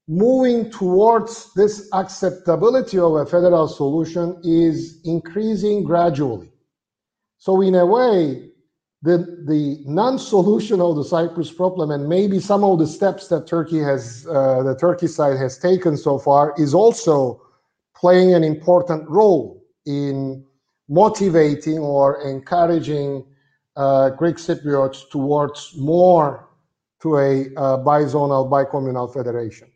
moving 0.07 0.71
towards 0.71 1.53
this 1.53 1.89
acceptability 1.93 2.97
of 2.97 3.15
a 3.15 3.25
federal 3.25 3.67
solution 3.67 4.39
is 4.43 5.01
increasing 5.03 5.83
gradually. 5.83 6.49
So, 7.37 7.61
in 7.61 7.75
a 7.75 7.85
way, 7.85 8.49
the, 9.03 9.17
the 9.45 9.83
non-solution 9.85 10.81
of 10.81 10.95
the 10.95 11.03
Cyprus 11.03 11.51
problem 11.51 11.91
and 11.91 12.09
maybe 12.09 12.39
some 12.39 12.63
of 12.63 12.79
the 12.79 12.87
steps 12.87 13.27
that 13.27 13.45
Turkey 13.45 13.79
has, 13.79 14.25
uh, 14.27 14.63
the 14.63 14.75
Turkey 14.75 15.07
side 15.07 15.37
has 15.37 15.57
taken 15.57 15.95
so 15.95 16.17
far 16.17 16.55
is 16.57 16.73
also 16.73 17.41
playing 17.95 18.33
an 18.33 18.43
important 18.43 19.07
role 19.07 19.63
in 19.85 20.43
motivating 20.89 21.77
or 21.77 22.21
encouraging 22.21 23.23
uh, 23.75 24.09
Greek 24.11 24.37
Cypriots 24.37 25.09
towards 25.11 25.73
more 25.77 26.49
to 27.01 27.17
a 27.17 27.41
uh, 27.55 27.77
bizonal, 27.77 28.49
bicommunal 28.49 29.13
federation. 29.13 29.69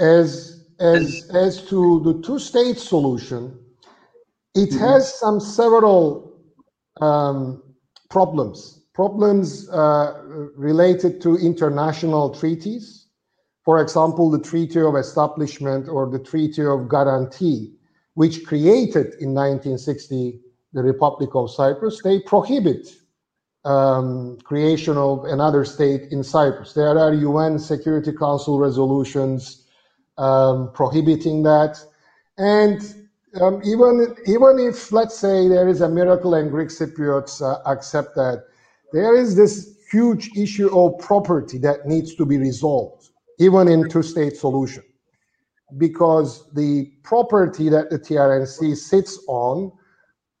As, 0.00 0.66
as, 0.80 1.30
as 1.32 1.62
to 1.68 2.02
the 2.02 2.20
two-state 2.26 2.78
solution, 2.78 3.56
it 4.56 4.70
mm-hmm. 4.70 4.78
has 4.78 5.18
some 5.18 5.38
several 5.40 6.32
um, 7.00 7.62
problems. 8.10 8.82
Problems 8.94 9.68
uh, 9.68 10.22
related 10.56 11.20
to 11.20 11.36
international 11.36 12.30
treaties. 12.30 13.06
For 13.64 13.82
example, 13.82 14.30
the 14.30 14.40
Treaty 14.40 14.80
of 14.80 14.96
Establishment 14.96 15.88
or 15.88 16.08
the 16.08 16.18
Treaty 16.18 16.64
of 16.64 16.88
Guarantee 16.88 17.76
which 18.16 18.46
created 18.46 19.12
in 19.20 19.34
1960 19.34 20.40
the 20.72 20.82
Republic 20.82 21.30
of 21.34 21.50
Cyprus, 21.50 22.00
they 22.02 22.18
prohibit 22.20 22.88
um, 23.66 24.38
creation 24.42 24.96
of 24.96 25.24
another 25.26 25.66
state 25.66 26.10
in 26.10 26.24
Cyprus. 26.24 26.72
There 26.72 26.98
are 26.98 27.12
UN 27.12 27.58
Security 27.58 28.12
Council 28.12 28.58
resolutions 28.58 29.66
um, 30.16 30.72
prohibiting 30.72 31.42
that, 31.42 31.78
and 32.38 32.80
um, 33.40 33.60
even 33.64 34.16
even 34.26 34.58
if 34.58 34.92
let's 34.92 35.18
say 35.18 35.48
there 35.48 35.68
is 35.68 35.80
a 35.80 35.88
miracle 35.88 36.34
and 36.34 36.50
Greek 36.50 36.68
Cypriots 36.68 37.42
uh, 37.42 37.60
accept 37.70 38.14
that, 38.16 38.44
there 38.92 39.16
is 39.16 39.34
this 39.36 39.76
huge 39.90 40.30
issue 40.36 40.68
of 40.76 40.98
property 40.98 41.58
that 41.58 41.86
needs 41.86 42.14
to 42.16 42.26
be 42.26 42.38
resolved, 42.38 43.10
even 43.38 43.68
in 43.68 43.88
two-state 43.88 44.36
solution 44.36 44.82
because 45.78 46.48
the 46.52 46.92
property 47.02 47.68
that 47.68 47.90
the 47.90 47.98
TRNC 47.98 48.76
sits 48.76 49.18
on, 49.28 49.72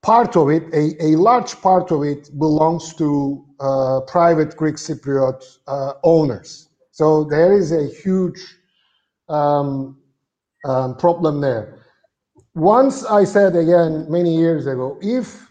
part 0.02 0.36
of 0.36 0.50
it, 0.50 0.62
a, 0.72 1.04
a 1.04 1.16
large 1.16 1.60
part 1.60 1.90
of 1.90 2.02
it, 2.02 2.30
belongs 2.38 2.94
to 2.94 3.44
uh, 3.60 4.00
private 4.06 4.56
Greek 4.56 4.76
Cypriot 4.76 5.42
uh, 5.66 5.94
owners. 6.04 6.68
So 6.92 7.24
there 7.24 7.52
is 7.52 7.72
a 7.72 7.86
huge 7.86 8.40
um, 9.28 9.98
um, 10.64 10.96
problem 10.96 11.40
there. 11.40 11.85
Once 12.56 13.04
I 13.04 13.24
said 13.24 13.54
again 13.54 14.10
many 14.10 14.34
years 14.34 14.66
ago, 14.66 14.98
if 15.02 15.46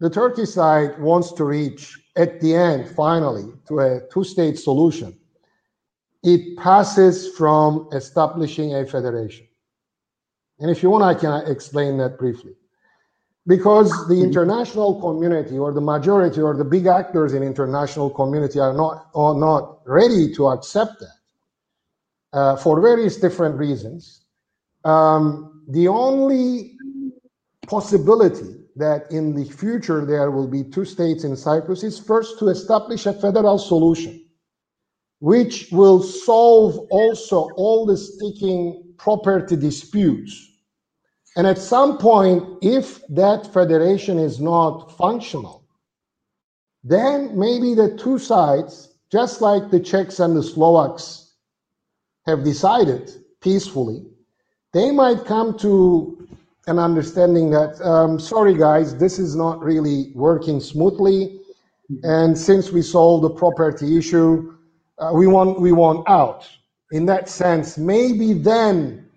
the 0.00 0.10
Turkey 0.10 0.44
side 0.44 1.00
wants 1.00 1.30
to 1.34 1.44
reach 1.44 1.96
at 2.16 2.40
the 2.40 2.56
end, 2.56 2.88
finally, 2.96 3.52
to 3.68 3.78
a 3.78 4.00
two 4.12 4.24
state 4.24 4.58
solution, 4.58 5.16
it 6.24 6.58
passes 6.58 7.36
from 7.36 7.88
establishing 7.92 8.74
a 8.74 8.84
federation. 8.84 9.46
And 10.58 10.72
if 10.72 10.82
you 10.82 10.90
want, 10.90 11.04
I 11.04 11.14
can 11.14 11.48
explain 11.48 11.98
that 11.98 12.18
briefly. 12.18 12.54
Because 13.46 13.92
the 14.08 14.20
international 14.20 15.00
community 15.00 15.56
or 15.56 15.72
the 15.72 15.80
majority 15.80 16.40
or 16.40 16.56
the 16.56 16.64
big 16.64 16.86
actors 16.86 17.34
in 17.34 17.44
international 17.44 18.10
community 18.10 18.58
are 18.58 18.72
not, 18.72 19.06
are 19.14 19.34
not 19.34 19.82
ready 19.86 20.34
to 20.34 20.48
accept 20.48 20.98
that 20.98 22.36
uh, 22.36 22.56
for 22.56 22.80
various 22.80 23.18
different 23.18 23.56
reasons. 23.56 24.24
Um, 24.84 25.53
the 25.68 25.88
only 25.88 26.76
possibility 27.66 28.56
that 28.76 29.10
in 29.10 29.34
the 29.34 29.44
future 29.44 30.04
there 30.04 30.30
will 30.30 30.48
be 30.48 30.64
two 30.64 30.84
states 30.84 31.24
in 31.24 31.36
Cyprus 31.36 31.82
is 31.82 31.98
first 31.98 32.38
to 32.38 32.48
establish 32.48 33.06
a 33.06 33.12
federal 33.12 33.58
solution 33.58 34.24
which 35.24 35.68
will 35.72 36.02
solve 36.02 36.76
also 36.90 37.48
all 37.56 37.86
the 37.86 37.96
sticking 37.96 38.84
property 38.98 39.56
disputes. 39.56 40.50
And 41.34 41.46
at 41.46 41.56
some 41.56 41.96
point, 41.96 42.44
if 42.60 43.00
that 43.08 43.50
federation 43.50 44.18
is 44.18 44.38
not 44.38 44.96
functional, 44.98 45.64
then 46.82 47.38
maybe 47.38 47.74
the 47.74 47.96
two 47.96 48.18
sides, 48.18 48.98
just 49.10 49.40
like 49.40 49.70
the 49.70 49.80
Czechs 49.80 50.20
and 50.20 50.36
the 50.36 50.42
Slovaks 50.42 51.32
have 52.26 52.44
decided 52.44 53.10
peacefully, 53.40 54.04
they 54.74 54.90
might 54.90 55.24
come 55.24 55.56
to 55.58 56.28
an 56.66 56.80
understanding 56.80 57.48
that, 57.50 57.80
um, 57.80 58.18
sorry 58.18 58.54
guys, 58.54 58.96
this 58.96 59.20
is 59.20 59.36
not 59.36 59.62
really 59.62 60.10
working 60.14 60.58
smoothly. 60.58 61.40
And 62.02 62.36
since 62.36 62.72
we 62.72 62.82
solved 62.82 63.22
the 63.24 63.30
property 63.30 63.96
issue, 63.96 64.52
uh, 64.98 65.12
we 65.14 65.26
want 65.28 65.60
we 65.60 65.72
want 65.72 66.08
out. 66.08 66.48
In 66.90 67.06
that 67.06 67.28
sense, 67.28 67.78
maybe 67.78 68.32
then 68.32 69.08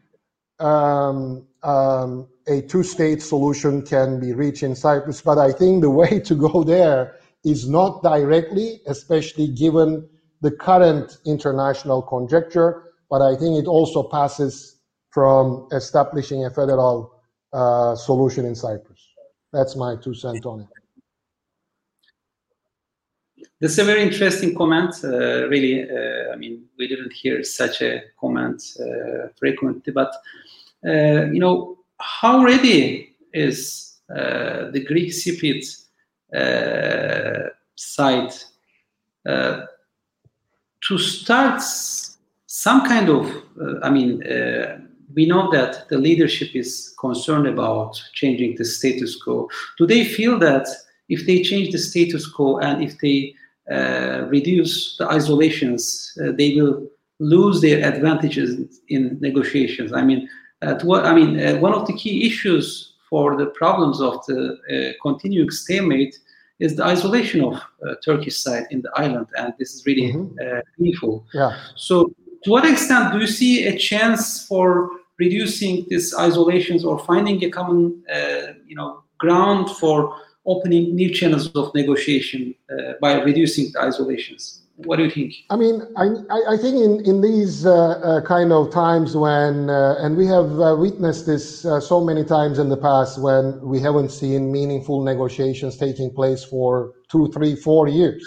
um, 0.60 1.48
um, 1.64 2.28
a 2.48 2.62
two-state 2.62 3.22
solution 3.22 3.82
can 3.82 4.20
be 4.20 4.34
reached 4.34 4.64
in 4.64 4.76
Cyprus. 4.76 5.22
But 5.22 5.38
I 5.38 5.52
think 5.52 5.82
the 5.82 5.90
way 6.02 6.20
to 6.20 6.36
go 6.36 6.64
there 6.64 7.16
is 7.44 7.68
not 7.68 8.04
directly, 8.04 8.82
especially 8.86 9.48
given 9.48 10.08
the 10.42 10.52
current 10.52 11.18
international 11.26 12.02
conjecture. 12.04 12.84
But 13.10 13.22
I 13.22 13.36
think 13.36 13.58
it 13.58 13.68
also 13.68 14.04
passes 14.04 14.77
from 15.18 15.68
establishing 15.72 16.46
a 16.46 16.50
federal 16.52 17.12
uh, 17.52 17.96
solution 17.96 18.46
in 18.46 18.54
Cyprus. 18.54 19.02
That's 19.52 19.76
my 19.76 19.96
two 19.96 20.14
cents 20.14 20.46
on 20.46 20.60
it. 20.60 20.68
This 23.60 23.72
is 23.72 23.80
a 23.80 23.84
very 23.84 24.04
interesting 24.04 24.54
comment. 24.54 24.94
Uh, 25.04 25.48
really, 25.48 25.90
uh, 25.90 26.32
I 26.32 26.36
mean, 26.36 26.66
we 26.78 26.88
didn't 26.88 27.14
hear 27.14 27.44
such 27.44 27.82
a 27.82 28.04
comment 28.22 28.62
uh, 28.80 29.30
frequently, 29.40 29.92
but 29.92 30.12
uh, 30.86 31.26
you 31.34 31.40
know, 31.40 31.80
how 32.00 32.44
ready 32.44 33.16
is 33.34 33.96
uh, 34.12 34.70
the 34.70 34.86
Greek 34.86 35.10
Cypriot 35.10 35.66
side 37.76 38.34
to 39.26 40.98
start 41.00 41.64
some 42.46 42.86
kind 42.86 43.10
of? 43.10 43.26
I 43.82 43.90
mean, 43.90 44.22
we 45.16 45.26
know 45.26 45.52
that 45.52 45.88
the 45.90 45.98
leadership 45.98 46.56
is 46.56 46.94
concerned 47.00 47.48
about 47.48 48.02
changing 48.14 48.56
the 48.56 48.66
status 48.66 49.16
quo. 49.22 49.50
Do 49.78 49.86
they 49.86 50.04
feel 50.04 50.38
that 50.40 50.68
if 51.10 51.26
they 51.26 51.42
change 51.42 51.72
the 51.72 51.78
status 51.78 52.28
quo 52.28 52.58
and 52.58 52.84
if 52.84 52.98
they 53.00 53.34
uh, 53.72 54.26
reduce 54.30 54.98
the 54.98 55.08
isolations, 55.10 56.18
uh, 56.22 56.32
they 56.38 56.56
will 56.56 56.88
lose 57.20 57.62
their 57.62 57.86
advantages 57.86 58.82
in 58.90 59.18
negotiations. 59.20 59.92
I 59.92 60.04
mean, 60.04 60.30
uh, 60.62 60.76
what, 60.84 61.06
I 61.06 61.14
mean, 61.14 61.60
one 61.62 61.74
of 61.74 61.88
the 61.88 61.94
key 61.94 62.28
issues 62.28 62.94
for 63.10 63.36
the 63.38 63.48
problems 63.48 64.02
of 64.02 64.26
the 64.26 64.96
continuing 65.02 65.50
stalemate 65.50 66.18
is 66.60 66.76
the 66.76 66.84
isolation 66.84 67.44
of 67.44 67.54
uh, 67.54 67.96
Turkish 68.04 68.38
side 68.38 68.66
in 68.72 68.82
the 68.82 68.92
island, 68.96 69.28
and 69.38 69.54
this 69.60 69.74
is 69.76 69.86
really 69.86 70.14
mm-hmm. 70.14 70.58
uh, 70.58 70.62
painful. 70.80 71.26
Yeah. 71.34 71.58
So, 71.76 72.12
to 72.48 72.52
what 72.52 72.66
extent 72.66 73.12
do 73.12 73.20
you 73.20 73.28
see 73.28 73.68
a 73.68 73.78
chance 73.78 74.48
for 74.48 74.90
reducing 75.20 75.86
these 75.90 76.16
isolations 76.16 76.86
or 76.86 76.98
finding 77.00 77.44
a 77.44 77.50
common, 77.50 78.02
uh, 78.14 78.54
you 78.66 78.76
know, 78.76 79.04
ground 79.18 79.70
for 79.72 80.16
opening 80.46 80.96
new 80.96 81.14
channels 81.14 81.50
of 81.56 81.76
negotiation 81.76 82.56
uh, 82.72 82.94
by 83.02 83.22
reducing 83.22 83.70
the 83.74 83.82
isolations. 83.82 84.62
what 84.86 84.98
do 84.98 85.04
you 85.04 85.12
think? 85.12 85.34
I 85.50 85.58
mean, 85.58 85.82
I, 85.98 86.06
I 86.54 86.56
think 86.64 86.76
in, 86.88 86.94
in 87.12 87.20
these 87.20 87.66
uh, 87.66 87.74
uh, 87.74 88.22
kind 88.22 88.54
of 88.54 88.72
times 88.72 89.18
when, 89.18 89.70
uh, 89.70 89.96
and 90.04 90.16
we 90.16 90.28
have 90.28 90.50
uh, 90.60 90.76
witnessed 90.78 91.26
this 91.26 91.62
so 91.92 91.98
many 92.10 92.24
times 92.24 92.60
in 92.60 92.70
the 92.70 92.78
past 92.78 93.20
when 93.20 93.60
we 93.60 93.80
haven't 93.82 94.12
seen 94.12 94.52
meaningful 94.52 95.04
negotiations 95.04 95.78
taking 95.78 96.14
place 96.14 96.44
for 96.46 96.94
two, 97.10 97.30
three, 97.34 97.56
four 97.56 97.88
years. 97.88 98.24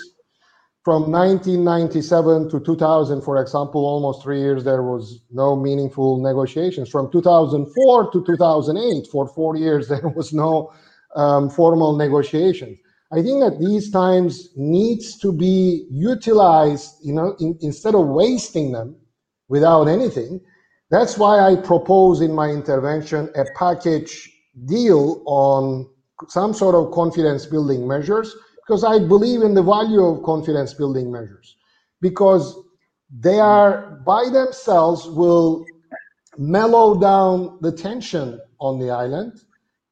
From 0.82 1.10
1997 1.12 2.50
to 2.50 2.60
2000, 2.60 3.20
for 3.22 3.40
example, 3.40 3.84
almost 3.84 4.22
three 4.22 4.40
years, 4.40 4.64
there 4.64 4.82
was 4.82 5.20
no 5.30 5.54
meaningful 5.54 6.22
negotiations. 6.22 6.88
From 6.88 7.10
2004 7.12 8.12
to 8.12 8.24
2008, 8.24 9.06
for 9.08 9.28
four 9.28 9.56
years, 9.56 9.88
there 9.92 10.08
was 10.08 10.32
no 10.32 10.72
um, 11.14 11.50
formal 11.50 11.96
negotiations 11.96 12.78
I 13.12 13.22
think 13.22 13.40
that 13.40 13.58
these 13.58 13.90
times 13.90 14.50
needs 14.54 15.18
to 15.18 15.32
be 15.32 15.86
utilized, 15.90 16.94
you 17.02 17.12
know, 17.12 17.34
in, 17.40 17.58
instead 17.60 17.96
of 17.96 18.06
wasting 18.06 18.70
them 18.70 18.96
without 19.48 19.88
anything. 19.88 20.40
That's 20.90 21.18
why 21.18 21.40
I 21.40 21.56
propose 21.56 22.20
in 22.20 22.32
my 22.32 22.50
intervention 22.50 23.28
a 23.34 23.46
package 23.56 24.30
deal 24.66 25.22
on 25.26 25.88
some 26.28 26.54
sort 26.54 26.76
of 26.76 26.92
confidence 26.92 27.46
building 27.46 27.88
measures 27.88 28.34
because 28.70 28.84
I 28.84 29.00
believe 29.00 29.42
in 29.42 29.54
the 29.54 29.64
value 29.64 30.00
of 30.04 30.22
confidence 30.22 30.74
building 30.74 31.10
measures. 31.10 31.56
Because 32.00 32.56
they 33.10 33.40
are 33.40 34.00
by 34.06 34.30
themselves 34.30 35.08
will 35.08 35.66
mellow 36.38 37.00
down 37.00 37.58
the 37.62 37.72
tension 37.72 38.40
on 38.60 38.78
the 38.78 38.90
island 38.90 39.40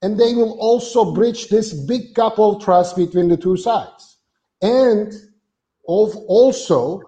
and 0.02 0.16
they 0.16 0.32
will 0.32 0.56
also 0.60 1.12
bridge 1.12 1.48
this 1.48 1.74
big 1.74 2.14
gap 2.14 2.38
of 2.38 2.62
trust 2.62 2.94
between 2.94 3.28
the 3.28 3.36
two 3.36 3.56
sides. 3.56 4.18
And 4.62 5.12
of 5.88 6.14
also 6.28 7.02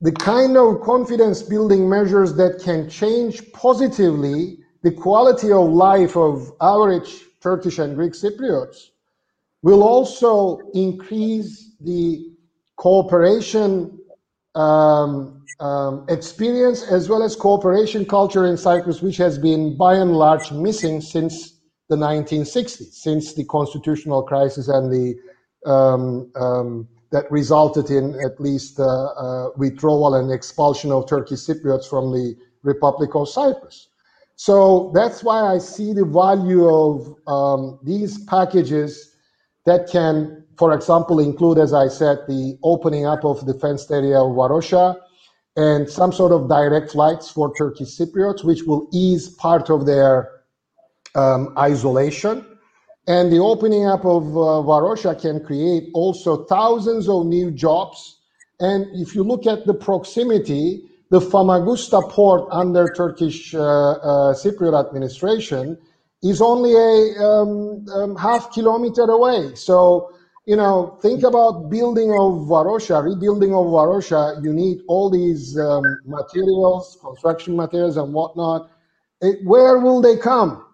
the 0.00 0.10
kind 0.10 0.56
of 0.56 0.80
confidence 0.80 1.40
building 1.40 1.88
measures 1.88 2.34
that 2.34 2.60
can 2.64 2.90
change 2.90 3.52
positively 3.52 4.58
the 4.82 4.90
quality 4.90 5.52
of 5.52 5.70
life 5.70 6.16
of 6.16 6.50
average 6.60 7.26
Turkish 7.40 7.78
and 7.78 7.94
Greek 7.94 8.14
Cypriots 8.14 8.89
will 9.62 9.82
also 9.82 10.58
increase 10.74 11.74
the 11.80 12.32
cooperation 12.76 13.98
um, 14.54 15.44
um, 15.60 16.06
experience 16.08 16.82
as 16.82 17.08
well 17.08 17.22
as 17.22 17.36
cooperation 17.36 18.04
culture 18.06 18.46
in 18.46 18.56
Cyprus, 18.56 19.02
which 19.02 19.18
has 19.18 19.38
been 19.38 19.76
by 19.76 19.94
and 19.94 20.16
large 20.16 20.50
missing 20.50 21.00
since 21.00 21.60
the 21.88 21.96
1960s, 21.96 22.92
since 22.92 23.34
the 23.34 23.44
constitutional 23.44 24.22
crisis 24.22 24.68
and 24.68 24.90
the 24.90 25.14
um, 25.70 26.30
um, 26.36 26.88
that 27.12 27.30
resulted 27.30 27.90
in 27.90 28.14
at 28.24 28.40
least 28.40 28.78
uh, 28.78 28.84
uh, 28.84 29.50
withdrawal 29.56 30.14
and 30.14 30.30
expulsion 30.30 30.92
of 30.92 31.08
Turkish 31.08 31.40
Cypriots 31.40 31.86
from 31.86 32.12
the 32.12 32.36
Republic 32.62 33.14
of 33.14 33.28
Cyprus. 33.28 33.88
So 34.36 34.90
that's 34.94 35.22
why 35.22 35.42
I 35.42 35.58
see 35.58 35.92
the 35.92 36.04
value 36.04 36.66
of 36.66 37.14
um, 37.26 37.78
these 37.82 38.24
packages 38.24 39.09
that 39.66 39.88
can, 39.90 40.44
for 40.56 40.72
example, 40.72 41.20
include, 41.20 41.58
as 41.58 41.72
I 41.72 41.88
said, 41.88 42.18
the 42.28 42.58
opening 42.62 43.06
up 43.06 43.24
of 43.24 43.46
the 43.46 43.54
fenced 43.54 43.90
area 43.90 44.18
of 44.18 44.32
Varosha, 44.32 44.96
and 45.56 45.88
some 45.88 46.12
sort 46.12 46.32
of 46.32 46.48
direct 46.48 46.92
flights 46.92 47.30
for 47.30 47.54
Turkish 47.54 47.98
Cypriots, 47.98 48.44
which 48.44 48.62
will 48.62 48.88
ease 48.92 49.28
part 49.28 49.68
of 49.68 49.86
their 49.86 50.30
um, 51.14 51.52
isolation. 51.58 52.46
And 53.06 53.32
the 53.32 53.38
opening 53.38 53.86
up 53.86 54.04
of 54.04 54.24
uh, 54.24 54.62
Varosha 54.62 55.20
can 55.20 55.44
create 55.44 55.90
also 55.94 56.44
thousands 56.44 57.08
of 57.08 57.26
new 57.26 57.50
jobs. 57.50 58.20
And 58.60 58.86
if 58.94 59.14
you 59.14 59.24
look 59.24 59.46
at 59.46 59.66
the 59.66 59.74
proximity, 59.74 60.84
the 61.10 61.20
Famagusta 61.20 62.08
port 62.08 62.46
under 62.52 62.92
Turkish 62.94 63.54
uh, 63.54 63.58
uh, 63.58 64.34
Cypriot 64.34 64.86
administration 64.86 65.76
is 66.22 66.40
only 66.40 66.74
a 66.74 67.22
um, 67.22 67.86
um, 67.94 68.16
half 68.16 68.52
kilometer 68.52 69.02
away. 69.02 69.54
So 69.54 70.10
you 70.46 70.56
know, 70.56 70.98
think 71.00 71.22
about 71.22 71.70
building 71.70 72.10
of 72.10 72.48
Varosha, 72.48 73.04
rebuilding 73.04 73.52
of 73.54 73.66
Varosha. 73.66 74.42
You 74.42 74.52
need 74.52 74.80
all 74.88 75.10
these 75.10 75.56
um, 75.58 75.84
materials, 76.06 76.98
construction 77.00 77.54
materials, 77.54 77.96
and 77.96 78.12
whatnot. 78.12 78.70
It, 79.20 79.38
where 79.44 79.78
will 79.78 80.00
they 80.00 80.16
come? 80.16 80.64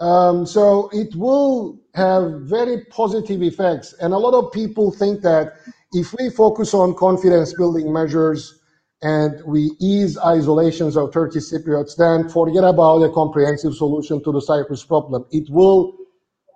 Um, 0.00 0.44
so 0.44 0.90
it 0.92 1.14
will 1.14 1.80
have 1.94 2.42
very 2.42 2.84
positive 2.86 3.42
effects. 3.42 3.94
And 4.00 4.12
a 4.12 4.18
lot 4.18 4.34
of 4.34 4.52
people 4.52 4.90
think 4.90 5.22
that 5.22 5.54
if 5.92 6.14
we 6.18 6.28
focus 6.28 6.74
on 6.74 6.94
confidence 6.94 7.54
building 7.54 7.92
measures 7.92 8.60
and 9.02 9.42
we 9.44 9.72
ease 9.80 10.16
isolations 10.18 10.96
of 10.96 11.12
Turkish 11.12 11.50
Cypriots, 11.50 11.96
then 11.96 12.28
forget 12.28 12.62
about 12.62 13.02
a 13.02 13.10
comprehensive 13.10 13.74
solution 13.74 14.22
to 14.22 14.32
the 14.32 14.40
Cyprus 14.40 14.84
problem. 14.84 15.26
It 15.32 15.50
will 15.50 15.96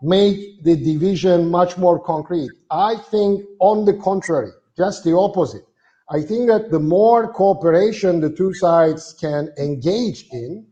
make 0.02 0.62
the 0.62 0.76
division 0.76 1.50
much 1.50 1.76
more 1.76 1.98
concrete. 1.98 2.50
I 2.70 2.96
think, 3.10 3.44
on 3.60 3.84
the 3.84 3.94
contrary, 3.94 4.50
just 4.76 5.02
the 5.04 5.16
opposite. 5.16 5.64
I 6.08 6.22
think 6.22 6.48
that 6.48 6.70
the 6.70 6.78
more 6.78 7.32
cooperation 7.32 8.20
the 8.20 8.30
two 8.30 8.54
sides 8.54 9.16
can 9.20 9.50
engage 9.58 10.28
in, 10.30 10.64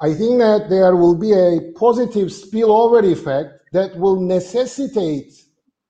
I 0.00 0.14
think 0.14 0.38
that 0.38 0.70
there 0.70 0.96
will 0.96 1.18
be 1.18 1.32
a 1.32 1.72
positive 1.76 2.28
spillover 2.28 3.04
effect 3.04 3.50
that 3.72 3.96
will 3.96 4.18
necessitate 4.20 5.32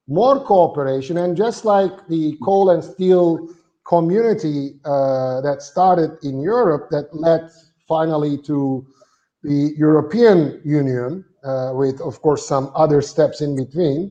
more 0.09 0.45
cooperation. 0.45 1.18
And 1.18 1.36
just 1.36 1.64
like 1.64 2.09
the 2.09 2.36
coal 2.43 2.70
and 2.70 2.82
steel 2.82 3.55
community 3.89 4.78
uh, 4.84 5.41
that 5.41 5.62
started 5.62 6.11
in 6.22 6.41
Europe, 6.41 6.91
that 6.91 7.09
led 7.14 7.51
finally 7.89 8.36
to 8.43 8.86
the 9.43 9.72
European 9.76 10.61
Union, 10.64 11.24
uh, 11.43 11.72
with, 11.74 12.01
of 12.03 12.20
course, 12.20 12.47
some 12.47 12.70
other 12.74 13.01
steps 13.01 13.41
in 13.41 13.57
between. 13.57 14.11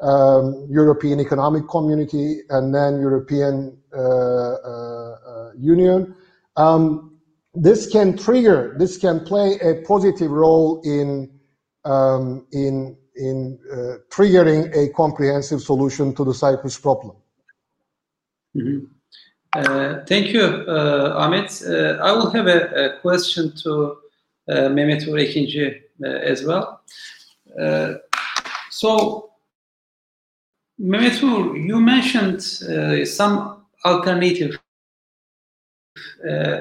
Um, 0.00 0.66
European 0.70 1.20
Economic 1.20 1.68
Community 1.68 2.40
and 2.48 2.74
then 2.74 2.98
European 3.00 3.76
uh, 3.94 4.00
uh, 4.00 5.50
Union. 5.58 6.14
Um, 6.56 7.18
this 7.52 7.86
can 7.86 8.16
trigger, 8.16 8.74
this 8.78 8.96
can 8.96 9.20
play 9.20 9.58
a 9.60 9.82
positive 9.82 10.30
role 10.30 10.80
in 10.84 11.28
um, 11.84 12.46
in 12.52 12.96
in 13.16 13.58
uh, 13.70 14.00
triggering 14.08 14.74
a 14.74 14.90
comprehensive 14.94 15.60
solution 15.60 16.14
to 16.14 16.24
the 16.24 16.32
Cyprus 16.32 16.78
problem. 16.78 17.16
Mm 18.54 18.62
-hmm. 18.66 18.99
Uh, 19.56 20.04
thank 20.06 20.28
you, 20.28 20.42
uh, 20.42 21.14
Ahmet. 21.16 21.62
I 22.02 22.12
will 22.12 22.30
have 22.30 22.46
a, 22.46 22.94
a 22.94 23.00
question 23.00 23.52
to 23.62 23.96
uh, 24.48 24.68
Mehmet 24.68 25.06
Uğur 25.06 25.18
Ekinci 25.18 25.82
uh, 26.04 26.08
as 26.08 26.44
well. 26.44 26.80
Uh, 27.58 27.94
so, 28.70 29.30
Mehmet 30.78 31.22
Uğur, 31.22 31.56
you 31.56 31.80
mentioned 31.80 32.42
some 33.06 33.64
alternative 33.84 34.58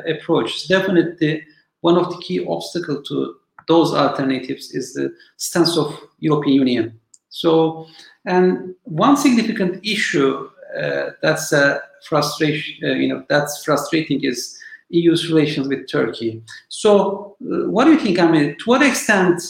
approaches. 0.08 0.68
Definitely, 0.68 1.44
one 1.82 1.98
of 1.98 2.10
the 2.10 2.18
key 2.18 2.46
obstacles 2.46 3.08
to 3.08 3.36
those 3.68 3.94
alternatives 3.94 4.72
is 4.72 4.94
the 4.94 5.14
stance 5.38 5.78
of 5.78 5.96
European 6.20 6.56
Union. 6.56 7.00
So, 7.30 7.88
and 8.26 8.76
one 8.84 9.16
significant 9.16 9.86
issue 9.86 10.50
uh, 10.78 11.12
that's 11.22 11.54
a 11.54 11.82
frustration, 12.04 12.90
uh, 12.90 12.94
you 12.94 13.08
know, 13.08 13.24
that's 13.30 13.64
frustrating 13.64 14.24
is 14.24 14.58
EU's 14.90 15.30
relations 15.30 15.68
with 15.68 15.90
Turkey. 15.90 16.42
So, 16.70 17.36
uh, 17.42 17.70
what 17.70 17.86
do 17.86 17.92
you 17.92 18.00
think? 18.00 18.20
I 18.20 18.30
mean, 18.30 18.56
to 18.58 18.64
what 18.66 18.82
extent 18.82 19.42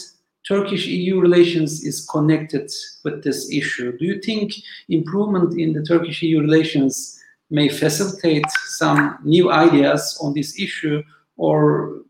Turkish 0.46 0.86
EU 0.86 1.20
relations 1.20 1.84
is 1.84 2.06
connected 2.06 2.70
with 3.04 3.22
this 3.22 3.50
issue? 3.52 3.96
Do 3.96 4.04
you 4.04 4.20
think 4.20 4.52
improvement 4.88 5.58
in 5.58 5.72
the 5.72 5.82
Turkish 5.82 6.22
EU 6.22 6.40
relations 6.40 7.18
may 7.50 7.68
facilitate 7.68 8.48
some 8.66 9.18
new 9.24 9.50
ideas 9.50 10.18
on 10.22 10.34
this 10.34 10.58
issue, 10.58 11.02
or 11.36 12.02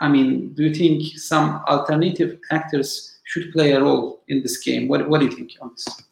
I 0.00 0.08
mean, 0.08 0.52
do 0.54 0.64
you 0.64 0.74
think 0.74 1.18
some 1.18 1.62
alternative 1.68 2.38
actors 2.50 3.18
should 3.24 3.52
play 3.52 3.72
a 3.72 3.80
role 3.80 4.22
in 4.28 4.42
this 4.42 4.58
game? 4.58 4.88
What, 4.88 5.08
what 5.08 5.20
do 5.20 5.26
you 5.26 5.32
think 5.32 5.52
on 5.60 5.70
this? 5.70 6.02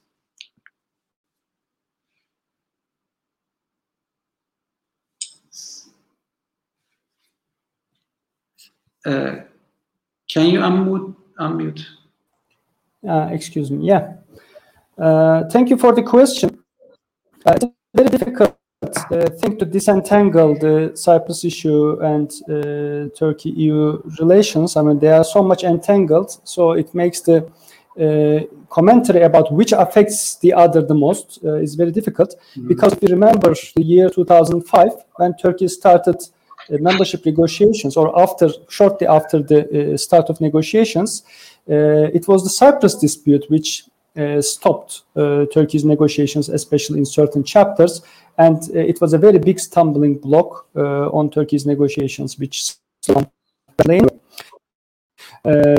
Uh, 9.05 9.37
can 10.29 10.47
you 10.47 10.61
unmute? 10.61 11.15
unmute? 11.39 11.85
Uh, 13.07 13.29
excuse 13.33 13.71
me. 13.71 13.87
Yeah. 13.87 14.15
Uh, 14.99 15.45
thank 15.51 15.69
you 15.71 15.77
for 15.77 15.93
the 15.95 16.03
question. 16.03 16.59
Uh, 17.45 17.53
it's 17.57 17.67
very 17.95 18.09
difficult 18.09 18.57
uh, 18.83 19.29
thing 19.41 19.59
to 19.59 19.65
disentangle 19.65 20.55
the 20.59 20.93
Cyprus 20.95 21.45
issue 21.45 22.01
and 22.01 22.31
uh, 22.49 23.11
Turkey-EU 23.17 24.03
relations. 24.21 24.77
I 24.77 24.83
mean, 24.83 24.99
they 24.99 25.13
are 25.13 25.25
so 25.25 25.43
much 25.43 25.65
entangled, 25.65 26.41
so 26.45 26.73
it 26.73 26.95
makes 26.95 27.21
the 27.21 27.51
uh, 28.01 28.41
commentary 28.71 29.23
about 29.23 29.53
which 29.53 29.73
affects 29.73 30.37
the 30.37 30.53
other 30.53 30.83
the 30.83 30.95
most 30.95 31.39
uh, 31.45 31.55
is 31.55 31.77
very 31.77 31.93
difficult 31.93 32.35
Mhm. 32.57 32.67
because 32.67 32.93
if 32.93 33.03
you 33.03 33.09
remember 33.09 33.55
the 33.77 33.83
year 33.85 34.11
2005 34.11 34.91
when 35.17 35.33
Turkey 35.35 35.69
started 35.69 36.17
membership 36.71 37.25
negotiations 37.27 37.97
or 37.97 38.19
after 38.19 38.49
shortly 38.69 39.07
after 39.07 39.43
the 39.43 39.95
uh, 39.95 39.97
start 39.97 40.31
of 40.31 40.41
negotiations 40.41 41.23
uh, 41.71 42.09
it 42.15 42.27
was 42.29 42.43
the 42.45 42.51
Cyprus 42.51 42.95
dispute 42.95 43.45
which 43.49 43.85
uh, 44.17 44.41
stopped 44.41 45.03
uh, 45.17 45.45
Turkey's 45.53 45.85
negotiations 45.85 46.49
especially 46.49 46.99
in 46.99 47.07
certain 47.07 47.43
chapters 47.45 48.03
and 48.39 48.63
uh, 48.75 48.79
it 48.79 49.01
was 49.01 49.13
a 49.13 49.19
very 49.19 49.39
big 49.39 49.59
stumbling 49.59 50.19
block 50.19 50.67
uh, 50.77 51.09
on 51.11 51.31
Turkey's 51.31 51.67
negotiations 51.67 52.39
which 52.39 52.77
uh, 55.45 55.77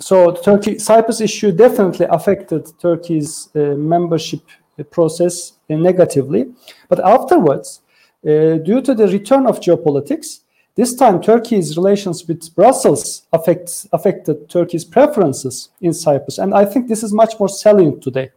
so 0.00 0.32
Turkey 0.32 0.78
Cyprus 0.78 1.20
issue 1.20 1.52
definitely 1.52 2.06
affected 2.10 2.66
Turkey's 2.80 3.48
uh, 3.54 3.76
membership 3.76 4.42
process 4.90 5.52
uh, 5.70 5.76
negatively. 5.76 6.52
But 6.88 7.00
afterwards, 7.04 7.80
uh, 8.26 8.58
due 8.58 8.80
to 8.80 8.94
the 8.94 9.08
return 9.08 9.46
of 9.46 9.60
geopolitics, 9.60 10.40
this 10.76 10.94
time 10.94 11.20
Turkey's 11.20 11.76
relations 11.76 12.26
with 12.26 12.54
Brussels 12.54 13.26
affects, 13.32 13.86
affected 13.92 14.48
Turkey's 14.48 14.84
preferences 14.84 15.68
in 15.80 15.92
Cyprus, 15.92 16.38
and 16.38 16.52
I 16.54 16.64
think 16.64 16.88
this 16.88 17.02
is 17.02 17.12
much 17.12 17.38
more 17.38 17.48
salient 17.48 18.02
today. 18.02 18.30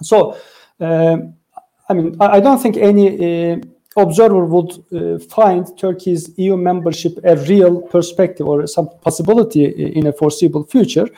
So, 0.00 0.36
um, 0.80 1.34
I 1.88 1.94
mean, 1.94 2.16
I, 2.20 2.26
I 2.36 2.40
don't 2.40 2.60
think 2.62 2.76
any 2.76 3.52
uh, 3.52 3.56
observer 3.96 4.44
would 4.44 4.72
uh, 4.92 5.18
find 5.18 5.66
Turkey's 5.76 6.30
EU 6.36 6.56
membership 6.56 7.18
a 7.24 7.36
real 7.36 7.82
perspective 7.82 8.46
or 8.46 8.66
some 8.66 8.88
possibility 9.00 9.64
in 9.64 10.06
a 10.06 10.12
foreseeable 10.12 10.64
future. 10.64 11.08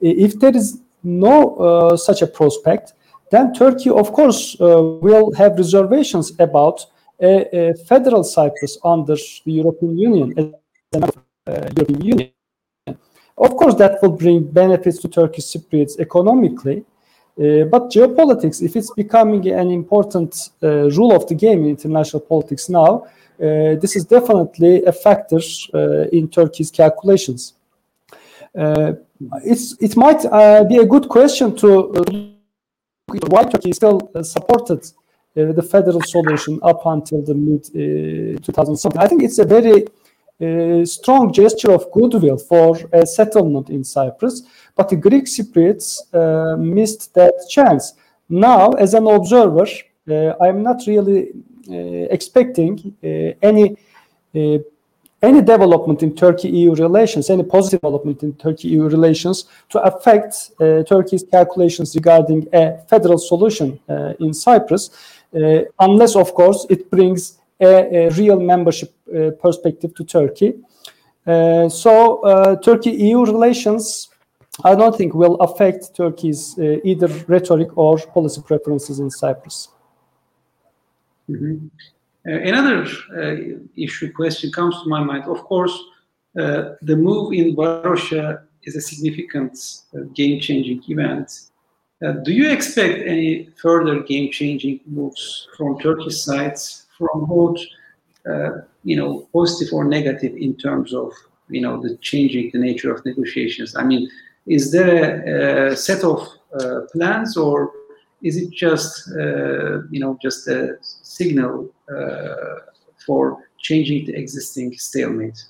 If 0.00 0.38
there 0.38 0.56
is 0.56 0.80
no 1.02 1.56
uh, 1.56 1.96
such 1.96 2.22
a 2.22 2.26
prospect, 2.26 2.94
then 3.30 3.52
Turkey, 3.52 3.90
of 3.90 4.12
course, 4.12 4.56
uh, 4.60 4.82
will 5.02 5.32
have 5.32 5.56
reservations 5.56 6.32
about 6.38 6.86
a, 7.20 7.70
a, 7.70 7.74
federal 7.74 8.24
Cyprus 8.24 8.78
under 8.84 9.14
the 9.14 9.52
European 9.52 9.98
Union, 9.98 10.54
uh, 10.94 11.08
European 11.46 12.02
Union. 12.02 12.30
Of 13.36 13.56
course, 13.56 13.74
that 13.76 14.00
will 14.00 14.12
bring 14.12 14.44
benefits 14.44 14.98
to 15.00 15.08
Turkish 15.08 15.44
Cypriots 15.44 15.98
economically, 15.98 16.84
uh, 17.36 17.64
but 17.64 17.90
geopolitics, 17.90 18.62
if 18.62 18.76
it's 18.76 18.92
becoming 18.92 19.48
an 19.50 19.70
important 19.70 20.50
uh, 20.62 20.88
rule 20.90 21.12
of 21.12 21.26
the 21.26 21.34
game 21.34 21.64
in 21.64 21.70
international 21.70 22.20
politics 22.20 22.68
now, 22.68 23.06
uh, 23.42 23.74
this 23.82 23.96
is 23.96 24.04
definitely 24.04 24.84
a 24.84 24.92
factor 24.92 25.40
in 26.12 26.28
Turkey's 26.28 26.70
calculations. 26.70 27.54
it's, 28.54 29.76
it 29.80 29.96
might 29.96 30.22
be 30.68 30.76
a 30.78 30.86
good 30.86 31.08
question 31.08 31.56
to 31.56 32.36
why 33.28 33.42
Turkey 33.42 33.72
still 33.72 34.00
supported 34.22 34.86
the 35.34 35.62
federal 35.62 36.00
solution 36.02 36.60
up 36.62 36.86
until 36.86 37.22
the 37.22 37.34
mid 37.34 37.64
2000. 38.44 38.96
I 38.96 39.06
think 39.08 39.22
it's 39.22 39.38
a 39.38 39.44
very 39.44 39.86
a 40.40 40.84
strong 40.84 41.32
gesture 41.32 41.70
of 41.70 41.90
goodwill 41.92 42.38
for 42.38 42.76
a 42.92 43.06
settlement 43.06 43.70
in 43.70 43.84
Cyprus, 43.84 44.42
but 44.74 44.88
the 44.88 44.96
Greek 44.96 45.26
Cypriots 45.26 46.00
uh, 46.12 46.56
missed 46.56 47.14
that 47.14 47.34
chance. 47.48 47.94
Now, 48.28 48.70
as 48.72 48.94
an 48.94 49.06
observer, 49.06 49.66
uh, 50.10 50.34
I'm 50.40 50.62
not 50.62 50.82
really 50.86 51.30
uh, 51.70 52.08
expecting 52.10 52.96
any 53.42 53.76
any 55.24 55.40
development 55.40 56.02
in 56.02 56.14
Turkey-EU 56.14 56.74
relations, 56.74 57.30
any 57.30 57.42
positive 57.42 57.80
development 57.80 58.22
in 58.22 58.34
Turkey-EU 58.34 58.88
relations 58.88 59.46
to 59.70 59.80
affect 59.80 60.32
uh, 60.60 60.82
Turkey's 60.92 61.24
calculations 61.36 61.94
regarding 61.94 62.46
a 62.52 62.78
federal 62.90 63.18
solution 63.18 63.80
uh, 63.88 64.12
in 64.20 64.34
Cyprus, 64.34 64.84
uh, 64.90 64.92
unless, 65.78 66.16
of 66.16 66.34
course, 66.34 66.66
it 66.70 66.90
brings 66.90 67.38
a, 67.60 68.06
a 68.06 68.10
real 68.10 68.38
membership 68.40 68.92
uh, 69.14 69.30
perspective 69.40 69.94
to 69.94 70.04
Turkey. 70.04 70.54
Uh, 71.26 71.68
so 71.68 72.58
Turkey-EU 72.62 73.24
relations, 73.24 74.10
I 74.64 74.74
don't 74.74 74.96
think 74.96 75.14
will 75.14 75.36
affect 75.36 75.94
Turkey's 75.96 76.58
either 76.58 77.08
rhetoric 77.28 77.76
or 77.76 77.98
policy 77.98 78.42
preferences 78.42 78.98
in 78.98 79.10
Cyprus. 79.10 79.68
Mm 81.28 81.36
-hmm. 81.40 81.58
another 82.52 82.78
issue 83.74 84.12
question 84.12 84.50
comes 84.50 84.74
to 84.82 84.88
my 84.88 85.02
mind. 85.10 85.24
Of 85.26 85.40
course, 85.50 85.76
the 86.88 86.96
move 86.96 87.36
in 87.38 87.56
Varosha 87.56 88.22
is 88.66 88.76
a 88.76 88.80
significant 88.80 89.52
game-changing 90.14 90.80
event. 90.88 91.28
Uh, 92.02 92.12
do 92.24 92.32
you 92.32 92.50
expect 92.50 93.06
any 93.06 93.48
further 93.60 94.00
game-changing 94.00 94.80
moves 94.86 95.48
from 95.56 95.78
Turkish 95.78 96.20
sides 96.22 96.86
from 96.98 97.26
both, 97.26 97.58
uh, 98.28 98.62
you 98.82 98.96
know, 98.96 99.28
positive 99.32 99.72
or 99.72 99.84
negative 99.84 100.34
in 100.36 100.56
terms 100.56 100.92
of, 100.92 101.12
you 101.48 101.60
know, 101.60 101.80
the 101.80 101.96
changing 101.98 102.50
the 102.52 102.58
nature 102.58 102.92
of 102.92 103.04
negotiations? 103.04 103.76
I 103.76 103.84
mean, 103.84 104.10
is 104.46 104.72
there 104.72 105.68
a, 105.68 105.72
a 105.72 105.76
set 105.76 106.02
of 106.02 106.26
uh, 106.58 106.80
plans 106.92 107.36
or 107.36 107.72
is 108.22 108.36
it 108.36 108.50
just, 108.50 109.10
uh, 109.12 109.82
you 109.90 110.00
know, 110.00 110.18
just 110.20 110.48
a 110.48 110.76
signal 110.80 111.70
uh, 111.94 112.56
for 113.06 113.44
changing 113.58 114.06
the 114.06 114.16
existing 114.16 114.76
stalemate? 114.76 115.44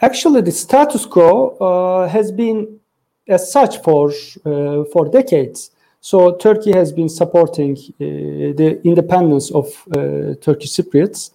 Actually, 0.00 0.40
the 0.40 0.50
status 0.50 1.06
quo 1.06 2.08
has 2.08 2.32
been 2.32 2.80
as 3.32 3.50
such 3.50 3.82
for 3.82 4.10
uh, 4.10 4.84
for 4.92 5.08
decades. 5.08 5.70
So 6.00 6.34
Turkey 6.36 6.72
has 6.72 6.92
been 6.92 7.08
supporting 7.08 7.76
uh, 7.76 8.58
the 8.58 8.80
independence 8.84 9.52
of 9.52 9.66
uh, 9.66 10.34
Turkish 10.40 10.72
Cypriots. 10.72 11.30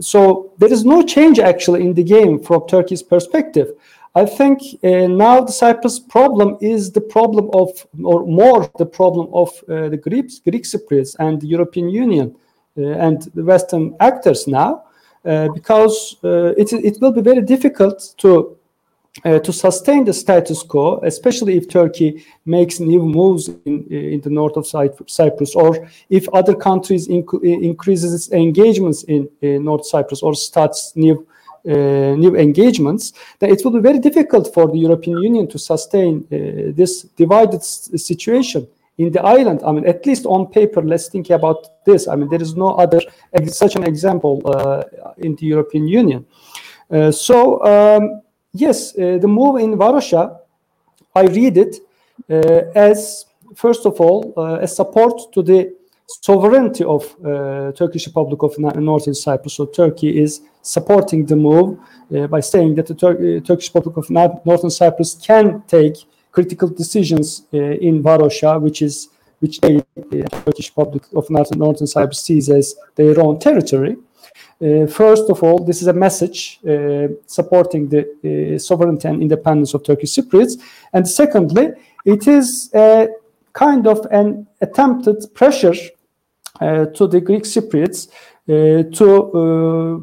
So 0.00 0.52
there 0.58 0.72
is 0.72 0.84
no 0.84 1.02
change 1.02 1.38
actually 1.38 1.82
in 1.86 1.94
the 1.94 2.02
game 2.02 2.40
from 2.40 2.66
Turkey's 2.66 3.02
perspective. 3.02 3.68
I 4.14 4.26
think 4.26 4.60
uh, 4.82 5.08
now 5.08 5.40
the 5.40 5.52
Cyprus 5.52 5.98
problem 5.98 6.56
is 6.60 6.92
the 6.92 7.00
problem 7.00 7.50
of, 7.52 7.68
or 8.02 8.26
more 8.26 8.70
the 8.78 8.86
problem 8.86 9.28
of 9.32 9.48
uh, 9.68 9.88
the 9.88 9.96
Greeks, 9.96 10.38
Greek 10.38 10.64
Cypriots 10.64 11.16
and 11.18 11.40
the 11.40 11.48
European 11.48 11.88
Union 11.88 12.34
uh, 12.78 12.82
and 13.06 13.22
the 13.34 13.44
Western 13.44 13.96
actors 13.98 14.46
now, 14.46 14.84
because 15.24 16.16
it, 16.22 16.72
it 16.72 16.98
will 17.00 17.12
be 17.12 17.22
very 17.22 17.42
difficult 17.42 18.14
to 18.18 18.56
uh, 19.24 19.38
to 19.38 19.52
sustain 19.52 20.04
the 20.04 20.12
status 20.12 20.62
quo, 20.62 20.98
especially 21.04 21.56
if 21.56 21.68
Turkey 21.68 22.24
makes 22.46 22.80
new 22.80 23.02
moves 23.02 23.48
in, 23.64 23.86
in 23.88 24.20
the 24.20 24.30
north 24.30 24.56
of 24.56 24.66
Cyprus, 24.66 25.54
or 25.54 25.88
if 26.10 26.28
other 26.30 26.54
countries 26.54 27.06
inc 27.08 27.28
increases 27.42 28.12
its 28.12 28.32
engagements 28.32 29.04
in, 29.04 29.28
in 29.40 29.64
North 29.64 29.86
Cyprus 29.86 30.22
or 30.22 30.34
starts 30.34 30.94
new 30.96 31.26
uh, 31.66 32.14
new 32.16 32.36
engagements, 32.36 33.14
then 33.38 33.50
it 33.50 33.64
will 33.64 33.70
be 33.70 33.80
very 33.80 33.98
difficult 33.98 34.52
for 34.52 34.70
the 34.70 34.78
European 34.78 35.16
Union 35.22 35.48
to 35.48 35.58
sustain 35.58 36.18
uh, 36.24 36.72
this 36.76 37.04
divided 37.16 37.62
situation 37.62 38.66
in 38.98 39.10
the 39.10 39.22
island. 39.22 39.62
I 39.64 39.72
mean, 39.72 39.86
at 39.86 40.04
least 40.04 40.26
on 40.26 40.48
paper, 40.48 40.82
let's 40.82 41.08
think 41.08 41.30
about 41.30 41.84
this. 41.86 42.06
I 42.06 42.16
mean, 42.16 42.28
there 42.28 42.42
is 42.42 42.54
no 42.54 42.74
other 42.74 43.00
such 43.46 43.76
an 43.76 43.84
example 43.84 44.42
uh, 44.44 44.82
in 45.16 45.36
the 45.36 45.46
European 45.46 45.86
Union. 45.86 46.26
Uh, 46.90 47.12
so. 47.12 47.64
Um, 47.64 48.20
yes, 48.54 48.96
uh, 48.96 49.18
the 49.20 49.28
move 49.28 49.60
in 49.60 49.76
Varosha, 49.76 50.38
I 51.14 51.22
read 51.22 51.58
it 51.58 51.76
uh, 52.30 52.70
as, 52.74 53.26
first 53.54 53.84
of 53.84 54.00
all, 54.00 54.32
uh, 54.36 54.60
a 54.60 54.68
support 54.68 55.32
to 55.34 55.42
the 55.42 55.74
sovereignty 56.06 56.84
of 56.84 57.16
Turkish 57.76 58.06
Republic 58.06 58.42
of 58.42 58.58
Northern 58.58 59.14
Cyprus. 59.14 59.54
So 59.54 59.66
Turkey 59.66 60.20
is 60.20 60.42
supporting 60.60 61.24
the 61.24 61.36
move 61.36 61.78
by 62.30 62.40
saying 62.40 62.74
that 62.74 62.86
the 62.86 62.94
Tur 62.94 63.40
Turkish 63.40 63.74
Republic 63.74 63.96
of 63.96 64.10
Northern 64.10 64.70
Cyprus 64.70 65.14
can 65.14 65.62
take 65.66 65.96
critical 66.30 66.68
decisions 66.68 67.46
in 67.52 68.02
Varosha, 68.02 68.60
which 68.60 68.82
is 68.82 69.08
which 69.40 69.60
the 69.60 69.82
Turkish 70.44 70.70
Republic 70.70 71.04
of 71.16 71.30
Northern 71.30 71.86
Cyprus 71.86 72.20
sees 72.20 72.50
as 72.50 72.74
their 72.96 73.18
own 73.18 73.38
territory. 73.38 73.96
Uh, 74.62 74.86
first 74.86 75.28
of 75.30 75.42
all, 75.42 75.64
this 75.64 75.82
is 75.82 75.88
a 75.88 75.92
message 75.92 76.60
uh, 76.68 77.08
supporting 77.26 77.88
the 77.88 78.54
uh, 78.54 78.58
sovereignty 78.58 79.08
and 79.08 79.22
independence 79.22 79.74
of 79.74 79.82
Turkish 79.82 80.14
Cypriots. 80.14 80.60
And 80.92 81.06
secondly, 81.08 81.72
it 82.04 82.28
is 82.28 82.70
a 82.74 83.08
kind 83.52 83.86
of 83.86 84.06
an 84.10 84.46
attempted 84.60 85.34
pressure 85.34 85.74
uh, 86.60 86.86
to 86.86 87.08
the 87.08 87.20
Greek 87.20 87.42
Cypriots 87.42 88.08
uh, 88.48 88.84
to 88.92 89.06
uh, 89.32 89.98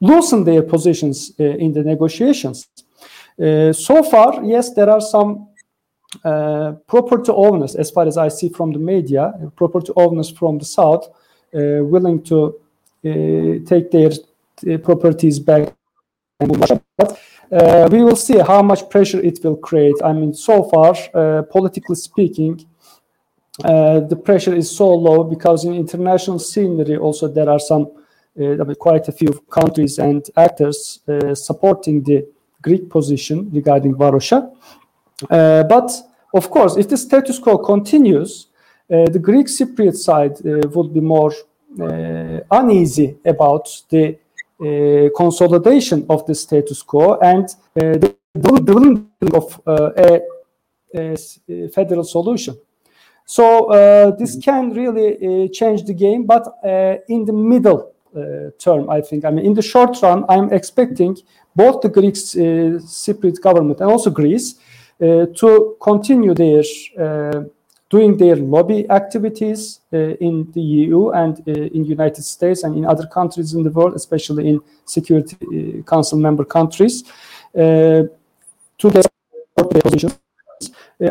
loosen 0.00 0.44
their 0.44 0.62
positions 0.62 1.32
in 1.38 1.72
the 1.72 1.82
negotiations. 1.82 2.68
so 3.72 4.02
far, 4.02 4.44
yes, 4.44 4.74
there 4.74 4.90
are 4.90 5.00
some 5.00 5.48
property 6.86 7.32
owners, 7.32 7.74
as 7.74 7.90
far 7.90 8.06
as 8.06 8.16
I 8.16 8.28
see 8.28 8.48
from 8.48 8.72
the 8.72 8.78
media, 8.78 9.32
property 9.56 9.92
owners 9.96 10.30
from 10.30 10.58
the 10.58 10.64
south 10.64 11.08
willing 11.52 12.22
to 12.24 12.60
take 13.02 13.90
their 13.90 14.10
uh, 14.10 14.78
properties 14.78 15.38
back. 15.38 15.74
But 16.38 17.20
uh, 17.50 17.88
we 17.90 18.02
will 18.02 18.16
see 18.16 18.38
how 18.38 18.62
much 18.62 18.88
pressure 18.90 19.20
it 19.20 19.42
will 19.42 19.56
create. 19.56 19.94
I 20.04 20.12
mean, 20.12 20.34
so 20.34 20.64
far, 20.64 20.94
uh, 21.14 21.42
politically 21.42 21.96
speaking, 21.96 22.66
uh, 23.64 24.00
the 24.00 24.16
pressure 24.16 24.54
is 24.54 24.70
so 24.70 24.88
low 24.94 25.24
because 25.24 25.64
in 25.64 25.74
international 25.74 26.38
scenery 26.38 26.96
also 26.96 27.26
there 27.26 27.48
are 27.48 27.58
some 27.58 27.90
uh, 28.40 28.74
quite 28.78 29.08
a 29.08 29.12
few 29.12 29.32
countries 29.50 29.98
and 29.98 30.28
actors 30.36 31.00
uh, 31.08 31.34
supporting 31.34 32.04
the 32.04 32.24
Greek 32.62 32.88
position 32.88 33.50
regarding 33.52 33.94
Varosha. 33.94 34.54
Uh, 35.28 35.64
but 35.64 35.90
of 36.34 36.50
course, 36.50 36.76
if 36.76 36.88
the 36.88 36.96
status 36.96 37.38
quo 37.38 37.58
continues, 37.58 38.46
the 38.88 39.18
Greek 39.20 39.48
Cypriot 39.48 39.96
side 39.96 40.38
would 40.74 40.94
be 40.94 41.00
more 41.00 41.32
Uh, 41.80 42.40
uneasy 42.50 43.16
about 43.24 43.68
the 43.88 44.18
uh, 44.60 45.08
consolidation 45.16 46.04
of 46.08 46.26
the 46.26 46.34
status 46.34 46.82
quo 46.82 47.16
and 47.18 47.44
uh, 47.80 47.96
the 47.96 48.16
building 48.34 49.08
of 49.32 49.60
a, 49.64 50.20
a 50.96 51.68
federal 51.68 52.02
solution. 52.02 52.58
So 53.24 53.66
uh, 53.66 54.16
this 54.16 54.36
mm-hmm. 54.36 54.40
can 54.40 54.70
really 54.70 55.14
uh, 55.14 55.48
change 55.52 55.84
the 55.84 55.94
game, 55.94 56.26
but 56.26 56.48
uh, 56.64 56.96
in 57.08 57.24
the 57.24 57.32
middle 57.32 57.92
term, 58.58 58.90
I 58.90 59.00
think. 59.00 59.24
I 59.24 59.30
mean, 59.30 59.46
in 59.46 59.54
the 59.54 59.62
short 59.62 60.02
run, 60.02 60.24
I'm 60.28 60.52
expecting 60.52 61.16
both 61.54 61.82
the 61.82 61.88
Greek 61.88 62.14
Cypriot 62.14 63.40
government 63.40 63.80
and 63.80 63.90
also 63.90 64.10
Greece 64.10 64.54
to 64.98 65.76
continue 65.80 66.34
their 66.34 66.64
doing 67.90 68.16
their 68.16 68.36
lobby 68.36 68.88
activities 68.90 69.80
uh, 69.92 69.96
in 70.20 70.50
the 70.52 70.60
EU 70.60 71.10
and 71.10 71.40
uh, 71.48 71.52
in 71.52 71.84
United 71.84 72.22
States 72.22 72.62
and 72.62 72.76
in 72.76 72.84
other 72.84 73.06
countries 73.06 73.54
in 73.54 73.62
the 73.62 73.70
world, 73.70 73.94
especially 73.94 74.48
in 74.48 74.60
Security 74.84 75.36
uh, 75.40 75.82
Council 75.82 76.18
member 76.18 76.44
countries, 76.44 77.04
to. 77.54 79.02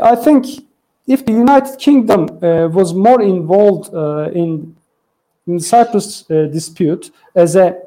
I 0.03 0.15
think 0.15 0.45
if 1.07 1.25
the 1.25 1.32
United 1.32 1.80
Kingdom 1.80 2.28
was 2.73 2.93
more 2.93 3.21
involved 3.21 3.93
in, 4.36 4.75
in 5.47 5.59
Cyprus 5.59 6.23
dispute 6.23 7.11
as 7.36 7.55
a 7.55 7.78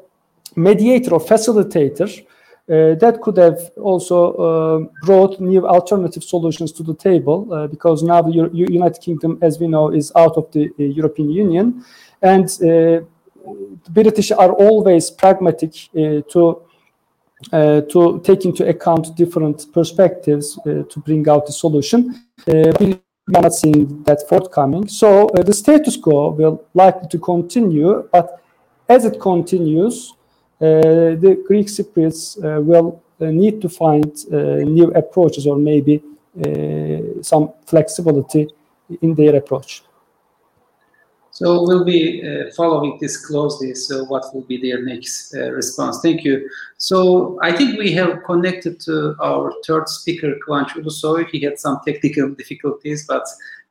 mediator 0.55 1.13
or 1.13 1.19
facilitator, 1.19 2.25
uh, 2.69 2.95
that 2.95 3.19
could 3.21 3.37
have 3.37 3.59
also 3.77 4.33
uh, 4.33 5.05
brought 5.05 5.39
new 5.39 5.67
alternative 5.67 6.23
solutions 6.23 6.71
to 6.71 6.83
the 6.83 6.95
table 6.95 7.51
uh, 7.51 7.67
because 7.67 8.03
now 8.03 8.21
the 8.21 8.49
United 8.53 9.01
Kingdom, 9.01 9.37
as 9.41 9.59
we 9.59 9.67
know, 9.67 9.89
is 9.89 10.11
out 10.15 10.37
of 10.37 10.51
the 10.51 10.71
European 10.77 11.29
Union, 11.29 11.83
and 12.21 12.47
the 12.49 13.05
British 13.89 14.31
are 14.31 14.51
always 14.53 15.09
pragmatic 15.09 15.73
to 16.29 16.61
uh, 17.51 17.81
to 17.81 18.21
take 18.23 18.45
into 18.45 18.67
account 18.67 19.15
different 19.15 19.65
perspectives 19.73 20.59
uh, 20.59 20.83
to 20.89 20.99
bring 20.99 21.27
out 21.27 21.45
the 21.47 21.51
solution. 21.51 22.15
Uh, 22.47 22.71
we 22.79 22.93
are 22.93 23.41
not 23.41 23.51
seeing 23.51 24.03
that 24.03 24.21
forthcoming. 24.29 24.87
So 24.87 25.27
uh, 25.29 25.41
the 25.41 25.53
status 25.53 25.97
quo 25.97 26.29
will 26.29 26.63
likely 26.73 27.07
to 27.09 27.17
continue, 27.17 28.07
but 28.11 28.43
as 28.87 29.05
it 29.05 29.19
continues, 29.19 30.13
uh, 30.13 30.20
the 30.61 31.43
Greek 31.47 31.67
Cypriots 31.67 32.37
uh, 32.37 32.61
will 32.61 33.01
uh, 33.19 33.25
need 33.25 33.61
to 33.61 33.69
find 33.69 34.11
uh, 34.31 34.63
new 34.77 34.91
approaches 34.93 35.47
or 35.47 35.57
maybe 35.57 36.01
uh, 36.45 37.21
some 37.21 37.51
flexibility 37.65 38.47
in 39.01 39.15
their 39.15 39.35
approach. 39.35 39.83
So 41.31 41.63
we'll 41.63 41.85
be 41.85 42.21
uh, 42.21 42.51
following 42.55 42.97
this 43.01 43.25
closely. 43.25 43.73
So 43.73 44.03
what 44.03 44.25
will 44.33 44.41
be 44.41 44.57
their 44.57 44.83
next 44.83 45.33
uh, 45.33 45.51
response? 45.51 45.99
Thank 46.01 46.23
you. 46.23 46.47
So 46.77 47.39
I 47.41 47.51
think 47.55 47.79
we 47.79 47.91
have 47.93 48.23
connected 48.23 48.79
to 48.81 49.15
our 49.19 49.53
third 49.65 49.87
speaker, 49.87 50.35
Kıvanç 50.45 50.75
Ulusoy. 50.75 51.27
He 51.31 51.39
had 51.39 51.57
some 51.57 51.79
technical 51.85 52.29
difficulties, 52.29 53.07
but 53.07 53.25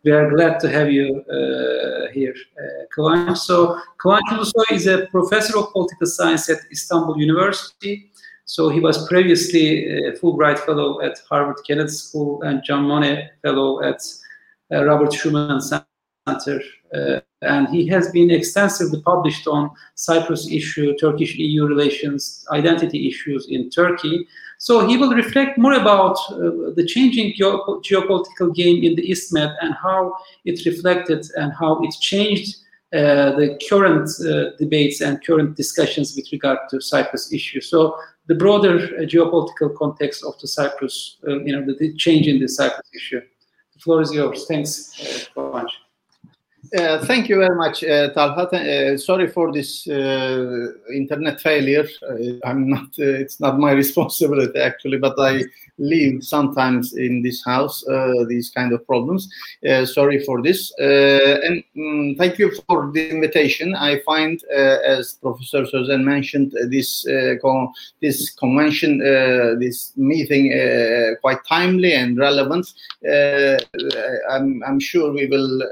we 0.04 0.12
are 0.12 0.30
glad 0.30 0.60
to 0.60 0.68
have 0.68 0.90
you 0.90 1.24
uh, 1.30 2.12
here, 2.12 2.34
uh, 2.58 2.86
Kıvanç. 2.90 3.38
So 3.38 3.76
Kıvanç 3.98 4.32
Ulusoy 4.32 4.64
is 4.70 4.86
a 4.86 5.06
professor 5.06 5.58
of 5.58 5.72
political 5.72 6.06
science 6.06 6.48
at 6.48 6.58
Istanbul 6.70 7.20
University. 7.20 8.10
So 8.44 8.68
he 8.68 8.80
was 8.80 9.06
previously 9.08 9.86
a 10.06 10.12
Fulbright 10.18 10.58
Fellow 10.58 11.00
at 11.02 11.20
Harvard 11.28 11.58
Kennedy 11.66 11.92
School 11.92 12.42
and 12.42 12.62
Jean 12.64 12.84
Monnet 12.84 13.28
Fellow 13.42 13.80
at 13.82 14.00
uh, 14.72 14.84
Robert 14.84 15.12
Schuman 15.12 15.60
Center 16.28 16.60
uh, 16.94 17.20
and 17.42 17.68
he 17.68 17.86
has 17.86 18.10
been 18.10 18.30
extensively 18.30 19.00
published 19.02 19.46
on 19.46 19.70
Cyprus 19.94 20.50
issue, 20.50 20.96
Turkish-EU 20.98 21.66
relations, 21.66 22.44
identity 22.50 23.08
issues 23.08 23.46
in 23.48 23.70
Turkey. 23.70 24.26
So 24.58 24.86
he 24.86 24.98
will 24.98 25.14
reflect 25.14 25.56
more 25.56 25.72
about 25.74 26.16
uh, 26.30 26.72
the 26.76 26.84
changing 26.86 27.32
geo 27.34 27.80
geopolitical 27.80 28.54
game 28.54 28.84
in 28.84 28.94
the 28.94 29.10
East 29.10 29.32
Med 29.32 29.56
and 29.62 29.74
how 29.74 30.14
it 30.44 30.66
reflected 30.66 31.24
and 31.36 31.52
how 31.54 31.82
it 31.82 31.94
changed 32.00 32.56
uh, 32.92 33.30
the 33.36 33.58
current 33.68 34.10
uh, 34.20 34.56
debates 34.58 35.00
and 35.00 35.24
current 35.24 35.56
discussions 35.56 36.14
with 36.16 36.30
regard 36.32 36.58
to 36.68 36.80
Cyprus 36.80 37.32
issue. 37.32 37.60
So 37.60 37.96
the 38.26 38.34
broader 38.34 38.76
uh, 38.76 39.02
geopolitical 39.02 39.74
context 39.76 40.24
of 40.24 40.38
the 40.40 40.48
Cyprus, 40.48 41.16
uh, 41.26 41.38
you 41.44 41.52
know, 41.52 41.64
the, 41.64 41.74
the, 41.78 41.94
change 41.94 42.26
in 42.26 42.38
the 42.40 42.48
Cyprus 42.48 42.90
issue. 42.94 43.20
The 43.74 43.80
floor 43.80 44.02
is 44.02 44.12
yours. 44.12 44.44
Thanks 44.46 45.28
very 45.34 45.52
much. 45.52 45.72
Uh, 46.76 47.04
thank 47.04 47.28
you 47.28 47.36
very 47.36 47.56
much, 47.56 47.82
uh, 47.82 48.10
Talha. 48.10 48.46
Uh, 48.46 48.96
sorry 48.96 49.28
for 49.28 49.52
this 49.52 49.88
uh, 49.88 50.68
internet 50.94 51.40
failure. 51.40 51.88
Uh, 52.02 52.38
I'm 52.44 52.68
not. 52.68 52.86
Uh, 52.98 53.18
it's 53.22 53.40
not 53.40 53.58
my 53.58 53.72
responsibility 53.82 54.58
actually, 54.58 54.98
but 54.98 55.18
I 55.18 55.42
live 55.80 56.22
sometimes 56.22 56.92
in 56.94 57.22
this 57.22 57.42
house 57.44 57.86
uh, 57.88 58.24
these 58.28 58.50
kind 58.50 58.72
of 58.72 58.86
problems. 58.86 59.28
Uh, 59.68 59.84
sorry 59.84 60.22
for 60.24 60.42
this, 60.42 60.72
uh, 60.80 61.40
and 61.44 61.64
um, 61.76 62.14
thank 62.18 62.38
you 62.38 62.52
for 62.68 62.90
the 62.92 63.10
invitation. 63.10 63.74
I 63.74 64.00
find, 64.00 64.42
as 64.44 65.14
Professor 65.14 65.64
Sözen 65.64 66.04
mentioned, 66.04 66.52
this 66.68 67.04
con 67.42 67.72
this 68.00 68.30
convention, 68.30 68.98
this 69.58 69.92
meeting, 69.96 70.52
quite 71.20 71.38
timely 71.48 71.94
and 71.94 72.18
relevant. 72.18 72.72
I'm, 74.30 74.62
I'm 74.66 74.80
sure 74.80 75.12
we 75.12 75.26
will. 75.26 75.62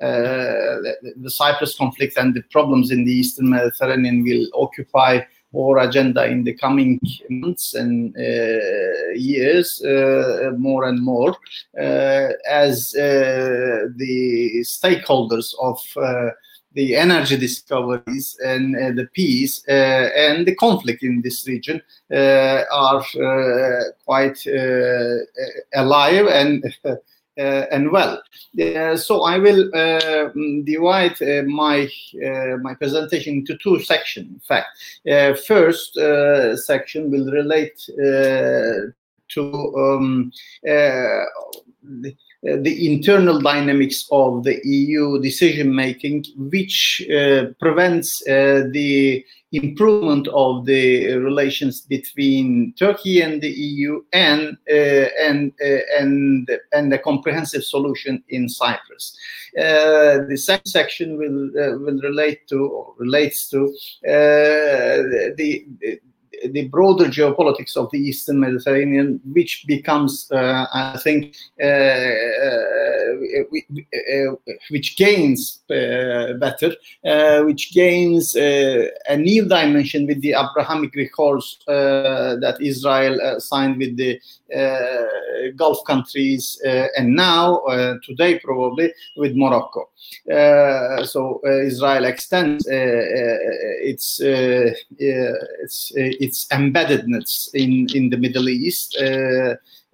Uh, 0.00 0.82
the, 0.82 1.14
the, 1.22 1.30
Cyprus 1.30 1.78
conflict 1.78 2.18
and 2.18 2.34
the 2.34 2.42
problems 2.50 2.90
in 2.90 3.04
the 3.04 3.12
Eastern 3.12 3.48
Mediterranean 3.48 4.24
will 4.24 4.46
occupy 4.52 5.20
our 5.56 5.78
agenda 5.78 6.24
in 6.26 6.44
the 6.44 6.54
coming 6.54 7.00
months 7.28 7.74
and 7.74 8.16
uh, 8.16 9.10
years 9.14 9.82
uh, 9.84 10.52
more 10.56 10.84
and 10.84 11.02
more 11.02 11.36
uh, 11.78 12.28
as 12.48 12.92
the 12.92 14.64
stakeholders 14.64 15.54
of 15.60 15.78
the 16.74 16.96
energy 16.96 17.36
discoveries 17.36 18.36
and 18.44 18.76
uh, 18.76 18.90
the 18.90 19.08
peace 19.12 19.62
uh, 19.68 20.10
and 20.16 20.46
the 20.46 20.54
conflict 20.56 21.02
in 21.02 21.22
this 21.22 21.46
region 21.46 21.80
uh, 22.12 22.62
are 22.72 23.04
quite 24.04 24.44
alive 25.74 26.26
and 26.26 26.64
Uh, 27.36 27.66
and 27.72 27.90
well. 27.90 28.22
Uh, 28.60 28.96
so 28.96 29.22
I 29.22 29.38
will 29.38 29.68
uh, 29.74 30.30
mm, 30.36 30.64
divide 30.64 31.20
uh, 31.20 31.42
my 31.42 31.90
uh, 32.24 32.58
my 32.58 32.74
presentation 32.74 33.38
into 33.38 33.58
two 33.58 33.80
sections. 33.80 34.28
In 34.28 34.38
fact, 34.38 34.68
first 35.44 35.94
section 36.64 37.10
will 37.10 37.28
relate 37.32 37.76
to 39.30 39.74
um, 39.76 40.30
the, 42.44 42.92
internal 42.92 43.40
dynamics 43.40 44.06
of 44.10 44.44
the 44.44 44.60
EU 44.64 45.20
decision 45.20 45.74
making, 45.74 46.24
which 46.36 47.06
uh, 47.10 47.46
prevents 47.58 48.22
uh, 48.28 48.64
the 48.70 49.24
improvement 49.52 50.26
of 50.28 50.66
the 50.66 51.14
relations 51.14 51.82
between 51.82 52.74
Turkey 52.74 53.20
and 53.20 53.40
the 53.40 53.50
EU 53.50 54.02
and 54.12 54.56
uh, 54.70 55.06
and 55.20 55.52
uh, 55.64 55.78
and 55.98 56.50
and 56.72 56.92
a 56.92 56.98
comprehensive 56.98 57.64
solution 57.64 58.22
in 58.28 58.48
Cyprus. 58.48 59.16
Uh, 59.58 60.26
the 60.28 60.36
second 60.36 60.66
section 60.66 61.16
will 61.16 61.48
uh, 61.56 61.78
will 61.78 62.00
relate 62.02 62.46
to 62.48 62.66
or 62.66 62.94
relates 62.98 63.48
to 63.48 63.64
uh, 64.06 65.02
the, 65.38 65.64
the 65.80 66.00
the 66.50 66.68
broader 66.68 67.06
geopolitics 67.06 67.76
of 67.76 67.90
the 67.90 67.98
Eastern 67.98 68.40
Mediterranean, 68.40 69.20
which 69.32 69.64
becomes, 69.66 70.30
uh, 70.30 70.66
I 70.72 70.98
think, 71.02 71.36
uh, 71.62 71.66
uh, 71.66 72.54
uh 73.44 74.34
which 74.70 74.96
gains 74.96 75.62
uh, 75.70 76.34
better, 76.38 76.74
uh, 77.04 77.42
which 77.42 77.72
gains 77.72 78.36
a 78.36 79.16
new 79.16 79.46
dimension 79.46 80.06
with 80.06 80.20
the 80.20 80.34
Abrahamic 80.34 80.96
Accords 80.96 81.58
that 81.66 82.56
Israel 82.60 83.40
signed 83.40 83.78
with 83.78 83.96
the 83.96 84.20
Gulf 85.56 85.78
countries, 85.86 86.60
and 86.64 87.14
now 87.14 87.60
today 88.04 88.38
probably 88.38 88.92
with 89.16 89.34
Morocco. 89.34 89.88
so 91.04 91.40
Israel 91.44 92.04
extends 92.04 92.66
its 92.68 94.20
its 94.20 95.92
its 95.94 96.33
embeddedness 96.52 97.48
in 97.54 97.86
in 97.94 98.10
the 98.10 98.16
Middle 98.16 98.48
East. 98.48 98.96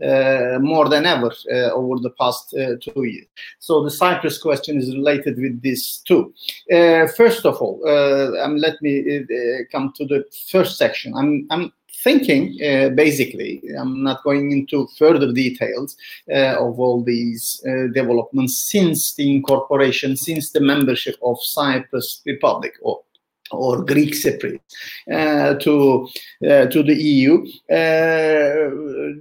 Uh, 0.02 0.58
more 0.62 0.88
than 0.88 1.04
ever 1.04 1.30
uh, 1.52 1.70
over 1.74 2.00
the 2.00 2.14
past 2.18 2.54
uh, 2.54 2.74
two 2.80 3.04
years. 3.04 3.26
So 3.58 3.84
the 3.84 3.90
Cyprus 3.90 4.38
question 4.38 4.78
is 4.78 4.94
related 4.94 5.36
with 5.36 5.60
this 5.60 5.98
too. 5.98 6.32
first 7.18 7.44
of 7.44 7.60
all, 7.60 7.86
um, 7.86 8.56
let 8.56 8.80
me 8.80 9.26
come 9.70 9.92
to 9.96 10.06
the 10.06 10.24
first 10.50 10.78
section. 10.78 11.12
I'm, 11.14 11.46
I'm 11.50 11.70
thinking 12.02 12.56
uh, 12.64 12.88
basically 12.90 13.62
i'm 13.78 14.02
not 14.02 14.22
going 14.22 14.52
into 14.52 14.88
further 14.98 15.32
details 15.32 15.96
uh, 16.32 16.56
of 16.56 16.80
all 16.80 17.02
these 17.02 17.62
uh, 17.66 17.88
developments 17.92 18.56
since 18.56 19.14
the 19.14 19.30
incorporation 19.30 20.16
since 20.16 20.50
the 20.52 20.60
membership 20.60 21.16
of 21.22 21.36
cyprus 21.42 22.22
republic 22.26 22.72
or 22.82 23.02
or 23.52 23.84
Greek 23.84 24.14
Cypriot 24.14 24.60
uh, 25.12 25.54
to 25.54 26.08
uh, 26.48 26.66
to 26.66 26.82
the 26.82 26.94
EU 26.94 27.42
uh, 27.70 28.70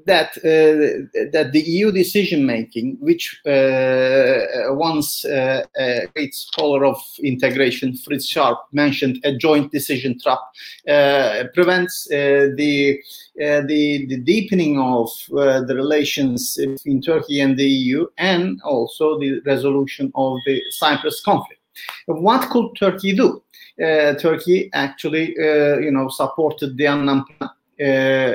that 0.06 0.32
uh, 0.38 1.30
that 1.32 1.50
the 1.52 1.62
EU 1.62 1.92
decision 1.92 2.46
making, 2.46 2.98
which 3.00 3.40
uh, 3.46 4.74
once 4.76 5.26
uh, 5.26 5.64
great 6.16 6.34
scholar 6.34 6.86
of 6.86 6.98
integration 7.24 7.96
Fritz 7.98 8.32
Scharpf 8.32 8.58
mentioned 8.72 9.20
a 9.24 9.36
joint 9.36 9.72
decision 9.72 10.20
trap, 10.20 10.40
prevents 11.54 12.08
the, 12.10 12.54
the 13.36 14.06
the 14.08 14.22
deepening 14.24 14.80
of 14.80 15.10
the 15.30 15.74
relations 15.76 16.56
between 16.56 17.02
Turkey 17.02 17.40
and 17.40 17.58
the 17.58 17.68
EU 17.68 18.08
and 18.18 18.62
also 18.64 19.20
the 19.20 19.40
resolution 19.46 20.12
of 20.16 20.38
the 20.46 20.62
Cyprus 20.72 21.22
conflict. 21.22 21.59
What 22.06 22.50
could 22.50 22.76
Turkey 22.78 23.14
do? 23.16 23.42
Uh, 23.82 24.14
Turkey 24.16 24.70
actually, 24.74 25.36
uh, 25.38 25.78
you 25.78 25.92
know, 25.92 26.10
supported 26.10 26.76
the 26.76 26.88
Annan 26.88 27.24
plan, 27.24 27.50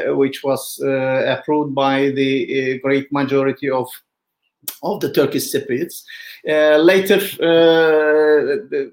uh, 0.09 0.15
which 0.17 0.43
was 0.43 0.81
approved 0.81 1.75
by 1.75 2.11
the 2.11 2.79
great 2.81 3.13
majority 3.13 3.71
of 3.71 3.89
of 4.83 5.01
the 5.01 5.13
Turkish 5.13 5.53
Cypriots. 5.53 6.05
later, 6.45 7.19
the, 7.19 8.93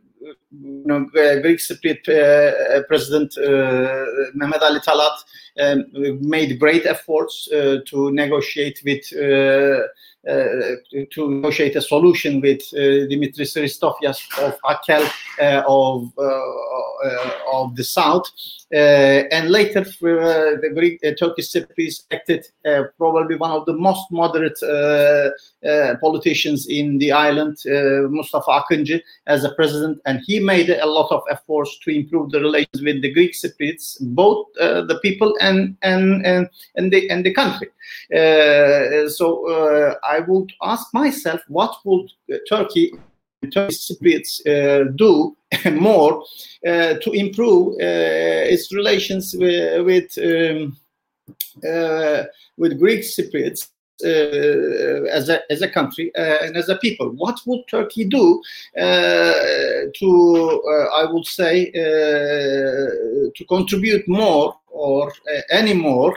you 0.52 0.84
know, 0.86 1.06
Greek 1.42 1.60
Cypriot 1.60 2.08
uh, 2.10 2.84
President 2.84 3.38
uh, 3.38 4.06
Mehmet 4.36 4.62
Ali 4.62 4.80
Talat 4.80 5.18
um, 5.60 5.86
made 6.22 6.60
great 6.60 6.86
efforts 6.86 7.50
uh, 7.52 7.80
to 7.86 8.12
negotiate 8.12 8.82
with 8.86 9.06
Uh, 10.28 10.76
to 11.10 11.32
negotiate 11.32 11.76
a 11.76 11.82
solution 11.82 12.42
with 12.42 12.62
uh, 12.76 13.10
Dimitris 13.10 13.58
Christofias 13.58 14.22
of 14.38 14.56
Akel 14.62 15.04
uh, 15.42 15.64
of 15.68 16.14
uh, 16.16 16.22
uh, 16.22 17.32
of 17.54 17.76
the 17.76 17.84
south. 17.84 18.30
and 18.72 19.50
later, 19.50 19.84
the 19.84 20.72
Greek 20.76 21.02
Turkish 21.18 21.52
Cypriots 21.52 22.04
acted 22.12 22.46
probably 23.00 23.36
one 23.36 23.50
of 23.50 23.66
the 23.66 23.74
most 23.74 24.12
moderate 24.12 24.60
politicians 26.02 26.68
in 26.68 26.98
the 26.98 27.12
island, 27.12 27.58
Mustafa 28.10 28.52
Akıncı, 28.52 29.02
as 29.28 29.44
a 29.44 29.52
president, 29.52 30.00
and 30.06 30.20
he 30.26 30.40
made 30.40 30.70
a 30.70 30.86
lot 30.86 31.12
of 31.12 31.22
efforts 31.30 31.78
to 31.80 31.92
improve 31.92 32.32
the 32.32 32.40
relations 32.40 32.82
with 32.82 33.02
the 33.02 33.12
Greek 33.12 33.34
Cypriots, 33.34 33.98
both 34.02 34.48
the 34.56 35.00
people 35.02 35.36
and 35.40 35.76
and 35.82 36.26
and 36.26 36.50
and 36.76 36.92
the 36.92 37.10
and 37.10 37.26
the 37.26 37.34
country. 37.34 37.70
so 39.10 39.98
I 40.04 40.20
would 40.28 40.52
ask 40.62 40.94
myself, 40.94 41.42
what 41.48 41.76
would 41.86 42.12
Turkey, 42.50 42.92
Turkish 43.50 43.90
Cypriots 43.90 44.46
uh, 44.46 44.92
do 44.96 45.36
more 45.72 46.24
uh, 46.66 46.96
to 46.96 47.12
improve 47.12 47.74
uh, 47.76 48.50
its 48.54 48.74
relations 48.74 49.36
with 49.38 49.86
with, 49.86 50.18
um, 50.18 50.78
uh, 51.68 52.24
with 52.58 52.80
Greek 52.80 53.02
Cypriots? 53.02 53.70
Uh, 54.04 55.06
as 55.12 55.30
a 55.30 55.42
as 55.52 55.62
a 55.62 55.70
country 55.70 56.12
uh, 56.18 56.38
and 56.42 56.58
as 56.58 56.70
a 56.70 56.78
people. 56.78 57.10
What 57.10 57.40
would 57.46 57.68
Turkey 57.68 58.06
do 58.06 58.42
to, 58.76 60.90
I 60.94 61.06
would 61.12 61.26
say, 61.26 61.72
to 61.72 63.46
contribute 63.48 64.08
more 64.08 64.56
or 64.88 65.12
any 65.50 65.74
more 65.74 66.16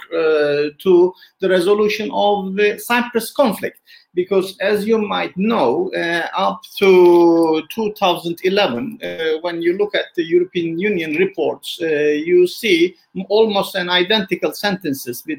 to 0.84 1.14
the 1.40 1.48
resolution 1.48 2.10
of 2.12 2.54
the 2.56 2.78
Cyprus 2.78 3.30
conflict? 3.32 3.78
because 4.14 4.56
as 4.60 4.86
you 4.86 4.98
might 4.98 5.36
know, 5.36 5.90
uh, 5.94 6.28
up 6.36 6.62
to 6.78 7.62
2011, 7.70 8.98
uh, 9.02 9.40
when 9.40 9.60
you 9.60 9.76
look 9.76 9.94
at 9.94 10.06
the 10.14 10.24
European 10.24 10.78
Union 10.78 11.14
reports, 11.16 11.78
uh, 11.82 11.86
you 11.86 12.46
see 12.46 12.96
almost 13.28 13.74
an 13.74 13.90
identical 13.90 14.52
sentences 14.52 15.24
uh, 15.28 15.32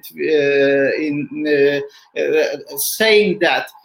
uh, 1.47 1.79
uh, 2.21 2.77
saying 2.77 3.39
that 3.39 3.67
uh, 3.67 3.84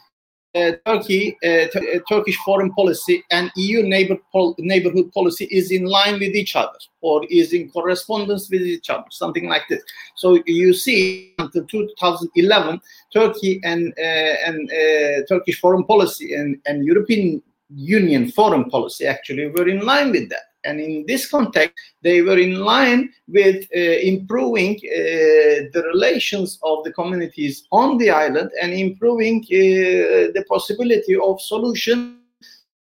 Turkey, 0.55 1.37
uh, 1.45 1.49
uh, 1.49 1.99
Turkish 2.09 2.37
foreign 2.39 2.73
policy 2.73 3.23
and 3.31 3.53
EU 3.57 3.83
neighbor 3.85 4.17
pol 4.33 4.57
neighborhood 4.59 5.13
policy 5.13 5.45
is 5.45 5.71
in 5.71 5.85
line 5.85 6.15
with 6.15 6.35
each 6.35 6.57
other 6.57 6.79
or 7.03 7.25
is 7.31 7.53
in 7.53 7.71
correspondence 7.71 8.51
with 8.51 8.63
each 8.63 8.91
other, 8.91 9.05
something 9.11 9.49
like 9.49 9.63
this. 9.69 9.83
So 10.17 10.43
you 10.47 10.75
see, 10.75 11.35
until 11.39 11.65
2011, 11.67 12.81
Turkey 13.13 13.61
and 13.63 13.93
uh, 13.97 14.35
and 14.47 14.71
uh, 14.71 15.27
Turkish 15.29 15.61
foreign 15.61 15.85
policy 15.85 16.35
and, 16.35 16.59
and 16.67 16.85
European 16.85 17.43
Union 17.73 18.31
foreign 18.33 18.69
policy 18.69 19.07
actually 19.07 19.47
were 19.49 19.69
in 19.69 19.81
line 19.81 20.11
with 20.11 20.29
that. 20.31 20.50
And 20.65 20.81
in 20.81 21.05
this 21.07 21.31
context, 21.31 21.75
they 22.03 22.23
were 22.23 22.39
in 22.39 22.61
line 22.61 23.11
with 23.29 23.67
uh, 23.75 23.79
improving 23.79 24.77
uh, 24.77 25.71
the 25.73 25.83
relations 25.93 26.59
of 26.63 26.85
the 26.85 26.93
communities 26.93 27.67
on 27.73 27.99
the 27.99 28.11
island 28.11 28.51
and 28.61 28.73
improving 28.73 29.43
uh, 29.45 30.33
the 30.35 30.45
possibility 30.49 31.17
of 31.17 31.41
solution 31.41 32.19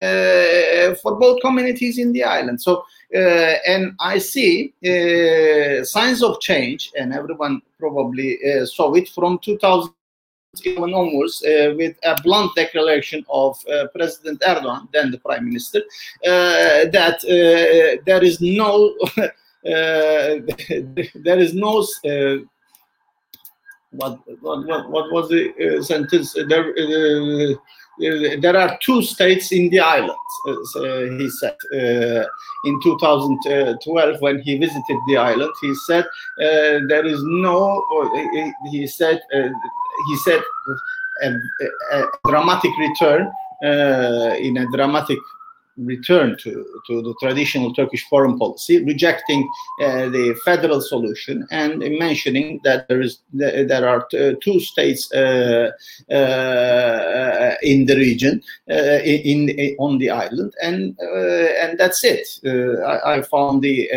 uh, 0.02 0.94
for 0.94 1.16
both 1.16 1.40
communities 1.42 1.98
in 1.98 2.12
the 2.12 2.24
island. 2.24 2.60
So, 2.60 2.84
uh, 3.14 3.18
and 3.66 3.92
I 4.00 4.18
see 4.18 4.72
uh, 4.82 5.84
signs 5.84 6.22
of 6.22 6.40
change, 6.40 6.90
and 6.98 7.12
everyone 7.12 7.60
probably 7.78 8.38
saw 8.64 8.92
it 8.94 9.08
from 9.08 9.38
2000 9.40 9.92
even 10.64 10.92
onwards 10.94 11.44
uh, 11.44 11.72
with 11.76 11.96
a 12.02 12.20
blunt 12.22 12.54
declaration 12.56 13.24
of 13.28 13.56
uh, 13.68 13.86
President 13.94 14.40
Erdogan, 14.40 14.88
then 14.92 15.10
the 15.10 15.18
Prime 15.18 15.44
Minister, 15.44 15.78
uh, 16.26 16.90
that 16.90 17.18
uh, 17.24 18.02
there 18.04 18.22
is 18.22 18.40
no 18.40 18.94
uh, 19.18 19.30
there 21.24 21.38
is 21.38 21.54
no 21.54 21.86
uh, 22.04 22.38
what, 23.92 24.20
what, 24.40 24.90
what, 24.90 25.12
was 25.12 25.28
the 25.28 25.82
sentence 25.82 26.34
there 26.48 26.72
there 28.40 28.56
are 28.56 28.78
two 28.80 29.02
states 29.02 29.52
in 29.52 29.68
the 29.68 29.80
island, 29.80 30.16
he 31.18 31.28
said. 31.28 31.56
In 32.64 32.80
2012, 32.82 34.20
when 34.20 34.40
he 34.40 34.56
visited 34.56 34.96
the 35.08 35.16
island, 35.16 35.52
he 35.60 35.74
said 35.86 36.06
there 36.38 37.04
is 37.04 37.20
no. 37.24 37.82
He 38.70 38.86
said 38.86 39.20
he 40.08 40.16
said 40.18 40.42
a, 41.22 41.30
a 41.92 42.06
dramatic 42.26 42.72
return 42.78 43.30
in 43.62 44.56
a 44.56 44.66
dramatic 44.72 45.18
return 45.84 46.36
to, 46.38 46.66
to 46.86 47.02
the 47.02 47.14
traditional 47.20 47.72
Turkish 47.74 48.04
foreign 48.08 48.38
policy, 48.38 48.84
rejecting 48.84 49.48
uh, 49.82 50.08
the 50.08 50.38
federal 50.44 50.80
solution 50.80 51.46
and 51.50 51.78
mentioning 51.98 52.60
that 52.64 52.88
there 52.88 53.00
is 53.00 53.20
there 53.32 53.88
are 53.88 54.06
two 54.42 54.60
states 54.60 55.12
uh, 55.12 55.70
uh, 56.10 57.54
in 57.62 57.86
the 57.86 57.96
region, 57.96 58.42
uh, 58.70 59.00
in, 59.04 59.48
in, 59.48 59.76
on 59.78 59.98
the 59.98 60.10
island, 60.10 60.52
and 60.62 60.96
uh, 61.00 61.48
and 61.62 61.78
that's 61.78 62.04
it. 62.04 62.26
Uh, 62.44 62.80
I, 62.82 63.16
I, 63.16 63.22
found 63.22 63.62
the 63.62 63.88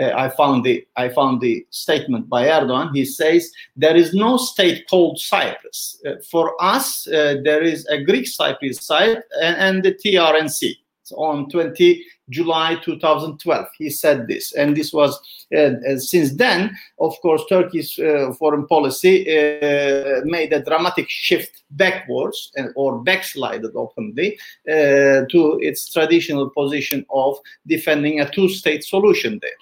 uh, 0.00 0.12
I 0.16 0.28
found 0.30 0.64
the 0.64 0.86
I 0.96 1.08
found 1.08 1.40
the 1.40 1.66
statement 1.70 2.28
by 2.28 2.46
Erdogan. 2.46 2.94
He 2.94 3.04
says 3.04 3.52
there 3.76 3.96
is 3.96 4.14
no 4.14 4.36
state 4.36 4.88
called 4.88 5.18
Cyprus. 5.18 6.00
Uh, 6.06 6.12
for 6.30 6.54
us, 6.60 7.06
uh, 7.06 7.36
there 7.44 7.62
is 7.62 7.86
a 7.86 8.02
Greek 8.02 8.26
Cyprus 8.26 8.84
side 8.84 9.22
and, 9.42 9.56
and, 9.56 9.82
the 9.82 9.92
TRNC. 9.92 10.76
It's 11.02 11.12
on 11.12 11.48
20 11.50 12.04
July 12.30 12.76
2012. 12.82 13.66
He 13.76 13.90
said 13.90 14.26
this, 14.26 14.52
and 14.54 14.76
this 14.76 14.92
was 14.92 15.20
uh, 15.56 15.70
since 15.98 16.32
then. 16.32 16.76
Of 16.98 17.20
course, 17.20 17.42
Turkey's 17.48 17.98
uh, 17.98 18.32
foreign 18.38 18.66
policy 18.66 19.22
uh, 19.28 20.22
made 20.24 20.52
a 20.52 20.64
dramatic 20.64 21.08
shift 21.08 21.62
backwards 21.72 22.52
and, 22.56 22.70
or 22.76 23.02
backslided 23.02 23.74
openly 23.74 24.38
uh, 24.68 25.26
to 25.30 25.58
its 25.60 25.92
traditional 25.92 26.50
position 26.50 27.04
of 27.10 27.36
defending 27.66 28.20
a 28.20 28.30
two-state 28.30 28.84
solution 28.84 29.40
there. 29.42 29.60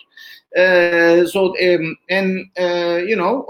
Uh, 0.56 1.26
so, 1.26 1.54
um, 1.60 1.96
and 2.08 2.46
uh, 2.58 3.00
you 3.06 3.16
know 3.16 3.44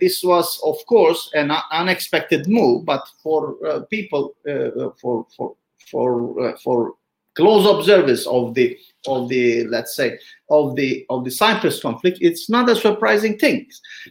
this 0.00 0.22
was, 0.22 0.60
of 0.64 0.76
course, 0.86 1.30
an 1.34 1.52
unexpected 1.72 2.48
move, 2.48 2.84
but 2.84 3.08
for 3.22 3.56
uh, 3.66 3.80
people, 3.90 4.34
uh, 4.48 4.90
for 5.00 5.26
for 5.36 5.54
for 5.90 6.48
uh, 6.48 6.56
for 6.62 6.94
close 7.40 7.66
observers 7.66 8.26
of 8.26 8.54
the 8.54 8.76
of 9.06 9.28
the 9.28 9.64
let's 9.68 9.96
say 9.96 10.18
of 10.50 10.76
the 10.76 11.06
of 11.08 11.24
the 11.24 11.30
Cyprus 11.30 11.80
conflict, 11.80 12.18
it's 12.20 12.50
not 12.50 12.68
a 12.68 12.76
surprising 12.76 13.38
thing 13.38 13.66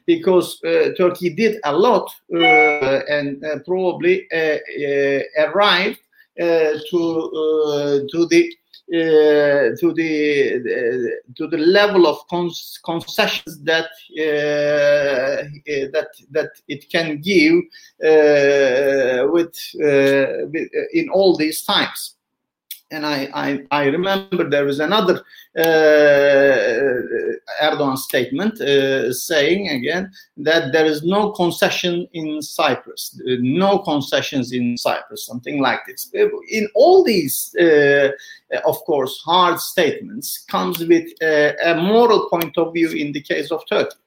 because 0.05 0.59
uh, 0.63 0.89
Turkey 0.97 1.29
did 1.29 1.57
a 1.63 1.73
lot 1.73 2.09
uh, 2.33 3.01
and 3.07 3.43
uh, 3.45 3.59
probably 3.65 4.27
arrived 5.37 5.99
to 6.37 8.07
to 8.11 8.25
the 8.31 8.49
uh, 8.91 9.77
to 9.79 9.93
the 9.93 10.55
uh, 10.55 11.31
to 11.37 11.45
the 11.47 11.57
level 11.59 12.07
of 12.07 12.27
cons- 12.27 12.79
concessions 12.83 13.61
that 13.61 13.85
uh, 14.17 15.45
that 15.93 16.09
that 16.31 16.49
it 16.67 16.89
can 16.89 17.21
give 17.21 17.53
with, 19.31 19.55
with 20.51 20.69
in 20.93 21.07
all 21.09 21.37
these 21.37 21.61
times 21.61 22.15
and 22.91 23.05
I, 23.05 23.29
I, 23.33 23.59
I, 23.71 23.85
remember 23.85 24.49
there 24.49 24.65
was 24.65 24.79
another 24.79 25.21
uh, 25.57 25.61
Erdogan 27.61 27.97
statement 27.97 28.59
uh, 28.59 29.13
saying 29.13 29.69
again 29.69 30.11
that 30.37 30.71
there 30.71 30.85
is 30.85 31.03
no 31.03 31.31
concession 31.31 32.07
in 32.13 32.41
Cyprus, 32.41 33.19
no 33.25 33.79
concessions 33.79 34.51
in 34.51 34.77
Cyprus, 34.77 35.25
something 35.25 35.61
like 35.61 35.81
this. 35.87 36.09
In 36.49 36.67
all 36.73 37.03
these, 37.03 37.55
uh, 37.59 38.09
of 38.65 38.77
course, 38.85 39.21
hard 39.23 39.59
statements 39.59 40.45
comes 40.49 40.79
with 40.85 41.09
uh, 41.21 41.53
a 41.63 41.75
moral 41.75 42.27
point 42.29 42.57
of 42.57 42.73
view 42.73 42.89
in 42.89 43.11
the 43.11 43.21
case 43.21 43.51
of 43.51 43.65
Turkey. 43.67 43.97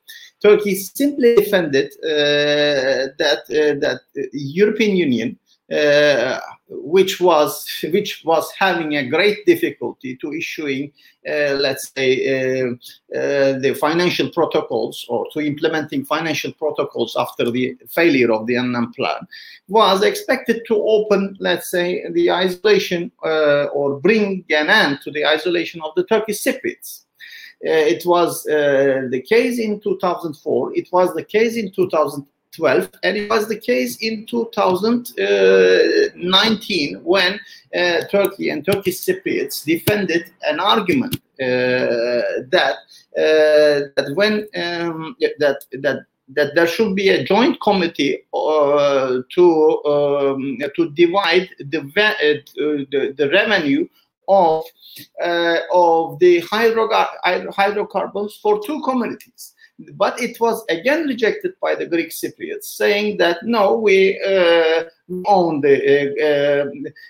Turkey 0.42 0.74
simply 0.74 1.36
defended 1.36 1.92
uh, 2.02 3.14
that 3.18 3.42
uh, 3.48 3.78
that 3.78 4.00
European 4.32 4.96
Union 4.96 5.38
uh, 5.72 6.38
which 6.74 7.20
was 7.20 7.66
which 7.92 8.22
was 8.24 8.50
having 8.58 8.96
a 8.96 9.08
great 9.08 9.44
difficulty 9.46 10.16
to 10.16 10.32
issuing, 10.32 10.92
uh, 11.28 11.54
let's 11.54 11.92
say, 11.94 12.10
uh, 12.28 12.70
uh, 13.16 13.58
the 13.58 13.76
financial 13.80 14.30
protocols 14.30 15.04
or 15.08 15.26
to 15.32 15.40
implementing 15.40 16.04
financial 16.04 16.52
protocols 16.52 17.16
after 17.18 17.50
the 17.50 17.76
failure 17.88 18.32
of 18.32 18.46
the 18.46 18.56
Annan 18.56 18.92
plan, 18.92 19.26
was 19.68 20.02
expected 20.02 20.62
to 20.66 20.74
open, 20.76 21.36
let's 21.40 21.70
say, 21.70 22.04
the 22.10 22.30
isolation 22.30 23.10
uh, 23.24 23.64
or 23.66 24.00
bring 24.00 24.44
an 24.50 24.70
end 24.70 25.00
to 25.02 25.10
the 25.10 25.26
isolation 25.26 25.80
of 25.82 25.92
the 25.96 26.04
Turkish 26.04 26.42
Cypriots. 26.42 27.04
Uh, 27.64 27.86
it 27.94 28.04
was 28.04 28.42
the 28.44 29.24
case 29.28 29.58
in 29.60 29.80
2004. 29.80 30.76
It 30.76 30.88
was 30.90 31.14
the 31.14 31.24
case 31.24 31.56
in 31.56 31.70
2000. 31.70 32.26
12 32.52 32.90
and 33.02 33.16
it 33.16 33.28
was 33.30 33.48
the 33.48 33.58
case 33.58 33.96
in 34.02 34.26
2019 34.26 37.02
when 37.02 37.40
uh, 37.74 38.02
Turkey 38.10 38.50
and 38.50 38.62
Turkish 38.64 39.00
Cypriots 39.00 39.64
defended 39.64 40.30
an 40.42 40.60
argument 40.60 41.16
uh, 41.40 42.20
that 42.50 42.76
uh, 43.16 43.88
that 43.96 44.12
when 44.14 44.46
um, 44.54 45.16
that 45.38 45.64
that 45.72 46.04
that 46.28 46.54
there 46.54 46.66
should 46.66 46.94
be 46.94 47.08
a 47.08 47.24
joint 47.24 47.58
committee 47.60 48.22
uh, 48.34 49.22
to 49.30 49.82
um, 49.84 50.58
to 50.76 50.90
divide 50.90 51.48
the, 51.58 51.80
uh, 51.80 52.36
the, 52.90 53.14
the 53.16 53.30
revenue 53.30 53.88
of 54.28 54.62
uh, 55.22 55.60
of 55.72 56.18
the 56.20 56.40
hydro- 56.40 56.90
hydrocarbons 57.50 58.38
for 58.42 58.60
two 58.62 58.82
communities 58.82 59.54
but 59.94 60.20
it 60.20 60.38
was 60.40 60.64
again 60.68 61.06
rejected 61.06 61.52
by 61.60 61.74
the 61.74 61.86
Greek 61.86 62.10
Cypriots, 62.10 62.64
saying 62.64 63.16
that 63.18 63.38
no, 63.42 63.76
we 63.78 64.20
uh, 64.20 64.84
own 65.26 65.60
the, 65.60 65.76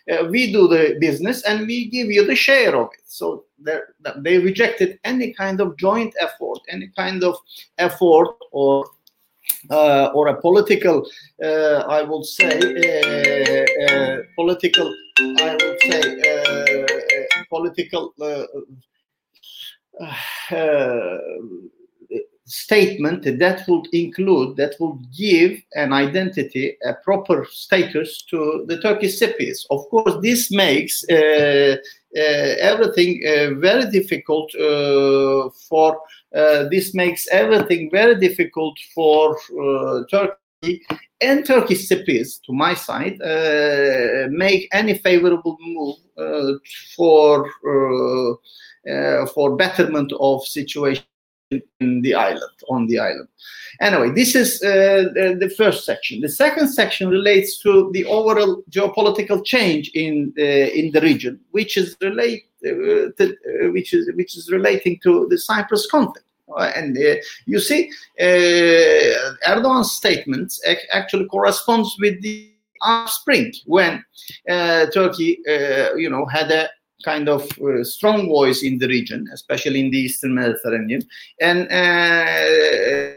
uh, 0.08 0.12
uh, 0.12 0.28
we 0.28 0.52
do 0.52 0.68
the 0.68 0.96
business 1.00 1.42
and 1.42 1.66
we 1.66 1.88
give 1.88 2.08
you 2.08 2.24
the 2.26 2.36
share 2.36 2.76
of 2.76 2.88
it. 2.94 3.04
So 3.06 3.44
they 3.58 4.38
rejected 4.38 4.98
any 5.04 5.32
kind 5.32 5.60
of 5.60 5.76
joint 5.76 6.14
effort, 6.20 6.58
any 6.68 6.88
kind 6.96 7.24
of 7.24 7.36
effort 7.78 8.36
or 8.52 8.86
uh, 9.70 10.10
or 10.14 10.28
a 10.28 10.40
political, 10.40 11.06
uh, 11.42 11.84
I 11.88 12.02
would 12.02 12.24
say, 12.24 12.58
uh, 12.58 14.22
political, 14.34 14.92
I 15.18 15.56
would 15.60 15.80
say, 15.82 16.86
political 17.48 18.12
statement 22.52 23.24
that 23.38 23.66
would 23.66 23.86
include, 23.94 24.56
that 24.56 24.74
would 24.78 24.98
give 25.10 25.58
an 25.74 25.92
identity, 25.92 26.76
a 26.84 26.92
proper 27.02 27.46
status 27.50 28.22
to 28.28 28.64
the 28.68 28.78
Turkish 28.78 29.18
Cypriots. 29.18 29.64
Of 29.70 29.88
course, 29.88 30.16
this 30.20 30.50
makes 30.50 31.02
uh, 31.10 31.76
uh, 32.14 32.20
everything 32.70 33.22
uh, 33.26 33.54
very 33.58 33.90
difficult 33.90 34.54
uh, 34.54 35.48
for, 35.68 35.98
uh, 36.34 36.68
this 36.70 36.94
makes 36.94 37.26
everything 37.28 37.90
very 37.90 38.16
difficult 38.20 38.78
for 38.94 39.38
uh, 39.58 40.02
Turkey 40.10 40.82
and 41.22 41.46
Turkish 41.46 41.88
Cypriots, 41.88 42.42
to 42.44 42.52
my 42.52 42.74
side, 42.74 43.16
make 44.30 44.68
any 44.72 44.98
favorable 44.98 45.56
move 45.60 46.60
for 46.96 47.50
for 49.34 49.56
betterment 49.56 50.12
of 50.20 50.44
situation 50.44 51.04
in 51.80 52.02
the 52.02 52.14
island, 52.14 52.56
on 52.68 52.86
the 52.86 52.98
island. 52.98 53.28
Anyway, 53.80 54.10
this 54.10 54.34
is 54.34 54.62
uh, 54.62 55.10
the, 55.14 55.36
the, 55.38 55.50
first 55.50 55.84
section. 55.84 56.20
The 56.20 56.28
second 56.28 56.68
section 56.68 57.08
relates 57.08 57.58
to 57.62 57.90
the 57.92 58.04
overall 58.04 58.62
geopolitical 58.70 59.44
change 59.44 59.90
in 59.94 60.32
uh, 60.38 60.42
in 60.42 60.92
the 60.92 61.00
region, 61.00 61.40
which 61.50 61.76
is 61.76 61.96
relate 62.00 62.44
uh, 62.66 63.10
to, 63.16 63.22
uh, 63.22 63.70
which 63.72 63.92
is 63.94 64.10
which 64.14 64.36
is 64.36 64.50
relating 64.50 64.98
to 65.02 65.26
the 65.30 65.38
Cyprus 65.38 65.86
conflict. 65.90 66.26
Uh, 66.54 66.70
and 66.76 66.98
uh, 66.98 67.14
you 67.46 67.58
see, 67.58 67.90
Erdogan's 68.20 69.92
statements 69.92 70.60
actually 70.92 71.26
corresponds 71.26 71.96
with 71.98 72.20
the 72.22 72.50
Spring 73.06 73.52
when 73.66 74.04
Turkey, 74.46 75.38
you 75.96 76.10
know, 76.10 76.26
had 76.26 76.50
a 76.50 76.68
kind 77.04 77.28
of 77.28 77.42
uh, 77.60 77.84
strong 77.84 78.28
voice 78.28 78.62
in 78.62 78.78
the 78.78 78.88
region, 78.88 79.28
especially 79.32 79.80
in 79.80 79.90
the 79.90 79.98
Eastern 79.98 80.34
Mediterranean, 80.34 81.02
and 81.40 81.68
uh, 81.70 83.14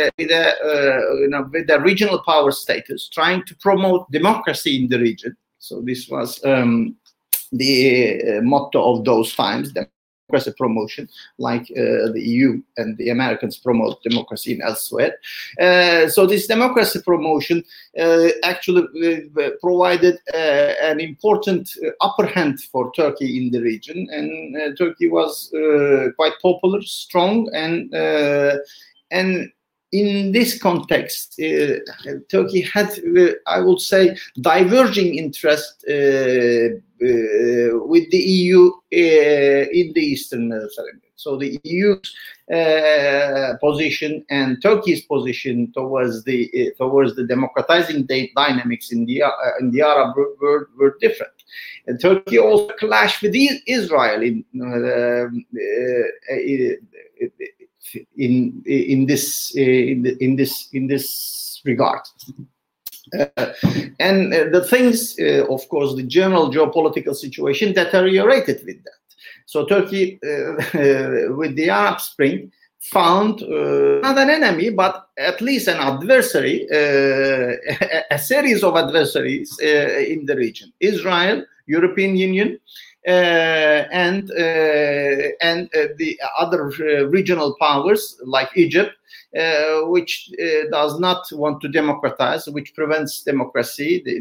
uh 0.00 0.10
with, 0.18 0.30
a, 0.30 0.48
uh, 0.62 1.14
you 1.20 1.28
know, 1.28 1.48
with 1.50 1.66
the 1.66 1.80
regional 1.80 2.22
power 2.22 2.50
status, 2.52 3.08
trying 3.08 3.42
to 3.44 3.56
promote 3.56 4.10
democracy 4.10 4.76
in 4.82 4.88
the 4.88 4.98
region. 4.98 5.36
So 5.58 5.80
this 5.80 6.08
was 6.08 6.44
um, 6.44 6.96
the 7.50 8.38
uh, 8.38 8.42
motto 8.42 8.98
of 8.98 9.04
those 9.04 9.34
times 9.34 9.72
democracy 10.28 10.54
promotion, 10.56 11.08
like 11.38 11.62
uh, 11.72 12.10
the 12.12 12.22
EU 12.22 12.62
and 12.76 12.96
the 12.98 13.10
Americans 13.10 13.56
promote 13.58 14.02
democracy 14.02 14.54
in 14.54 14.62
elsewhere. 14.62 15.14
Uh, 15.60 16.08
so 16.08 16.26
this 16.26 16.46
democracy 16.46 17.00
promotion 17.04 17.64
uh, 17.98 18.28
actually 18.42 18.82
uh, 18.82 19.50
provided 19.60 20.18
uh, 20.34 20.72
an 20.82 21.00
important 21.00 21.70
uh, 21.84 21.90
upper 22.00 22.26
hand 22.26 22.60
for 22.60 22.92
Turkey 22.92 23.38
in 23.38 23.50
the 23.50 23.60
region, 23.60 24.08
and 24.10 24.76
Turkey 24.76 25.08
was 25.08 25.50
quite 26.16 26.34
popular, 26.42 26.82
strong, 26.82 27.48
and 27.54 27.92
and 29.12 29.52
in 29.92 30.32
this 30.32 30.60
context, 30.60 31.40
uh, 31.40 31.76
Turkey 32.28 32.60
had, 32.60 32.88
uh, 33.16 33.32
I 33.46 33.60
would 33.60 33.80
say, 33.80 34.16
diverging 34.40 35.16
interest 35.16 35.84
uh, 35.88 36.80
Uh, 37.02 37.76
with 37.84 38.10
the 38.10 38.16
EU 38.16 38.68
uh, 38.68 39.68
in 39.70 39.92
the 39.92 40.00
Eastern 40.00 40.48
Mediterranean. 40.48 41.02
So 41.16 41.36
the 41.36 41.60
EU's 41.62 42.14
uh, 42.50 43.52
position 43.60 44.24
and 44.30 44.62
Turkey's 44.62 45.02
position 45.02 45.72
towards 45.74 46.24
the 46.24 46.50
uh, 46.54 46.82
towards 46.82 47.14
the 47.14 47.26
democratizing 47.26 48.06
dynamics 48.06 48.92
in 48.92 49.04
the 49.04 49.24
uh, 49.24 49.30
in 49.60 49.72
the 49.72 49.82
Arab 49.82 50.16
world 50.40 50.68
were 50.78 50.96
different. 50.98 51.34
And 51.86 52.00
Turkey 52.00 52.38
also 52.38 52.72
clashed 52.80 53.20
with 53.20 53.34
Israel 53.66 54.22
um, 54.22 55.44
in 56.40 56.78
in 58.16 58.62
in 58.66 59.06
this 59.06 59.54
in, 59.54 60.16
in 60.18 60.36
this 60.36 60.70
in 60.72 60.86
this 60.86 61.60
regard. 61.66 62.00
Uh, 63.14 63.26
and 64.00 64.34
uh, 64.34 64.44
the 64.50 64.64
things, 64.68 65.16
uh, 65.20 65.46
of 65.48 65.68
course, 65.68 65.94
the 65.94 66.02
general 66.02 66.50
geopolitical 66.50 67.14
situation 67.14 67.72
deteriorated 67.72 68.64
with 68.66 68.82
that. 68.84 68.92
So 69.46 69.64
Turkey, 69.64 70.18
with 70.22 71.54
the 71.54 71.70
Arab 71.70 72.00
Spring, 72.00 72.50
found 72.80 73.42
uh, 73.42 74.00
not 74.02 74.18
an 74.18 74.30
enemy, 74.30 74.70
but 74.70 75.08
at 75.18 75.40
least 75.40 75.68
an 75.68 75.78
adversary, 75.78 76.66
uh, 76.70 77.56
a, 78.10 78.18
series 78.18 78.62
of 78.62 78.76
adversaries 78.76 79.56
uh, 79.62 79.66
in 79.66 80.26
the 80.26 80.36
region: 80.36 80.72
Israel, 80.80 81.44
European 81.66 82.16
Union, 82.16 82.58
and 83.06 84.30
and 84.30 85.70
the 85.96 86.18
other 86.38 86.68
regional 87.08 87.56
powers 87.60 88.20
like 88.24 88.50
Egypt, 88.56 88.90
uh, 88.90 89.05
Uh, 89.36 89.82
which 89.88 90.30
uh, 90.40 90.64
does 90.70 90.98
not 90.98 91.30
want 91.32 91.60
to 91.60 91.68
democratize, 91.68 92.46
which 92.46 92.74
prevents 92.74 93.22
democracy 93.22 94.02
uh, 94.06 94.10
uh, 94.10 94.14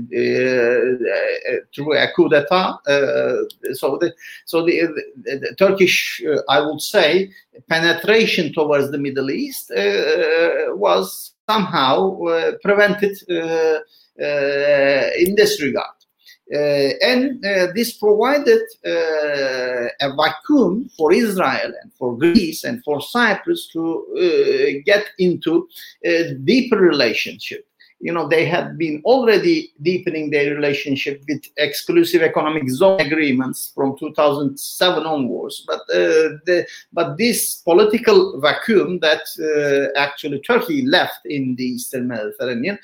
through 1.73 1.93
a 1.93 2.11
coup 2.13 2.27
d'état. 2.27 2.79
Uh, 2.85 3.45
so, 3.73 3.97
the, 4.01 4.13
so 4.43 4.65
the, 4.65 4.81
the, 5.23 5.37
the 5.37 5.55
Turkish, 5.57 6.21
I 6.49 6.59
would 6.59 6.81
say, 6.81 7.31
penetration 7.69 8.51
towards 8.51 8.91
the 8.91 8.97
Middle 8.97 9.31
East 9.31 9.71
was 10.75 11.31
somehow 11.47 12.19
prevented 12.61 13.17
in 13.29 15.35
this 15.35 15.61
regard. 15.61 15.94
Uh, 16.53 16.93
and 17.01 17.43
uh, 17.43 17.67
this 17.73 17.93
provided 17.97 18.61
uh, 18.85 19.87
a 19.99 20.15
vacuum 20.15 20.87
for 20.95 21.11
Israel 21.11 21.73
and 21.81 21.91
for 21.93 22.15
Greece 22.15 22.63
and 22.63 22.83
for 22.83 23.01
Cyprus 23.01 23.67
to 23.73 24.81
get 24.85 25.05
into 25.17 25.67
a 26.03 26.35
deeper 26.35 26.77
relationship. 26.77 27.67
You 27.99 28.13
know 28.13 28.27
they 28.27 28.45
had 28.45 28.77
been 28.77 29.01
already 29.05 29.71
deepening 29.81 30.29
their 30.29 30.53
relationship 30.53 31.23
with 31.27 31.41
exclusive 31.57 32.21
economic 32.21 32.69
zone 32.69 32.99
agreements 32.99 33.71
from 33.73 33.97
2007 33.97 35.03
onwards. 35.03 35.63
But 35.65 35.79
uh, 35.89 36.37
the, 36.45 36.67
but 36.93 37.17
this 37.17 37.55
political 37.55 38.39
vacuum 38.39 38.99
that 38.99 39.23
uh, 39.39 39.97
actually 39.99 40.41
turkey 40.41 40.85
left 40.85 41.25
in 41.25 41.55
the 41.55 41.63
eastern 41.63 42.07
mediterranean 42.07 42.77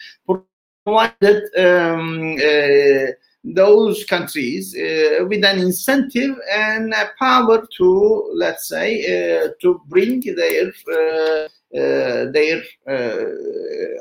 provided 0.84 1.44
um, 1.60 2.38
uh, 2.40 3.12
those 3.44 4.06
countries 4.06 4.76
uh, 4.76 5.26
with 5.28 5.44
an 5.44 5.60
incentive 5.60 6.36
and 6.54 6.94
a 6.94 7.10
power 7.18 7.66
to, 7.78 8.32
let's 8.36 8.68
say, 8.68 9.02
uh, 9.02 9.50
to 9.62 9.82
bring 9.88 10.22
their 10.22 10.72
uh, 10.92 11.48
uh 11.74 12.30
their 12.32 12.62
uh, 12.88 13.26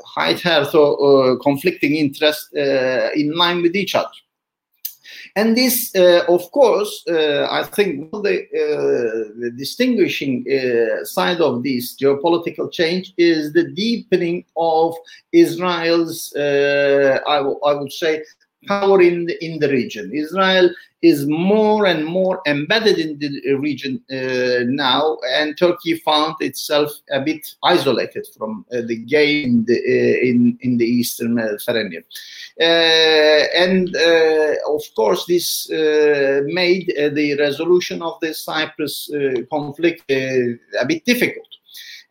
high 0.05 0.35
or 0.73 1.31
uh, 1.31 1.35
conflicting 1.37 1.95
interest 1.95 2.49
in 2.53 3.33
line 3.35 3.61
with 3.61 3.75
each 3.75 3.95
other. 3.95 4.09
And 5.37 5.55
this, 5.55 5.93
of 5.95 6.51
course, 6.51 7.05
I 7.07 7.63
think 7.63 8.11
the, 8.11 8.45
the 9.39 9.51
distinguishing 9.51 10.43
side 11.05 11.39
of 11.39 11.63
this 11.63 11.95
geopolitical 11.95 12.69
change 12.69 13.13
is 13.17 13.53
the 13.53 13.71
deepening 13.71 14.43
of 14.57 14.93
Israel's, 15.31 16.33
I, 16.35 17.37
I 17.37 17.73
would 17.73 17.93
say, 17.93 18.23
power 18.67 19.01
in 19.01 19.25
the, 19.25 19.43
in 19.43 19.59
the 19.59 19.69
region. 19.69 20.11
Israel 20.13 20.69
is 21.01 21.25
more 21.27 21.87
and 21.87 22.05
more 22.05 22.41
embedded 22.45 22.99
in 22.99 23.17
the 23.17 23.53
region 23.55 24.01
uh, 24.11 24.63
now, 24.67 25.17
and 25.29 25.57
Turkey 25.57 25.95
found 25.95 26.35
itself 26.41 26.91
a 27.11 27.19
bit 27.19 27.55
isolated 27.63 28.27
from 28.37 28.65
uh, 28.71 28.81
the 28.85 28.97
game 28.97 29.45
in 29.45 29.65
the, 29.65 29.77
uh, 29.77 30.29
in, 30.29 30.57
in 30.61 30.77
the 30.77 30.85
Eastern 30.85 31.33
Mediterranean. 31.33 32.03
Uh, 32.59 32.63
and 33.55 33.95
uh, 33.95 34.53
of 34.67 34.83
course, 34.95 35.25
this 35.25 35.69
uh, 35.71 36.41
made 36.45 36.93
the 36.95 37.35
resolution 37.39 38.01
of 38.01 38.19
the 38.21 38.33
Cyprus 38.33 39.09
conflict 39.49 40.03
a 40.11 40.85
bit 40.87 41.03
difficult 41.05 41.50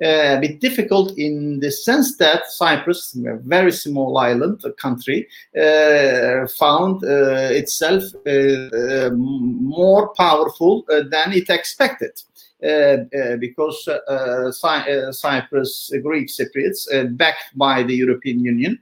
a 0.03 0.39
bit 0.41 0.61
difficult 0.61 1.17
in 1.19 1.61
the 1.61 1.71
sense 1.71 2.17
that 2.17 2.51
Cyprus, 2.51 3.17
a 3.17 3.37
very 3.37 3.73
small 3.73 4.19
island, 4.19 4.63
a 4.65 4.73
country, 4.73 5.29
uh, 5.57 6.47
found 6.59 7.05
uh, 7.05 7.51
itself 7.53 8.05
uh, 8.27 9.11
more 9.15 10.15
powerful 10.15 10.85
than 10.89 11.33
it 11.33 11.51
expected. 11.51 12.23
Uh, 12.63 13.05
uh, 13.17 13.37
because 13.37 13.89
uh, 13.89 14.53
Cy 14.53 14.81
uh, 14.93 15.13
Cyprus, 15.13 15.91
uh, 15.95 15.99
Greek 16.01 16.29
Cypriots, 16.29 16.87
uh, 16.93 17.05
backed 17.05 17.57
by 17.57 17.83
the 17.83 17.95
European 17.95 18.45
Union 18.45 18.79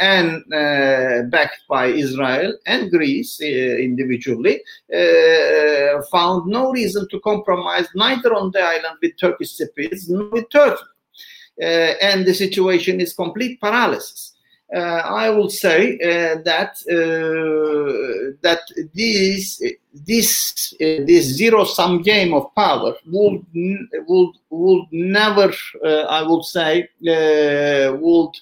and 0.00 0.42
backed 1.30 1.60
by 1.68 1.88
Israel 1.88 2.56
and 2.64 2.90
Greece 2.90 3.38
individually, 3.40 4.62
found 6.10 6.46
no 6.46 6.72
reason 6.72 7.06
to 7.10 7.20
compromise 7.20 7.86
neither 7.94 8.34
on 8.34 8.50
the 8.52 8.60
island 8.62 8.96
with 9.02 9.18
Turkish 9.20 9.58
Cypriots 9.58 10.08
nor 10.08 10.30
with 10.30 10.48
Turkey. 10.48 10.82
and 11.60 12.24
the 12.24 12.32
situation 12.32 12.98
is 13.02 13.12
complete 13.12 13.60
paralysis. 13.60 14.35
Uh, 14.74 14.78
I 14.78 15.30
will 15.30 15.48
say 15.48 15.94
uh, 15.94 16.42
that 16.42 16.72
uh, 16.90 18.34
that 18.42 18.62
this 18.94 19.62
this 19.94 20.74
this 20.80 21.24
zero 21.24 21.62
sum 21.64 22.02
game 22.02 22.34
of 22.34 22.52
power 22.56 22.94
would 23.06 23.46
would 24.08 24.34
would 24.50 24.86
never 24.90 25.52
I 25.84 26.22
would 26.26 26.44
say 26.44 26.88
would 27.08 28.32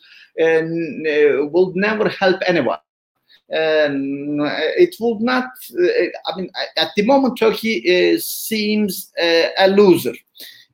would 1.52 1.76
never 1.76 2.09
help 2.09 2.40
anyone. 2.46 2.78
Um, 3.52 4.40
it 4.78 4.96
would 5.01 5.20
not. 5.20 5.51
I 6.26 6.36
mean, 6.38 6.51
at 6.78 6.88
the 6.96 7.05
moment, 7.05 7.36
Turkey 7.38 8.18
seems 8.18 9.12
a 9.20 9.68
loser. 9.68 10.14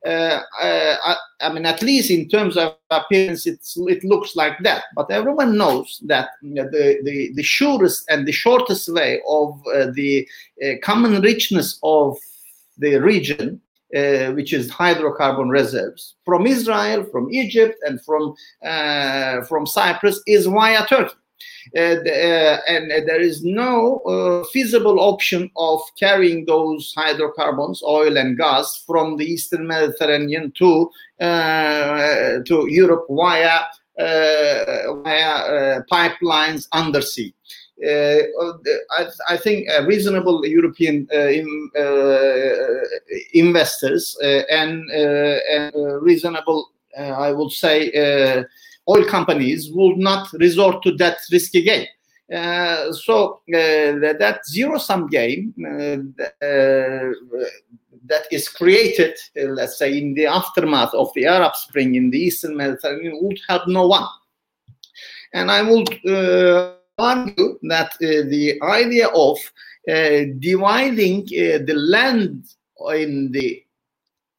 Uh, 0.05 0.41
uh, 0.59 0.95
I, 1.03 1.15
I, 1.41 1.53
mean, 1.53 1.65
at 1.65 1.83
least 1.83 2.09
in 2.09 2.27
terms 2.27 2.57
of 2.57 2.75
appearance, 2.89 3.45
it 3.45 4.03
looks 4.03 4.35
like 4.35 4.57
that. 4.63 4.85
But 4.95 5.11
everyone 5.11 5.57
knows 5.57 6.01
that 6.05 6.29
the, 6.41 6.99
the, 7.03 7.31
the 7.35 7.43
surest 7.43 8.05
and 8.09 8.27
the 8.27 8.31
shortest 8.31 8.91
way 8.91 9.21
of 9.27 9.61
uh, 9.67 9.91
the 9.93 10.27
uh, 10.63 10.73
common 10.81 11.21
richness 11.21 11.79
of 11.83 12.17
the 12.79 12.95
region, 12.97 13.61
uh, 13.95 14.31
which 14.31 14.53
is 14.53 14.71
hydrocarbon 14.71 15.51
reserves, 15.51 16.15
from 16.25 16.47
Israel, 16.47 17.03
from 17.03 17.31
Egypt, 17.31 17.77
and 17.83 18.03
from 18.03 18.33
uh, 18.65 19.43
from 19.43 19.67
Cyprus, 19.67 20.19
is 20.25 20.47
via 20.47 20.83
Turkey. 20.87 21.13
Uh, 21.75 21.79
uh, 21.79 22.57
and 22.67 22.91
there 22.91 23.21
is 23.21 23.43
no 23.43 23.99
uh, 23.99 24.43
feasible 24.51 24.99
option 24.99 25.49
of 25.55 25.79
carrying 25.99 26.45
those 26.45 26.93
hydrocarbons, 26.95 27.81
oil 27.83 28.17
and 28.17 28.37
gas, 28.37 28.83
from 28.85 29.17
the 29.17 29.25
Eastern 29.25 29.67
Mediterranean 29.67 30.51
to 30.57 30.89
to 31.19 32.65
Europe 32.67 33.05
via 33.09 33.59
via 35.03 35.83
pipelines 35.91 36.67
undersea. 36.71 37.33
Uh, 37.83 38.21
I, 38.91 39.07
I, 39.29 39.37
think 39.37 39.67
reasonable 39.87 40.45
European 40.45 41.07
uh, 41.11 41.17
in, 41.17 41.71
uh, 41.75 42.85
investors 43.33 44.15
and, 44.21 44.87
and 44.91 45.73
reasonable, 45.99 46.69
I 46.95 47.31
would 47.31 47.51
say, 47.51 47.91
oil 48.87 49.05
companies 49.05 49.71
would 49.71 49.97
not 49.97 50.31
resort 50.33 50.81
to 50.83 50.91
that 50.93 51.17
risky 51.31 51.61
game. 51.61 51.87
Uh, 52.33 52.93
so 52.93 53.41
uh, 53.53 54.13
that 54.17 54.39
zero 54.47 54.77
sum 54.77 55.07
game 55.07 55.53
uh, 55.65 55.97
uh, 56.45 57.11
that 58.05 58.23
is 58.31 58.47
created, 58.47 59.15
uh, 59.37 59.47
let's 59.47 59.77
say, 59.77 59.97
in 59.97 60.13
the 60.13 60.25
aftermath 60.25 60.93
of 60.93 61.09
the 61.13 61.25
Arab 61.25 61.53
Spring 61.55 61.95
in 61.95 62.09
the 62.09 62.17
Eastern 62.17 62.55
Mediterranean 62.55 63.19
would 63.21 63.39
help 63.49 63.67
no 63.67 63.87
one. 63.87 64.07
And 65.33 65.51
I 65.51 65.61
would 65.61 65.89
argue 66.97 67.59
that 67.63 67.91
the 67.99 68.59
idea 68.61 69.07
of 69.07 69.37
dividing 70.39 71.25
the 71.25 71.73
land 71.75 72.45
in 72.95 73.31
the 73.31 73.63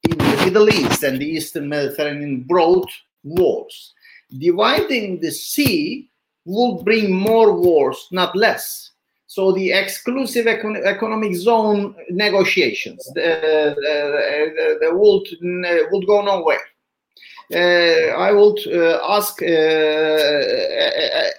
in 0.04 0.18
the 0.18 0.42
Middle 0.44 0.68
East 0.68 1.02
and 1.04 1.20
the 1.20 1.26
Eastern 1.26 1.68
Mediterranean 1.68 2.42
brought 2.42 2.90
wars 3.22 3.94
dividing 4.38 5.20
the 5.20 5.30
sea 5.30 6.10
will 6.44 6.82
bring 6.82 7.12
more 7.12 7.54
wars, 7.54 8.08
not 8.10 8.34
less. 8.36 8.90
So 9.26 9.52
the 9.52 9.72
exclusive 9.72 10.46
econ 10.46 10.84
economic 10.84 11.34
zone 11.34 11.94
negotiations 12.10 13.08
uh, 13.16 13.74
would, 14.92 15.26
would 15.90 16.06
go 16.06 16.22
nowhere. 16.22 16.60
Uh, 17.54 18.14
I 18.16 18.32
would 18.32 18.58
uh, 18.66 18.98
ask 19.08 19.42
uh, 19.42 19.46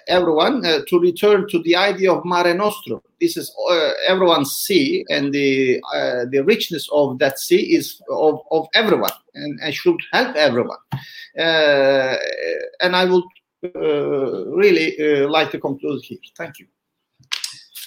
everyone 0.06 0.62
to 0.62 0.98
return 1.00 1.48
to 1.48 1.60
the 1.62 1.74
idea 1.74 2.12
of 2.12 2.24
Mare 2.24 2.54
Nostrum. 2.54 3.00
This 3.20 3.36
is 3.36 3.52
everyone's 4.06 4.52
sea, 4.52 5.04
and 5.10 5.32
the 5.32 5.80
the 6.30 6.44
richness 6.44 6.88
of 6.92 7.18
that 7.18 7.38
sea 7.38 7.74
is 7.74 8.00
of, 8.08 8.40
of 8.50 8.68
everyone, 8.74 9.10
and, 9.34 9.58
and 9.60 9.74
should 9.74 10.00
help 10.12 10.36
everyone. 10.36 10.78
and 11.34 12.94
I 12.94 13.04
will 13.06 13.24
really 13.62 15.26
like 15.26 15.50
to 15.50 15.58
conclude 15.58 16.02
here. 16.04 16.18
Thank 16.36 16.60
you. 16.60 16.66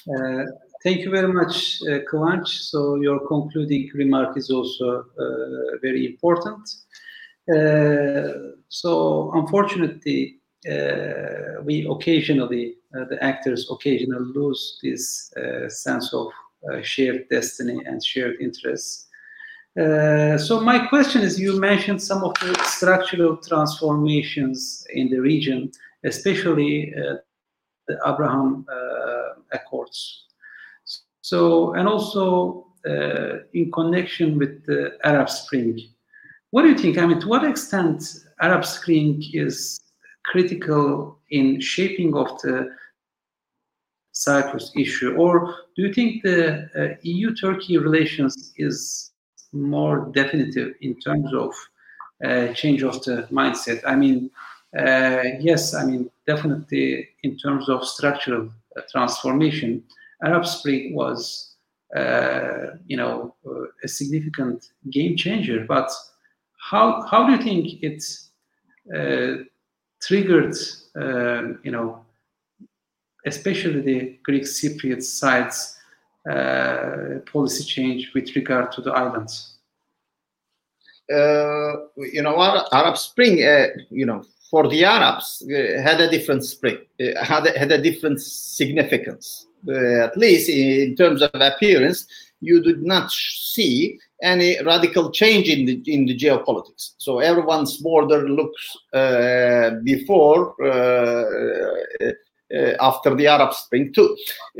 Uh, 0.10 0.46
thank 0.84 1.00
you 1.00 1.12
very 1.12 1.32
much, 1.32 1.82
uh, 1.84 2.00
Kıvanç. 2.10 2.48
So 2.48 2.96
your 2.96 3.20
concluding 3.28 3.90
remark 3.94 4.38
is 4.38 4.50
also 4.50 5.06
uh, 5.20 5.78
very 5.82 6.06
important. 6.06 6.87
Uh, 7.54 8.52
so 8.70 9.32
unfortunately, 9.34 10.40
uh, 10.70 11.62
we 11.64 11.88
occasionally, 11.90 12.76
uh, 12.96 13.06
the 13.06 13.22
actors 13.24 13.70
occasionally 13.72 14.26
lose 14.36 14.80
this 14.84 15.32
sense 15.70 16.14
of 16.14 16.28
shared 16.82 17.30
destiny 17.30 17.80
and 17.86 18.04
shared 18.04 18.36
interests. 18.42 19.08
so 19.76 20.60
my 20.60 20.80
question 20.90 21.22
is, 21.22 21.40
you 21.40 21.60
mentioned 21.60 22.02
some 22.02 22.24
of 22.24 22.34
the 22.42 22.54
structural 22.66 23.38
transformations 23.38 24.86
in 24.90 25.10
the 25.10 25.20
region, 25.20 25.72
especially 26.04 26.94
the 27.88 27.98
Abraham 28.06 28.66
Accords. 29.52 30.26
So, 31.22 31.74
and 31.74 31.88
also 31.88 32.68
uh, 32.88 33.40
in 33.54 33.72
connection 33.72 34.38
with 34.38 34.66
the 34.66 34.98
Arab 35.04 35.30
Spring, 35.30 35.78
what 36.58 36.64
do 36.64 36.70
you 36.70 36.78
think? 36.80 36.98
I 36.98 37.06
mean, 37.06 37.20
to 37.20 37.28
what 37.28 37.44
extent 37.44 38.04
Arab 38.42 38.66
Spring 38.66 39.22
is 39.32 39.80
critical 40.26 41.20
in 41.30 41.62
shaping 41.62 42.16
of 42.16 42.30
the 42.42 42.76
Cyprus 44.12 44.72
issue, 44.76 45.14
or 45.18 45.54
do 45.76 45.84
you 45.84 45.94
think 45.94 46.24
the 46.24 46.68
uh, 46.76 46.96
EU-Turkey 47.04 47.78
relations 47.78 48.54
is 48.58 49.12
more 49.54 50.10
definitive 50.16 50.74
in 50.82 51.00
terms 51.00 51.32
of 51.32 51.54
uh, 52.26 52.52
change 52.54 52.82
of 52.82 53.04
the 53.04 53.28
mindset? 53.32 53.80
I 53.86 53.96
mean, 53.96 54.32
uh, 54.76 55.26
yes, 55.40 55.76
I 55.76 55.86
mean 55.86 56.10
definitely 56.26 57.08
in 57.22 57.38
terms 57.38 57.70
of 57.70 57.88
structural 57.88 58.50
uh, 58.76 58.82
transformation, 58.92 59.84
Arab 60.24 60.48
Spring 60.48 60.96
was, 60.96 61.54
uh, 61.96 62.78
you 62.88 62.98
know, 62.98 63.36
uh, 63.46 63.66
a 63.84 63.88
significant 63.88 64.72
game 64.90 65.16
changer. 65.16 65.64
But 65.64 65.92
how 66.70 67.02
how 67.10 67.26
do 67.26 67.32
you 67.34 67.42
think 67.42 67.84
it 67.84 68.04
uh, 68.94 69.44
triggered, 70.02 70.56
uh, 70.96 71.54
you 71.64 71.72
know, 71.72 72.06
especially 73.26 73.82
the 73.82 74.20
Greek 74.24 74.44
Cypriot 74.44 75.04
side's 75.04 75.78
uh, 76.30 77.20
policy 77.32 77.64
change 77.64 78.12
with 78.14 78.36
regard 78.36 78.72
to 78.74 78.82
the 78.82 78.92
islands? 78.92 79.54
you 81.10 82.22
know, 82.22 82.36
Arab 82.74 82.98
Spring, 82.98 83.38
you 83.90 84.06
know, 84.06 84.26
for 84.50 84.68
the 84.68 84.84
Arabs 84.84 85.44
uh, 85.46 85.82
had 85.82 86.02
a 86.02 86.10
different 86.10 86.44
spring, 86.44 86.78
uh, 87.02 87.24
had, 87.24 87.48
a, 87.48 87.60
had 87.60 87.72
a 87.72 87.82
different 87.82 88.22
significance. 88.22 89.48
Uh, 89.68 90.06
at 90.06 90.16
least 90.18 90.50
in 90.50 90.96
terms 90.96 91.22
of 91.22 91.30
appearance, 91.34 92.08
you 92.40 92.62
did 92.62 92.84
not 92.84 93.12
see 93.12 94.00
any 94.22 94.62
radical 94.64 95.12
change 95.12 95.48
in 95.50 95.66
the 95.66 95.82
in 95.86 96.06
the 96.06 96.18
geopolitics. 96.18 96.94
So 96.98 97.20
everyone's 97.20 97.78
border 97.78 98.28
looks 98.30 98.78
uh, 98.94 99.72
before 99.84 100.56
uh, 100.64 102.12
uh, 102.54 102.74
after 102.80 103.14
the 103.14 103.28
Arab 103.28 103.54
Spring 103.54 103.92
too, 103.94 104.16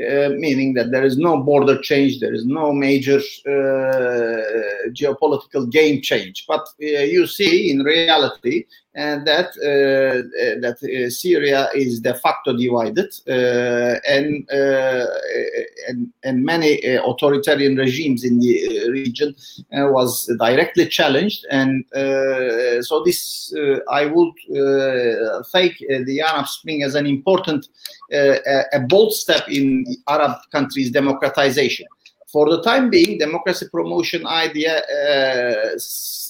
uh, 0.06 0.28
meaning 0.30 0.74
that 0.74 0.90
there 0.90 1.04
is 1.04 1.16
no 1.16 1.42
border 1.42 1.78
change, 1.80 2.20
there 2.20 2.34
is 2.34 2.44
no 2.44 2.72
major 2.72 3.18
uh, 3.46 4.90
geopolitical 4.90 5.70
game 5.70 6.02
change. 6.02 6.44
But 6.46 6.68
uh, 6.82 7.04
you 7.14 7.26
see 7.26 7.70
in 7.70 7.82
reality 7.82 8.66
and 8.94 9.26
that 9.26 9.50
uh, 9.62 10.18
uh, 10.18 10.60
that 10.60 10.78
uh, 10.82 11.10
Syria 11.10 11.68
is 11.74 12.00
de 12.00 12.14
facto 12.14 12.56
divided, 12.56 13.12
uh, 13.28 14.00
and 14.08 14.48
uh, 14.50 15.06
and 15.88 16.10
and 16.24 16.44
many 16.44 16.84
uh, 16.84 17.04
authoritarian 17.04 17.76
regimes 17.76 18.24
in 18.24 18.38
the 18.40 18.90
region 18.90 19.34
was 19.70 20.26
directly 20.38 20.86
challenged, 20.86 21.44
and 21.50 21.84
so 22.84 23.02
this 23.04 23.54
I 23.90 24.06
would 24.06 24.34
take 25.52 25.78
the 25.78 26.22
Arab 26.26 26.48
Spring 26.48 26.82
as 26.82 26.94
an 26.94 27.06
important, 27.06 27.68
a 28.10 28.80
bold 28.88 29.12
step 29.12 29.48
in 29.48 29.84
Arab 30.08 30.38
countries' 30.50 30.90
democratization 30.90 31.86
for 32.32 32.50
the 32.50 32.62
time 32.62 32.90
being, 32.90 33.18
democracy 33.18 33.66
promotion 33.72 34.26
idea 34.26 34.78
uh, 34.78 35.78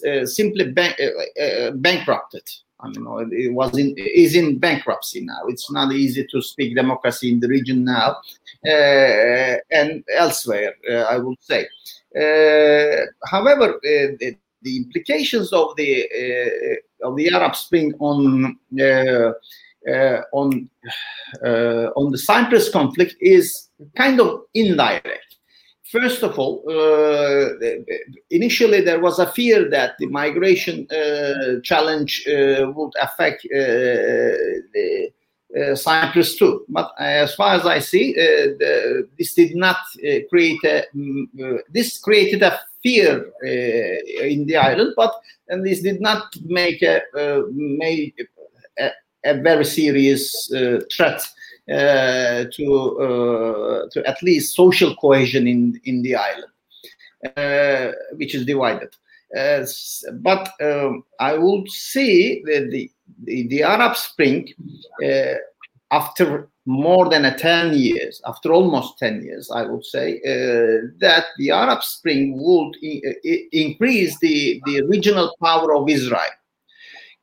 uh, 0.09 0.27
simply 0.27 0.71
ban- 0.71 0.95
uh, 1.01 1.43
uh, 1.43 1.71
bankrupted. 1.73 2.49
I 2.81 2.89
mean, 2.91 3.05
it 3.33 3.53
was 3.53 3.77
in 3.77 3.93
is 3.97 4.37
in 4.37 4.59
bankruptcy 4.59 5.21
now. 5.23 5.41
It's 5.49 5.69
not 5.71 5.93
easy 5.93 6.25
to 6.31 6.41
speak 6.41 6.77
democracy 6.77 7.33
in 7.33 7.41
the 7.41 7.49
region 7.49 7.85
now 7.85 8.19
uh, 8.65 9.57
and 9.73 10.05
elsewhere. 10.15 10.75
Uh, 10.89 11.03
I 11.15 11.19
would 11.19 11.39
say. 11.41 11.67
however, 13.33 13.81
the, 13.83 14.37
the, 14.63 14.77
implications 14.77 15.53
of 15.53 15.75
the 15.77 16.07
of 17.03 17.17
the 17.17 17.35
Arab 17.35 17.57
Spring 17.57 17.93
on 17.99 18.57
on 20.33 20.71
on 21.97 22.13
the 22.13 22.19
Cyprus 22.19 22.71
conflict 22.71 23.17
is 23.21 23.71
kind 23.97 24.21
of 24.21 24.43
indirect 24.55 25.28
First 25.91 26.23
of 26.23 26.39
all, 26.39 26.63
uh, 26.69 27.49
initially 28.31 28.83
there 28.83 29.01
was 29.01 29.19
a 29.19 29.33
fear 29.33 29.71
that 29.71 29.97
the 29.99 30.07
migration 30.07 30.87
uh, 30.91 31.61
challenge 31.63 32.27
uh, 32.29 32.71
would 32.75 32.93
affect 33.01 33.47
uh, 33.47 33.57
the, 34.75 35.11
uh, 35.59 35.75
Cyprus 35.75 36.37
too. 36.37 36.67
But 36.69 36.93
as 36.99 37.35
far 37.35 37.55
as 37.55 37.65
I 37.65 37.79
see, 37.79 38.13
uh, 38.13 38.53
the, 38.59 39.09
this 39.19 39.33
did 39.33 39.57
not 39.57 39.79
create 40.29 40.63
a, 40.65 40.85
this 41.71 41.99
created 41.99 42.43
a 42.43 42.61
fear 42.83 43.25
in 43.43 44.45
the 44.45 44.57
island, 44.57 44.93
but 44.95 45.15
and 45.49 45.65
this 45.65 45.81
did 45.81 46.03
not 46.03 46.25
make 46.45 46.83
a, 46.83 47.01
make 47.51 48.15
a, 48.79 48.91
a 49.25 49.41
very 49.41 49.65
serious 49.65 50.53
threat 50.95 51.27
to 51.69 52.99
uh, 53.01 53.89
to 53.93 54.03
at 54.07 54.23
least 54.23 54.57
social 54.57 54.95
cohesion 54.97 55.47
in 55.47 55.81
in 55.85 56.03
the 56.03 56.15
island, 56.15 56.53
uh, 57.37 57.93
which 58.17 58.35
is 58.35 58.47
divided. 58.47 58.91
but 60.21 60.51
um, 60.63 61.05
I 61.21 61.37
would 61.37 61.69
say 61.71 62.43
that 62.43 62.69
the 62.71 62.91
the, 63.25 63.49
the 63.49 63.63
Arab 63.63 63.97
Spring, 63.97 64.49
after 65.91 66.49
more 66.69 67.09
than 67.09 67.25
a 67.25 67.35
10 67.37 67.73
years, 67.73 68.21
after 68.27 68.53
almost 68.53 68.99
10 68.99 69.23
years, 69.23 69.51
I 69.51 69.65
would 69.65 69.87
say, 69.87 70.17
uh, 70.19 70.89
that 70.99 71.25
the 71.39 71.51
Arab 71.51 71.83
Spring 71.83 72.35
would 72.37 72.77
increase 73.53 74.19
the, 74.19 74.61
the 74.67 74.83
regional 74.83 75.35
power 75.43 75.75
of 75.75 75.89
Israel. 75.89 76.21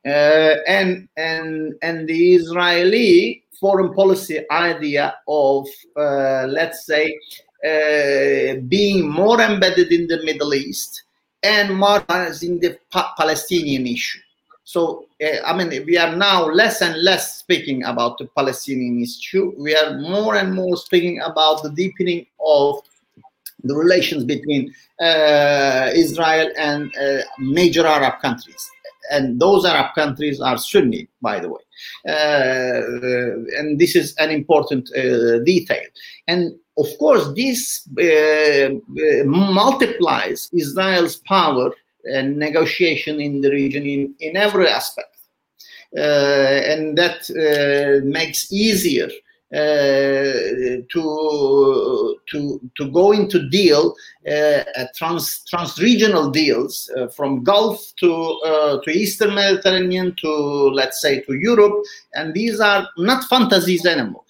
Uh, 0.04 0.56
and, 0.66 1.08
and, 1.16 1.74
and 1.80 2.08
the 2.08 2.34
Israeli 2.34 3.44
foreign 3.60 3.92
policy 3.94 4.40
idea 4.50 5.16
of, 5.28 5.66
uh, 5.96 6.46
let's 6.48 6.86
say, 6.86 7.18
uh, 7.64 8.60
being 8.68 9.08
more 9.08 9.40
embedded 9.40 9.90
in 9.92 10.06
the 10.06 10.22
Middle 10.24 10.54
East 10.54 11.02
and 11.42 11.76
more 11.76 12.04
in 12.42 12.58
the 12.60 12.78
pa- 12.90 13.14
Palestinian 13.16 13.86
issue. 13.86 14.20
So, 14.64 15.06
uh, 15.22 15.42
I 15.46 15.56
mean, 15.56 15.84
we 15.86 15.96
are 15.96 16.14
now 16.16 16.46
less 16.46 16.82
and 16.82 17.00
less 17.02 17.38
speaking 17.38 17.84
about 17.84 18.18
the 18.18 18.26
Palestinian 18.36 19.00
issue. 19.00 19.54
We 19.56 19.76
are 19.76 19.96
more 19.98 20.34
and 20.36 20.54
more 20.54 20.76
speaking 20.76 21.20
about 21.20 21.62
the 21.62 21.70
deepening 21.70 22.26
of 22.44 22.82
the 23.62 23.74
relations 23.74 24.24
between 24.24 24.74
uh, 25.00 25.90
Israel 25.94 26.50
and 26.58 26.92
uh, 26.96 27.22
major 27.38 27.86
Arab 27.86 28.20
countries. 28.20 28.70
And 29.10 29.40
those 29.40 29.64
Arab 29.64 29.94
countries 29.94 30.40
are 30.40 30.58
Sunni, 30.58 31.08
by 31.20 31.40
the 31.40 31.48
way. 31.48 31.60
Uh, 32.08 33.58
and 33.58 33.78
this 33.78 33.94
is 33.96 34.14
an 34.18 34.30
important 34.30 34.88
uh, 34.96 35.38
detail. 35.40 35.84
And 36.26 36.54
of 36.78 36.86
course, 36.98 37.32
this 37.34 37.88
uh, 37.98 38.70
multiplies 39.24 40.50
Israel's 40.52 41.16
power 41.16 41.70
and 42.04 42.36
negotiation 42.36 43.20
in 43.20 43.40
the 43.40 43.50
region 43.50 43.84
in, 43.84 44.14
in 44.20 44.36
every 44.36 44.68
aspect. 44.68 45.16
Uh, 45.96 46.00
and 46.00 46.98
that 46.98 47.30
uh, 47.30 48.04
makes 48.04 48.52
easier 48.52 49.06
uh, 49.06 49.10
to 49.52 50.86
to 52.30 52.70
to 52.76 52.90
go 52.90 53.12
into 53.12 53.48
deal 53.48 53.94
uh, 54.28 54.64
trans 54.96 55.44
trans 55.44 55.78
regional 55.80 56.30
deals 56.30 56.90
uh, 56.96 57.06
from 57.08 57.44
Gulf 57.44 57.92
to 58.00 58.80
to 58.82 58.90
Eastern 58.90 59.34
Mediterranean 59.34 60.16
to 60.20 60.30
let's 60.30 61.00
say 61.00 61.20
to 61.20 61.34
Europe, 61.34 61.82
and 62.14 62.34
these 62.34 62.60
are 62.60 62.88
not 62.98 63.24
fantasies 63.24 63.86
anymore. 63.86 64.24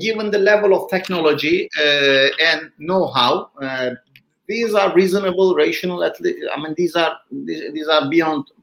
given 0.00 0.30
the 0.30 0.38
level 0.38 0.72
of 0.72 0.88
technology 0.88 1.68
and 2.40 2.70
know-how, 2.78 3.50
these 4.48 4.74
are 4.74 4.94
reasonable, 4.94 5.54
rational. 5.54 6.02
At 6.02 6.20
least, 6.20 6.38
I 6.54 6.60
mean, 6.60 6.74
these 6.76 6.96
are 6.96 7.18
these, 7.30 7.72
these 7.72 7.88
are 7.88 8.08
beyond 8.08 8.46
uh, 8.50 8.57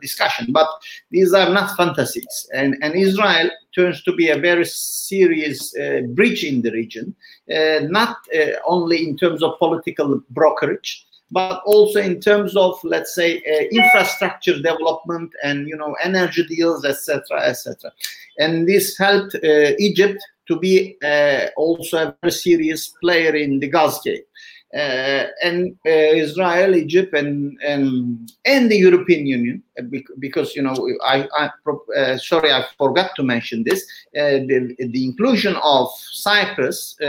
discussion. 0.00 0.52
But 0.52 0.68
these 1.10 1.32
are 1.32 1.50
not 1.50 1.76
fantasies, 1.76 2.48
and 2.52 2.76
and 2.82 2.94
Israel 2.94 3.50
turns 3.74 4.02
to 4.04 4.12
be 4.14 4.30
a 4.30 4.38
very 4.38 4.64
serious 4.64 5.74
uh, 5.76 6.02
bridge 6.08 6.44
in 6.44 6.62
the 6.62 6.70
region, 6.70 7.14
uh, 7.54 7.80
not 7.82 8.16
uh, 8.34 8.52
only 8.66 9.08
in 9.08 9.16
terms 9.16 9.42
of 9.42 9.58
political 9.58 10.20
brokerage, 10.30 11.06
but 11.32 11.62
also 11.64 11.98
in 11.98 12.20
terms 12.20 12.54
of 12.56 12.78
let's 12.84 13.14
say 13.14 13.38
uh, 13.38 13.64
infrastructure 13.72 14.56
development 14.56 15.32
and 15.42 15.66
you 15.66 15.76
know 15.76 15.96
energy 16.04 16.44
deals 16.46 16.84
etc 16.84 17.40
etc 17.42 17.90
and 18.38 18.68
this 18.68 18.96
helped 18.98 19.34
uh, 19.36 19.72
egypt 19.78 20.22
to 20.46 20.58
be 20.58 20.96
uh, 21.02 21.46
also 21.56 22.08
a 22.08 22.16
very 22.20 22.32
serious 22.32 22.88
player 23.00 23.34
in 23.34 23.58
the 23.60 23.68
gas 23.68 24.00
game 24.02 24.18
uh, 24.18 24.31
and 24.72 25.76
uh, 25.86 25.90
Israel, 25.90 26.74
Egypt, 26.74 27.14
and 27.14 27.58
and 27.62 28.32
and 28.44 28.70
the 28.70 28.76
European 28.76 29.26
Union, 29.26 29.62
uh, 29.78 29.82
because 30.18 30.56
you 30.56 30.62
know 30.62 30.74
I, 31.04 31.28
I 31.36 31.50
uh, 31.96 32.16
sorry 32.16 32.52
I 32.52 32.64
forgot 32.78 33.10
to 33.16 33.22
mention 33.22 33.64
this. 33.64 33.82
Uh, 34.16 34.40
the, 34.48 34.74
the 34.78 35.04
inclusion 35.04 35.56
of 35.62 35.90
Cyprus 36.12 36.98
uh, 37.00 37.04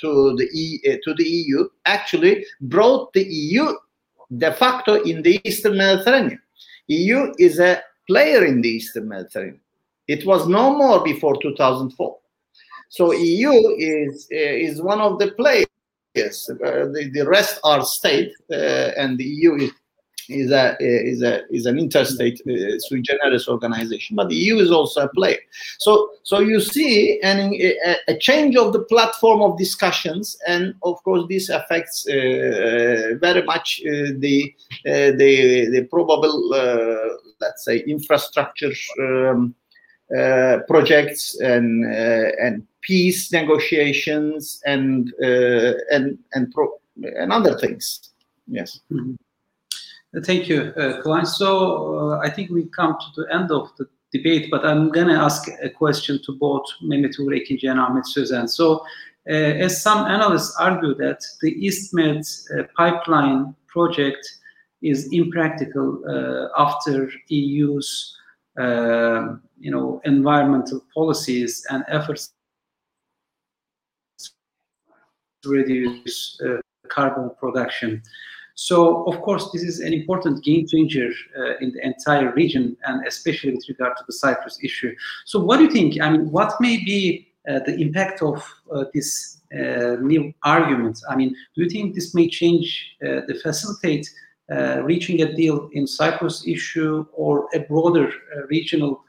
to 0.00 0.34
the 0.36 0.48
e, 0.52 0.80
to 1.04 1.14
the 1.14 1.24
EU 1.24 1.68
actually 1.84 2.46
brought 2.62 3.12
the 3.12 3.24
EU 3.24 3.74
de 4.38 4.52
facto 4.52 5.02
in 5.02 5.22
the 5.22 5.40
Eastern 5.44 5.76
Mediterranean. 5.76 6.40
EU 6.86 7.32
is 7.38 7.60
a 7.60 7.82
player 8.06 8.46
in 8.46 8.62
the 8.62 8.68
Eastern 8.68 9.08
Mediterranean. 9.08 9.60
It 10.08 10.26
was 10.26 10.48
no 10.48 10.74
more 10.76 11.04
before 11.04 11.40
2004. 11.40 12.18
So 12.88 13.12
EU 13.12 13.52
is 13.78 14.26
is 14.30 14.80
one 14.80 15.00
of 15.00 15.18
the 15.18 15.32
players 15.32 15.66
yes, 16.14 16.48
uh, 16.50 16.54
the, 16.54 17.10
the 17.12 17.26
rest 17.26 17.60
are 17.64 17.84
state, 17.84 18.32
uh, 18.50 18.90
and 18.96 19.18
the 19.18 19.24
EU 19.24 19.54
is, 19.56 19.70
is 20.28 20.50
a 20.50 20.76
is 20.80 21.22
a 21.22 21.42
is 21.50 21.66
an 21.66 21.78
interstate 21.78 22.40
uh, 22.46 22.78
sui 22.78 23.02
generis 23.02 23.48
organization, 23.48 24.16
but 24.16 24.28
the 24.28 24.36
EU 24.36 24.58
is 24.58 24.70
also 24.70 25.02
a 25.02 25.08
player. 25.08 25.38
So 25.78 26.10
so 26.22 26.38
you 26.40 26.60
see 26.60 27.20
an, 27.22 27.54
a, 27.54 27.96
a 28.08 28.16
change 28.18 28.56
of 28.56 28.72
the 28.72 28.80
platform 28.80 29.42
of 29.42 29.58
discussions, 29.58 30.36
and 30.46 30.74
of 30.82 31.02
course 31.02 31.26
this 31.28 31.48
affects 31.48 32.06
uh, 32.08 33.14
very 33.20 33.42
much 33.42 33.82
uh, 33.86 34.14
the 34.18 34.54
uh, 34.86 35.12
the 35.16 35.68
the 35.70 35.86
probable 35.90 36.50
let's 37.40 37.64
say 37.64 37.78
infrastructure. 37.80 38.72
Um, 39.00 39.54
uh, 40.16 40.58
projects 40.68 41.38
and 41.40 41.86
uh, 41.86 42.30
and 42.40 42.66
peace 42.82 43.32
negotiations 43.32 44.60
and 44.66 45.12
uh, 45.22 45.72
and 45.90 46.18
and 46.34 46.52
pro- 46.52 46.80
and 47.02 47.32
other 47.32 47.56
things. 47.58 48.10
Yes. 48.46 48.80
Mm-hmm. 48.90 49.14
Thank 50.24 50.46
you, 50.48 50.72
Klein. 51.02 51.24
So 51.24 52.20
I 52.22 52.28
think 52.28 52.50
we 52.50 52.64
come 52.66 52.98
to 53.00 53.22
the 53.22 53.34
end 53.34 53.50
of 53.50 53.70
the 53.78 53.86
debate, 54.12 54.50
but 54.50 54.64
I'm 54.64 54.90
going 54.90 55.08
to 55.08 55.14
ask 55.14 55.48
a 55.62 55.70
question 55.70 56.20
to 56.24 56.32
both 56.32 56.64
Mehmet 56.82 57.18
Uğur 57.18 57.32
Ekinci 57.32 57.68
and 57.70 57.80
Ahmet 57.80 58.04
Sözen. 58.04 58.48
So, 58.48 58.84
uh, 59.30 59.32
as 59.32 59.82
some 59.82 60.06
analysts 60.06 60.54
argue 60.58 60.94
that 60.96 61.20
the 61.40 61.54
EastMed 61.54 62.26
uh, 62.50 62.64
pipeline 62.76 63.54
project 63.68 64.28
is 64.82 65.08
impractical 65.12 66.02
uh, 66.06 66.48
after 66.60 67.10
EU's 67.28 68.16
you 68.58 69.70
know, 69.70 70.00
environmental 70.04 70.80
policies 70.94 71.64
and 71.70 71.84
efforts 71.88 72.32
to 75.42 75.48
reduce 75.48 76.40
uh, 76.40 76.60
carbon 76.88 77.30
production. 77.38 78.02
So, 78.54 79.04
of 79.04 79.20
course, 79.22 79.50
this 79.52 79.62
is 79.62 79.80
an 79.80 79.92
important 79.92 80.44
game 80.44 80.66
changer 80.66 81.10
uh, 81.38 81.56
in 81.60 81.72
the 81.72 81.84
entire 81.84 82.32
region, 82.32 82.76
and 82.84 83.06
especially 83.06 83.54
with 83.54 83.64
regard 83.68 83.96
to 83.96 84.04
the 84.06 84.12
Cyprus 84.12 84.58
issue. 84.62 84.94
So, 85.24 85.40
what 85.40 85.56
do 85.56 85.64
you 85.64 85.70
think? 85.70 86.00
I 86.00 86.10
mean, 86.10 86.30
what 86.30 86.54
may 86.60 86.76
be 86.76 87.32
uh, 87.48 87.60
the 87.60 87.74
impact 87.76 88.22
of 88.22 88.44
uh, 88.70 88.84
this 88.92 89.40
uh, 89.54 89.96
new 90.00 90.32
argument? 90.44 91.00
I 91.08 91.16
mean, 91.16 91.30
do 91.56 91.62
you 91.64 91.70
think 91.70 91.94
this 91.94 92.14
may 92.14 92.28
change 92.28 92.96
the 93.00 93.40
facilitate 93.42 94.06
uh, 94.06 94.31
Uh, 94.50 94.82
reaching 94.82 95.22
a 95.22 95.32
deal 95.34 95.70
in 95.72 95.86
Cyprus 95.86 96.46
issue 96.46 97.06
or 97.12 97.48
a 97.54 97.60
broader 97.60 98.08
uh, 98.08 98.46
regional 98.48 99.02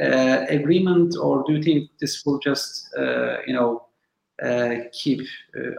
uh, 0.00 0.46
agreement, 0.48 1.14
or 1.20 1.44
do 1.46 1.52
you 1.52 1.62
think 1.62 1.90
this 2.00 2.24
will 2.24 2.38
just, 2.38 2.88
uh, 2.96 3.36
you 3.46 3.52
know, 3.52 3.84
uh, 4.42 4.76
keep? 4.92 5.20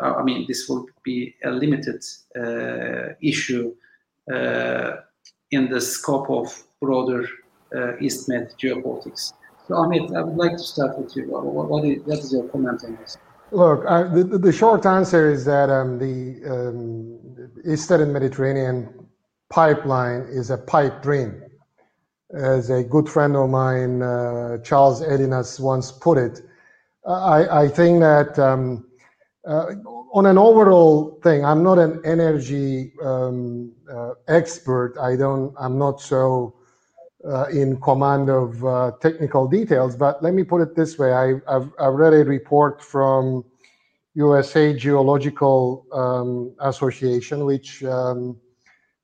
I 0.02 0.22
mean, 0.22 0.46
this 0.48 0.70
will 0.70 0.86
be 1.04 1.36
a 1.44 1.50
limited 1.50 2.04
issue 3.22 3.74
in 4.28 5.70
the 5.70 5.82
scope 5.82 6.30
of 6.30 6.64
broader 6.80 7.28
EastMed 7.74 8.56
geopolitics. 8.62 9.34
So, 9.68 9.76
Ahmet, 9.76 10.16
I 10.16 10.22
would 10.22 10.38
like 10.38 10.54
to 10.54 10.64
start 10.64 11.00
with 11.00 11.16
you. 11.16 11.24
What 11.30 11.84
is 11.86 12.32
your 12.32 12.48
comment 12.50 12.84
on 12.84 12.98
this? 12.98 13.18
Look, 13.52 13.84
uh, 13.88 14.04
the, 14.04 14.52
short 14.52 14.86
answer 14.86 15.32
is 15.32 15.46
that 15.46 15.70
um, 15.70 15.98
the 15.98 16.40
um, 16.50 17.52
Eastern 17.66 18.14
Mediterranean 18.14 19.08
pipeline 19.50 20.22
is 20.30 20.52
a 20.52 20.58
pipe 20.58 21.02
dream. 21.02 21.42
As 22.32 22.70
a 22.70 22.84
good 22.84 23.10
friend 23.10 23.36
of 23.36 23.50
mine, 23.50 24.04
uh, 24.04 24.60
Charles 24.60 25.02
Ellinas, 25.02 25.60
once 25.60 25.92
put 25.92 26.20
it, 26.20 26.42
I, 27.08 27.68
think 27.70 28.02
that 28.02 28.38
um, 28.38 28.86
uh, 29.48 29.74
on 30.14 30.28
an 30.28 30.38
overall 30.38 31.20
thing, 31.24 31.44
I'm 31.44 31.64
not 31.64 31.80
an 31.80 32.02
energy 32.06 32.94
expert. 34.28 34.94
I 35.02 35.16
don't. 35.16 35.56
I'm 35.60 35.80
not 35.80 36.02
so 36.02 36.59
uh, 37.28 37.46
in 37.48 37.80
command 37.82 38.30
of 38.30 38.64
uh, 38.66 38.92
technical 39.02 39.48
details. 39.48 39.96
But 39.96 40.24
let 40.24 40.34
me 40.34 40.44
put 40.44 40.62
it 40.62 40.76
this 40.76 40.98
way: 40.98 41.14
I, 41.14 41.28
have 41.52 41.70
I've 41.80 41.94
read 41.94 42.14
a 42.14 42.24
report 42.24 42.82
from 42.82 43.44
USA 44.16 44.74
Geological 44.74 45.86
um, 45.92 46.56
Association, 46.60 47.46
which 47.46 47.84
um, 47.84 48.38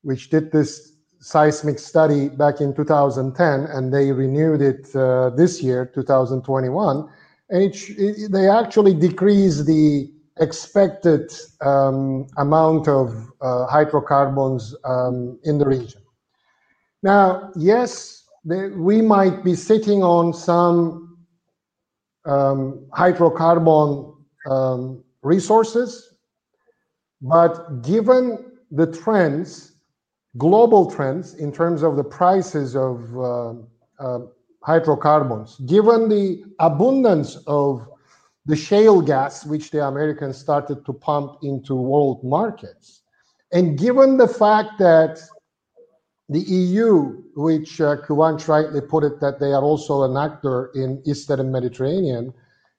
which 0.02 0.30
did 0.30 0.52
this 0.52 0.94
seismic 1.20 1.80
study 1.80 2.30
back 2.30 2.62
in 2.62 2.74
2010, 2.76 3.62
and 3.76 3.92
they 3.92 4.12
renewed 4.12 4.62
it 4.62 4.96
uh, 4.96 5.32
this 5.32 5.62
year, 5.62 5.92
2021. 5.96 7.10
And 7.50 7.64
it, 7.64 7.76
it, 7.98 8.32
they 8.32 8.48
actually 8.48 8.94
decreased 8.94 9.66
the 9.66 10.12
expected 10.40 11.32
um, 11.62 12.28
amount 12.38 12.88
of 12.88 13.32
uh, 13.42 13.66
hydrocarbons 13.66 14.76
um, 14.84 15.40
in 15.44 15.58
the 15.58 15.66
region. 15.66 16.02
Now, 17.06 17.52
yes, 17.56 18.24
they, 18.44 18.70
we 18.70 19.00
might 19.00 19.44
be 19.44 19.54
sitting 19.54 20.02
on 20.02 20.34
some 20.34 21.20
um, 22.26 22.88
hydrocarbon 22.98 24.16
um, 24.50 25.04
resources, 25.22 26.16
but 27.22 27.84
given 27.84 28.54
the 28.72 28.88
trends 28.92 29.74
global 30.40 30.90
trends 30.90 31.36
in 31.36 31.52
terms 31.52 31.84
of 31.84 31.96
the 31.96 32.04
prices 32.04 32.76
of 32.76 32.98
uh, 33.16 33.54
uh, 34.00 34.20
hydrocarbons, 34.64 35.58
given 35.68 36.10
the 36.10 36.44
abundance 36.58 37.38
of 37.46 37.88
the 38.48 38.56
shale 38.56 39.00
gas 39.00 39.46
which 39.46 39.70
the 39.70 39.86
Americans 39.88 40.40
started 40.40 40.84
to 40.88 40.92
pump 40.92 41.38
into 41.44 41.76
world 41.76 42.24
markets, 42.24 43.02
and 43.52 43.78
given 43.78 44.18
the 44.18 44.28
fact 44.28 44.80
that 44.80 45.20
the 46.30 46.40
EU, 46.40 47.22
which 47.36 47.80
uh, 47.82 47.98
Kıvanç 47.98 48.48
rightly 48.48 48.82
put 48.82 49.04
it, 49.04 49.20
that 49.20 49.40
they 49.40 49.54
are 49.54 49.62
also 49.62 50.04
an 50.04 50.18
actor 50.18 50.72
in 50.74 51.02
Eastern 51.06 51.52
Mediterranean 51.52 52.34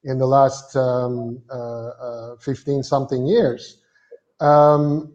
in 0.05 0.18
the 0.18 0.27
last 0.27 0.77
um, 0.77 1.43
uh, 1.51 1.89
uh, 1.89 2.36
15 2.36 2.82
something 2.82 3.27
years, 3.27 3.78
um, 4.40 5.12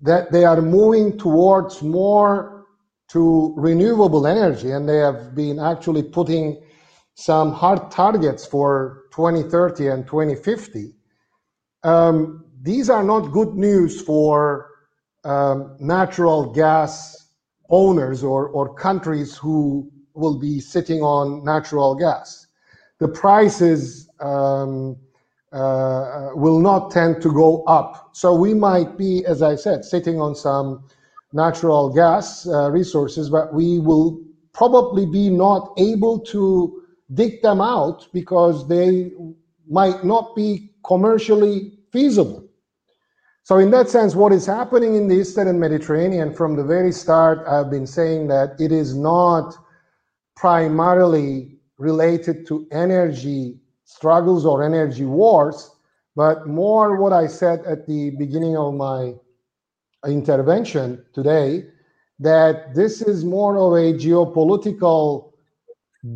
that 0.00 0.32
they 0.32 0.44
are 0.44 0.60
moving 0.60 1.16
towards 1.16 1.82
more 1.82 2.66
to 3.08 3.54
renewable 3.56 4.26
energy 4.26 4.70
and 4.70 4.88
they 4.88 4.98
have 4.98 5.34
been 5.34 5.58
actually 5.58 6.02
putting 6.02 6.62
some 7.14 7.52
hard 7.52 7.90
targets 7.90 8.46
for 8.46 9.04
2030 9.12 9.88
and 9.88 10.06
2050 10.06 10.94
um, 11.84 12.44
these 12.62 12.88
are 12.88 13.02
not 13.02 13.32
good 13.32 13.54
news 13.54 14.00
for 14.00 14.71
um, 15.24 15.76
natural 15.78 16.52
gas 16.52 17.28
owners 17.70 18.22
or, 18.22 18.48
or 18.48 18.74
countries 18.74 19.36
who 19.36 19.90
will 20.14 20.38
be 20.38 20.60
sitting 20.60 21.00
on 21.00 21.44
natural 21.44 21.94
gas 21.94 22.42
the 23.02 23.08
prices 23.08 24.08
um, 24.20 24.96
uh, 25.50 26.30
will 26.34 26.60
not 26.60 26.92
tend 26.92 27.20
to 27.20 27.32
go 27.32 27.64
up. 27.64 28.10
So 28.12 28.32
we 28.32 28.54
might 28.54 28.96
be, 28.96 29.26
as 29.26 29.42
I 29.42 29.56
said, 29.56 29.84
sitting 29.84 30.20
on 30.20 30.36
some 30.36 30.84
natural 31.32 31.92
gas 31.92 32.46
uh, 32.46 32.70
resources, 32.70 33.28
but 33.28 33.52
we 33.52 33.80
will 33.80 34.20
probably 34.52 35.04
be 35.04 35.28
not 35.28 35.72
able 35.78 36.20
to 36.26 36.82
dig 37.14 37.42
them 37.42 37.60
out 37.60 38.06
because 38.12 38.68
they 38.68 39.10
might 39.68 40.04
not 40.04 40.36
be 40.36 40.70
commercially 40.84 41.72
feasible. 41.90 42.44
So 43.44 43.58
in 43.58 43.70
that 43.72 43.88
sense, 43.88 44.14
what 44.14 44.32
is 44.32 44.46
happening 44.46 44.94
in 44.94 45.08
the 45.08 45.16
Eastern 45.16 45.58
Mediterranean 45.58 46.32
from 46.32 46.54
the 46.54 46.62
very 46.62 46.92
start, 46.92 47.46
I've 47.46 47.70
been 47.70 47.86
saying 47.88 48.28
that 48.28 48.60
it 48.60 48.70
is 48.70 48.94
not 48.94 49.56
primarily 50.36 51.58
related 51.76 52.46
to 52.46 52.66
energy 52.70 53.58
struggles 53.84 54.46
or 54.46 54.62
energy 54.62 55.04
wars, 55.04 55.74
but 56.14 56.46
more 56.46 56.96
what 56.96 57.12
I 57.12 57.26
said 57.26 57.64
at 57.66 57.86
the 57.86 58.10
beginning 58.10 58.56
of 58.56 58.74
my 58.74 59.14
intervention 60.06 61.04
today, 61.12 61.64
that 62.20 62.74
this 62.74 63.02
is 63.02 63.24
more 63.24 63.56
of 63.56 63.72
a 63.72 63.98
geopolitical 63.98 65.32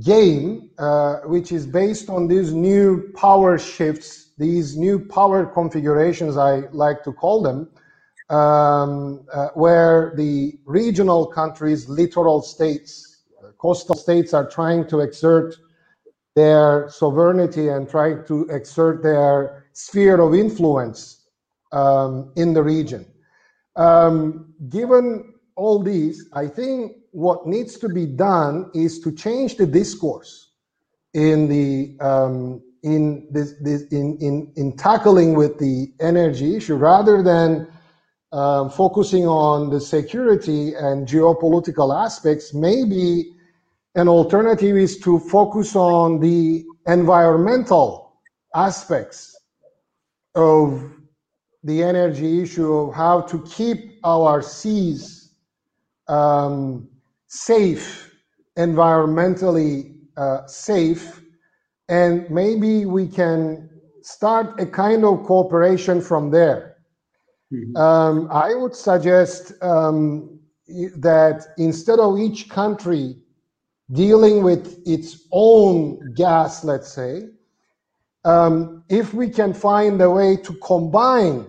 game, 0.04 0.70
uh, 0.78 1.16
which 1.24 1.50
is 1.50 1.66
based 1.66 2.08
on 2.08 2.28
these 2.28 2.52
new 2.52 3.12
power 3.16 3.58
shifts, 3.58 4.25
these 4.38 4.76
new 4.76 4.98
power 4.98 5.46
configurations, 5.46 6.36
I 6.36 6.68
like 6.72 7.02
to 7.04 7.12
call 7.12 7.42
them, 7.42 7.68
um, 8.28 9.26
uh, 9.32 9.48
where 9.54 10.12
the 10.16 10.58
regional 10.64 11.26
countries, 11.26 11.88
littoral 11.88 12.42
states, 12.42 13.22
coastal 13.58 13.96
states 13.96 14.34
are 14.34 14.48
trying 14.48 14.86
to 14.88 15.00
exert 15.00 15.56
their 16.34 16.88
sovereignty 16.90 17.68
and 17.68 17.88
trying 17.88 18.24
to 18.26 18.42
exert 18.50 19.02
their 19.02 19.66
sphere 19.72 20.20
of 20.20 20.34
influence 20.34 21.28
um, 21.72 22.32
in 22.36 22.52
the 22.52 22.62
region. 22.62 23.06
Um, 23.76 24.54
given 24.68 25.34
all 25.56 25.82
these, 25.82 26.28
I 26.34 26.46
think 26.46 26.92
what 27.12 27.46
needs 27.46 27.78
to 27.78 27.88
be 27.88 28.04
done 28.06 28.70
is 28.74 29.00
to 29.00 29.12
change 29.12 29.56
the 29.56 29.66
discourse 29.66 30.50
in 31.14 31.48
the 31.48 31.96
um, 32.04 32.62
in 32.82 33.26
this, 33.30 33.54
this 33.60 33.82
in, 33.88 34.16
in 34.20 34.52
in 34.56 34.76
tackling 34.76 35.34
with 35.34 35.58
the 35.58 35.92
energy 36.00 36.56
issue 36.56 36.76
rather 36.76 37.22
than 37.22 37.66
um, 38.32 38.70
focusing 38.70 39.26
on 39.26 39.70
the 39.70 39.80
security 39.80 40.74
and 40.74 41.06
geopolitical 41.06 41.94
aspects. 42.04 42.52
Maybe 42.52 43.32
an 43.94 44.08
alternative 44.08 44.76
is 44.76 44.98
to 45.00 45.18
focus 45.18 45.74
on 45.74 46.20
the 46.20 46.64
environmental 46.86 48.12
aspects 48.54 49.36
of 50.34 50.92
the 51.64 51.82
energy 51.82 52.42
issue 52.42 52.72
of 52.72 52.94
how 52.94 53.22
to 53.22 53.42
keep 53.42 53.98
our 54.04 54.42
seas 54.42 55.32
um, 56.08 56.88
safe, 57.26 58.14
environmentally 58.56 59.96
uh, 60.16 60.46
safe, 60.46 61.22
and 61.88 62.28
maybe 62.30 62.86
we 62.86 63.06
can 63.06 63.68
start 64.02 64.60
a 64.60 64.66
kind 64.66 65.04
of 65.04 65.24
cooperation 65.24 66.00
from 66.00 66.30
there. 66.30 66.76
Mm-hmm. 67.52 67.76
Um, 67.76 68.28
I 68.30 68.54
would 68.54 68.74
suggest 68.74 69.52
um, 69.62 70.40
that 70.96 71.46
instead 71.58 71.98
of 71.98 72.18
each 72.18 72.48
country 72.48 73.16
dealing 73.92 74.42
with 74.42 74.82
its 74.86 75.26
own 75.30 76.12
gas, 76.14 76.64
let's 76.64 76.92
say, 76.92 77.28
um, 78.24 78.82
if 78.88 79.14
we 79.14 79.28
can 79.28 79.54
find 79.54 80.00
a 80.02 80.10
way 80.10 80.36
to 80.36 80.54
combine 80.54 81.46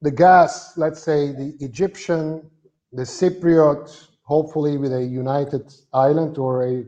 the 0.00 0.10
gas, 0.10 0.76
let's 0.78 1.02
say 1.02 1.32
the 1.32 1.56
Egyptian, 1.60 2.48
the 2.92 3.02
Cypriot, 3.02 4.06
hopefully 4.22 4.78
with 4.78 4.92
a 4.92 5.02
united 5.02 5.74
island 5.92 6.38
or 6.38 6.64
a 6.64 6.84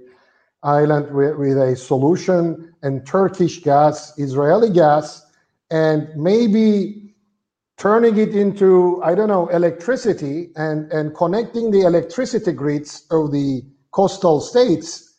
island 0.62 1.14
with, 1.14 1.36
with 1.36 1.58
a 1.58 1.76
solution 1.76 2.74
and 2.82 3.06
Turkish 3.06 3.62
gas, 3.62 4.16
Israeli 4.18 4.70
gas, 4.70 5.24
and 5.70 6.08
maybe 6.16 7.14
turning 7.76 8.16
it 8.16 8.34
into, 8.34 9.02
I 9.02 9.14
don't 9.14 9.28
know, 9.28 9.48
electricity 9.48 10.50
and, 10.56 10.90
and 10.92 11.14
connecting 11.16 11.70
the 11.70 11.80
electricity 11.80 12.52
grids 12.52 13.06
of 13.10 13.32
the 13.32 13.62
coastal 13.92 14.40
states 14.40 15.12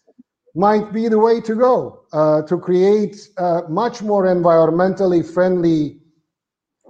might 0.56 0.94
be 0.94 1.08
the 1.08 1.20
way 1.20 1.42
to 1.42 1.56
go 1.56 2.04
uh, 2.14 2.44
to 2.44 2.58
create 2.58 3.18
a 3.38 3.62
much 3.70 4.02
more 4.02 4.26
environmentally 4.26 5.26
friendly 5.26 6.00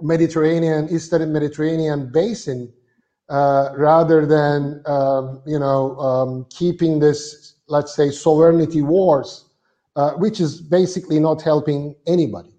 Mediterranean, 0.00 0.88
Eastern 0.90 1.32
Mediterranean 1.32 2.10
basin 2.12 2.72
uh, 3.28 3.70
rather 3.76 4.26
than 4.26 4.82
um, 4.86 5.42
you 5.46 5.58
know 5.58 5.96
um, 5.98 6.46
keeping 6.50 6.98
this, 6.98 7.53
let's 7.68 7.94
say, 7.94 8.10
sovereignty 8.10 8.82
wars, 8.82 9.46
uh, 9.96 10.12
which 10.12 10.40
is 10.40 10.60
basically 10.60 11.18
not 11.18 11.42
helping 11.42 11.94
anybody. 12.06 12.54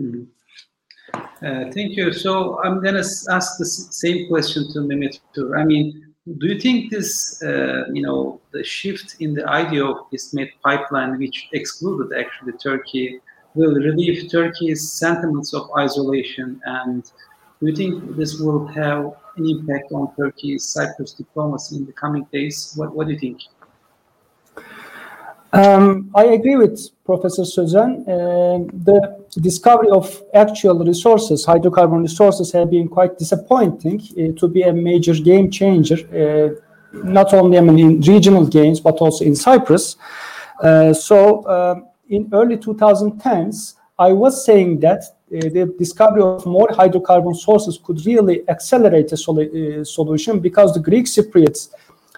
Mm-hmm. 0.00 0.24
Uh, 1.14 1.70
thank 1.72 1.96
you. 1.96 2.12
So 2.12 2.62
I'm 2.62 2.80
going 2.80 2.94
to 2.94 3.08
ask 3.30 3.58
the 3.58 3.64
same 3.64 4.28
question 4.28 4.72
to 4.72 4.80
Mehmet 4.80 5.18
Uğur. 5.36 5.58
I 5.60 5.64
mean, 5.64 6.14
do 6.38 6.46
you 6.46 6.60
think 6.60 6.90
this, 6.90 7.42
uh, 7.42 7.84
you 7.92 8.02
know, 8.02 8.40
the 8.52 8.62
shift 8.62 9.16
in 9.18 9.34
the 9.34 9.46
idea 9.48 9.84
of 9.84 9.96
Med 10.32 10.50
pipeline, 10.64 11.18
which 11.18 11.48
excluded 11.52 12.16
actually 12.16 12.52
Turkey, 12.52 13.20
will 13.54 13.74
relieve 13.74 14.30
Turkey's 14.30 14.92
sentiments 14.92 15.52
of 15.52 15.68
isolation 15.76 16.60
and 16.64 17.10
do 17.62 17.68
you 17.68 17.76
think 17.76 18.16
this 18.16 18.40
will 18.40 18.66
have 18.66 19.14
an 19.36 19.48
impact 19.48 19.92
on 19.92 20.12
Turkey's 20.16 20.64
Cyprus 20.64 21.12
diplomacy 21.12 21.76
in 21.76 21.86
the 21.86 21.92
coming 21.92 22.26
days? 22.32 22.72
What, 22.74 22.92
what 22.92 23.06
do 23.06 23.12
you 23.12 23.20
think? 23.20 23.40
Um, 25.52 26.10
I 26.14 26.24
agree 26.24 26.56
with 26.56 26.80
Professor 27.04 27.42
Sözen. 27.42 28.00
Uh, 28.08 28.64
the 28.84 29.18
discovery 29.38 29.90
of 29.90 30.22
actual 30.32 30.78
resources, 30.78 31.44
hydrocarbon 31.44 32.00
resources, 32.00 32.52
have 32.52 32.70
been 32.70 32.88
quite 32.88 33.18
disappointing 33.18 34.00
uh, 34.00 34.38
to 34.40 34.48
be 34.48 34.62
a 34.62 34.72
major 34.72 35.12
game 35.14 35.50
changer, 35.50 35.98
uh, 36.10 36.58
not 37.04 37.34
only 37.34 37.58
I 37.58 37.60
mean, 37.60 37.78
in 37.78 38.00
regional 38.00 38.46
games, 38.46 38.80
but 38.80 38.96
also 38.96 39.26
in 39.26 39.36
Cyprus. 39.36 39.96
Uh, 40.62 40.94
so 40.94 41.46
um, 41.46 41.88
in 42.08 42.30
early 42.32 42.56
2010s, 42.56 43.74
I 43.98 44.12
was 44.12 44.46
saying 44.46 44.80
that 44.80 45.02
uh, 45.04 45.40
the 45.50 45.74
discovery 45.78 46.22
of 46.22 46.46
more 46.46 46.68
hydrocarbon 46.68 47.36
sources 47.36 47.78
could 47.82 48.04
really 48.06 48.42
accelerate 48.48 49.12
a 49.12 49.18
sol 49.18 49.38
uh, 49.38 49.84
solution 49.84 50.40
because 50.40 50.72
the 50.72 50.80
Greek 50.80 51.04
Cypriots 51.04 51.68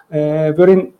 were 0.09 0.69
in 0.69 0.93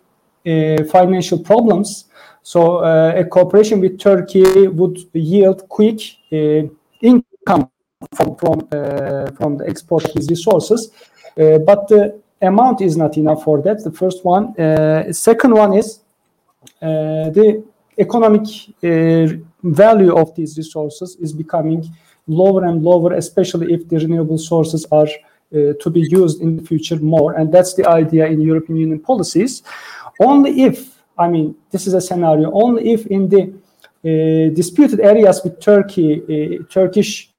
financial 0.88 1.40
problems. 1.40 2.05
So 2.46 2.78
uh, 2.78 3.14
a 3.16 3.26
cooperation 3.26 3.80
with 3.80 3.98
Turkey 3.98 4.68
would 4.68 5.00
yield 5.14 5.68
quick 5.68 6.00
uh, 6.32 6.70
income 7.02 7.72
from 8.14 8.36
from, 8.36 8.68
uh, 8.72 9.32
from 9.32 9.58
the 9.58 9.66
export 9.68 10.06
of 10.06 10.14
these 10.14 10.30
resources. 10.30 10.92
but 11.36 11.88
the 11.88 12.22
amount 12.42 12.82
is 12.82 12.96
not 12.98 13.18
enough 13.18 13.44
for 13.44 13.64
that. 13.64 13.84
The 13.84 13.92
first 13.92 14.24
one. 14.24 14.54
second 15.12 15.54
one 15.56 15.74
is 15.74 15.88
the 16.82 17.64
economic 17.98 18.46
uh, 18.84 19.28
value 19.64 20.16
of 20.16 20.36
these 20.36 20.56
resources 20.56 21.16
is 21.16 21.34
becoming 21.34 21.82
lower 22.28 22.66
and 22.66 22.84
lower, 22.84 23.14
especially 23.14 23.74
if 23.74 23.88
the 23.90 23.98
renewable 23.98 24.38
sources 24.38 24.86
are 24.92 25.08
uh, 25.08 25.74
to 25.82 25.90
be 25.90 26.02
used 26.10 26.42
in 26.42 26.58
the 26.58 26.64
future 26.64 27.00
more. 27.00 27.34
And 27.34 27.52
that's 27.52 27.74
the 27.74 27.88
idea 27.88 28.28
in 28.28 28.40
European 28.42 28.78
Union 28.78 29.00
policies. 29.00 29.64
Only 30.20 30.62
if, 30.62 30.95
I 31.18 31.28
mean, 31.28 31.56
this 31.72 31.88
is 31.88 31.94
a 31.94 32.02
scenario, 32.02 32.52
only 32.52 32.92
if 32.92 33.06
in 33.08 33.30
the 33.30 33.42
uh, 34.04 34.54
disputed 34.54 35.00
areas 35.00 35.42
with 35.44 35.60
Turkey, 35.60 36.22
uh, 36.22 36.64
Turkish 36.70 37.32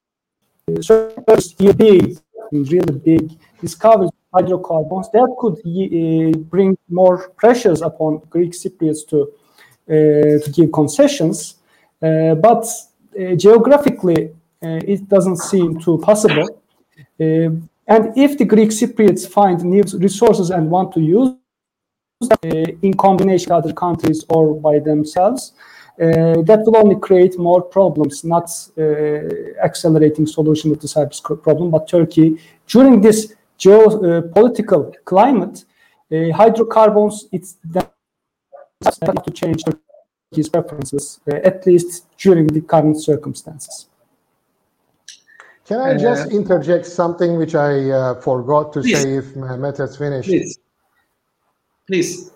sources 0.80 1.52
big, 1.52 2.18
really 2.52 2.98
big 3.04 3.38
discoveries 3.60 4.10
of 4.10 4.40
hydrocarbons, 4.42 5.08
that 5.12 5.34
could 5.38 5.58
uh, 5.58 6.38
bring 6.50 6.76
more 6.88 7.28
pressures 7.36 7.82
upon 7.82 8.20
Greek 8.30 8.52
Cypriots 8.52 9.06
to, 9.08 9.32
uh, 9.88 10.44
to 10.44 10.50
give 10.52 10.72
concessions. 10.72 11.56
Uh, 12.02 12.34
but 12.34 12.66
geographically, 13.36 14.30
uh, 14.62 14.80
it 14.84 15.08
doesn't 15.08 15.38
seem 15.38 15.78
too 15.78 15.98
possible. 15.98 16.62
Uh, 17.20 17.50
and 17.88 18.16
if 18.16 18.36
the 18.36 18.44
Greek 18.44 18.70
Cypriots 18.70 19.28
find 19.28 19.62
new 19.64 19.82
resources 19.94 20.50
and 20.50 20.70
want 20.70 20.92
to 20.94 21.00
use 21.00 21.28
uh, 21.28 21.34
in 22.82 22.94
combination 22.94 23.54
with 23.54 23.64
other 23.64 23.74
countries 23.74 24.24
or 24.28 24.58
by 24.60 24.78
themselves, 24.78 25.52
uh, 26.00 26.42
that 26.42 26.62
will 26.64 26.76
only 26.76 26.96
create 26.96 27.38
more 27.38 27.62
problems, 27.62 28.24
not 28.24 28.50
uh, 28.78 28.82
accelerating 29.64 30.26
solution 30.26 30.70
of 30.72 30.80
the 30.80 30.88
Cyprus 30.88 31.20
problem. 31.20 31.70
But 31.70 31.88
Turkey, 31.88 32.38
during 32.66 33.00
this 33.00 33.34
geopolitical 33.58 34.92
climate, 35.04 35.64
uh, 36.12 36.32
hydrocarbons, 36.32 37.26
it's 37.32 37.56
to 37.64 39.30
change 39.32 39.62
Turkey's 39.64 40.48
preferences, 40.48 41.20
at 41.26 41.66
least 41.66 42.06
during 42.18 42.46
the 42.46 42.60
current 42.60 43.02
circumstances. 43.02 43.88
Can 45.66 45.80
I 45.80 45.96
just 45.96 46.26
uh, 46.26 46.36
interject 46.36 46.86
something 46.86 47.36
which 47.36 47.56
I 47.56 47.90
uh, 47.90 48.20
forgot 48.20 48.72
to 48.74 48.82
please. 48.82 49.02
say 49.02 49.16
if 49.16 49.34
Mehmet 49.34 49.78
has 49.78 49.96
finished? 49.96 50.28
Please. 50.28 50.58
Please. 51.86 52.30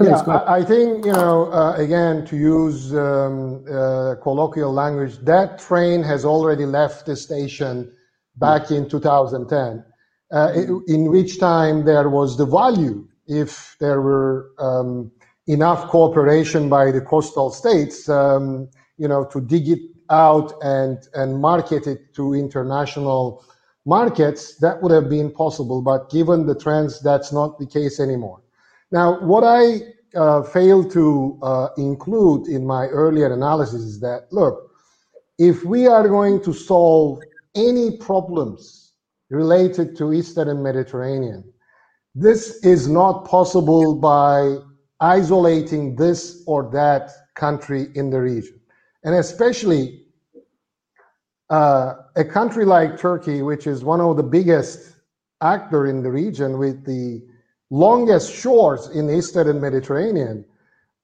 Yeah, 0.00 0.16
I, 0.26 0.58
I, 0.58 0.64
think, 0.64 1.06
you 1.06 1.12
know, 1.12 1.50
uh, 1.50 1.74
again, 1.76 2.26
to 2.26 2.36
use 2.36 2.94
um, 2.94 3.64
uh, 3.70 4.16
colloquial 4.22 4.72
language, 4.72 5.16
that 5.20 5.58
train 5.58 6.02
has 6.02 6.24
already 6.24 6.66
left 6.66 7.06
the 7.06 7.16
station 7.16 7.90
back 8.36 8.70
in 8.70 8.88
2010, 8.88 9.84
uh, 10.32 10.52
in, 10.54 10.84
in 10.86 11.10
which 11.10 11.40
time 11.40 11.84
there 11.86 12.10
was 12.10 12.36
the 12.36 12.44
value 12.44 13.08
if 13.26 13.76
there 13.80 14.00
were 14.00 14.50
um, 14.58 15.10
enough 15.46 15.88
cooperation 15.88 16.68
by 16.68 16.90
the 16.90 17.00
coastal 17.00 17.50
states, 17.50 18.08
um, 18.08 18.68
you 18.98 19.08
know, 19.08 19.24
to 19.24 19.40
dig 19.40 19.68
it 19.68 19.80
out 20.10 20.52
and 20.62 20.98
and 21.14 21.40
market 21.40 21.86
it 21.86 22.14
to 22.14 22.34
international 22.34 23.44
markets, 23.84 24.56
that 24.56 24.80
would 24.82 24.92
have 24.92 25.08
been 25.08 25.30
possible. 25.30 25.82
But 25.82 26.10
given 26.10 26.46
the 26.46 26.54
trends, 26.54 27.00
that's 27.00 27.32
not 27.32 27.58
the 27.58 27.66
case 27.66 28.00
anymore. 28.00 28.40
Now, 28.92 29.20
what 29.20 29.44
I 29.44 29.80
uh, 30.16 30.42
failed 30.42 30.90
to 30.92 31.38
uh, 31.42 31.68
include 31.76 32.48
in 32.48 32.66
my 32.66 32.86
earlier 32.86 33.32
analysis 33.32 33.82
is 33.82 34.00
that 34.00 34.32
look, 34.32 34.70
if 35.38 35.64
we 35.64 35.86
are 35.86 36.08
going 36.08 36.42
to 36.44 36.52
solve 36.52 37.20
any 37.54 37.96
problems 37.98 38.92
related 39.30 39.96
to 39.96 40.12
Eastern 40.12 40.62
Mediterranean, 40.62 41.44
this 42.14 42.64
is 42.64 42.88
not 42.88 43.26
possible 43.26 43.94
by 43.94 44.56
isolating 45.00 45.96
this 45.96 46.42
or 46.46 46.70
that 46.72 47.10
country 47.34 47.88
in 47.94 48.08
the 48.08 48.20
region. 48.20 48.58
And 49.04 49.16
especially 49.16 50.06
uh, 51.50 51.94
a 52.16 52.24
country 52.24 52.64
like 52.64 52.98
Turkey, 52.98 53.42
which 53.42 53.66
is 53.66 53.84
one 53.84 54.00
of 54.00 54.16
the 54.16 54.22
biggest 54.22 54.96
actor 55.42 55.86
in 55.86 56.02
the 56.02 56.10
region 56.10 56.58
with 56.58 56.84
the 56.86 57.22
longest 57.70 58.32
shores 58.32 58.88
in 58.88 59.06
the 59.06 59.16
Eastern 59.16 59.60
Mediterranean. 59.60 60.44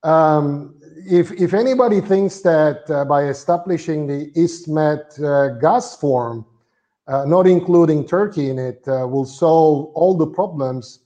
Um, 0.03 0.75
if, 1.07 1.33
if 1.33 1.55
anybody 1.55 2.01
thinks 2.01 2.41
that 2.41 2.89
uh, 2.91 3.05
by 3.05 3.25
establishing 3.25 4.07
the 4.07 4.31
EastMed 4.33 5.23
uh, 5.23 5.59
gas 5.59 5.97
forum, 5.97 6.45
uh, 7.09 7.25
not 7.25 7.47
including 7.47 8.07
Turkey 8.07 8.51
in 8.51 8.59
it, 8.59 8.83
uh, 8.87 9.07
will 9.09 9.25
solve 9.25 9.93
all 9.95 10.17
the 10.17 10.27
problems, 10.27 11.01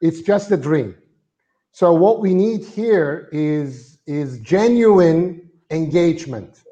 it's 0.00 0.22
just 0.22 0.50
a 0.50 0.56
dream. 0.56 0.96
So 1.72 1.92
what 1.92 2.20
we 2.20 2.34
need 2.34 2.64
here 2.64 3.28
is, 3.32 3.98
is 4.06 4.40
genuine 4.40 5.48
engagement 5.70 6.62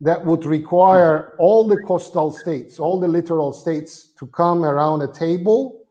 that 0.00 0.24
would 0.24 0.44
require 0.46 1.34
all 1.38 1.66
the 1.66 1.76
coastal 1.78 2.30
states, 2.30 2.78
all 2.78 3.00
the 3.00 3.08
littoral 3.08 3.52
states 3.52 4.10
to 4.18 4.26
come 4.28 4.64
around 4.64 5.02
a 5.02 5.08
table. 5.08 5.86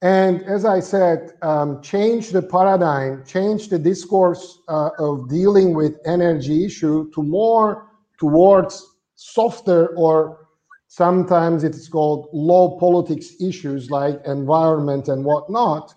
And 0.00 0.42
as 0.44 0.64
I 0.64 0.78
said, 0.78 1.32
um, 1.42 1.82
change 1.82 2.30
the 2.30 2.42
paradigm, 2.42 3.24
change 3.24 3.68
the 3.68 3.78
discourse 3.78 4.60
uh, 4.68 4.90
of 4.98 5.28
dealing 5.28 5.74
with 5.74 5.98
energy 6.06 6.64
issue 6.64 7.10
to 7.14 7.22
more 7.22 7.90
towards 8.18 8.86
softer 9.16 9.88
or 9.96 10.46
sometimes 10.86 11.64
it's 11.64 11.88
called 11.88 12.28
low 12.32 12.78
politics 12.78 13.34
issues 13.40 13.90
like 13.90 14.20
environment 14.24 15.08
and 15.08 15.24
whatnot. 15.24 15.92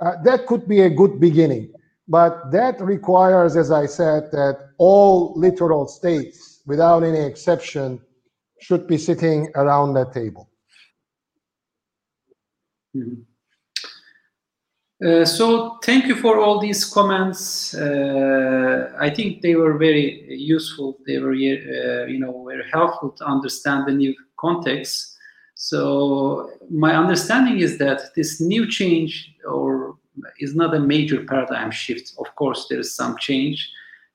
Uh, 0.00 0.12
that 0.22 0.46
could 0.46 0.68
be 0.68 0.82
a 0.82 0.90
good 0.90 1.18
beginning. 1.18 1.72
But 2.08 2.52
that 2.52 2.80
requires, 2.80 3.56
as 3.56 3.70
I 3.70 3.86
said, 3.86 4.30
that 4.32 4.58
all 4.78 5.32
littoral 5.34 5.88
states, 5.88 6.60
without 6.66 7.02
any 7.02 7.20
exception, 7.20 8.00
should 8.60 8.86
be 8.86 8.98
sitting 8.98 9.50
around 9.54 9.94
that 9.94 10.12
table. 10.12 10.50
Mm-hmm. 12.94 13.22
Uh, 15.04 15.26
so 15.26 15.76
thank 15.84 16.06
you 16.06 16.14
for 16.14 16.38
all 16.38 16.58
these 16.58 16.84
comments. 16.84 17.74
Uh, 17.74 18.92
I 18.98 19.10
think 19.10 19.42
they 19.42 19.54
were 19.54 19.76
very 19.76 20.24
useful. 20.34 20.98
They 21.06 21.18
were, 21.18 21.32
uh, 21.32 22.06
you 22.06 22.18
know, 22.18 22.44
very 22.48 22.64
helpful 22.72 23.10
to 23.10 23.24
understand 23.26 23.86
the 23.86 23.92
new 23.92 24.14
context. 24.38 25.16
So 25.54 26.50
my 26.70 26.96
understanding 26.96 27.58
is 27.58 27.76
that 27.78 28.14
this 28.14 28.40
new 28.40 28.66
change 28.70 29.34
or 29.46 29.98
is 30.40 30.54
not 30.54 30.74
a 30.74 30.80
major 30.80 31.24
paradigm 31.24 31.70
shift. 31.70 32.14
Of 32.18 32.34
course, 32.34 32.66
there 32.68 32.80
is 32.80 32.94
some 32.94 33.18
change. 33.18 33.70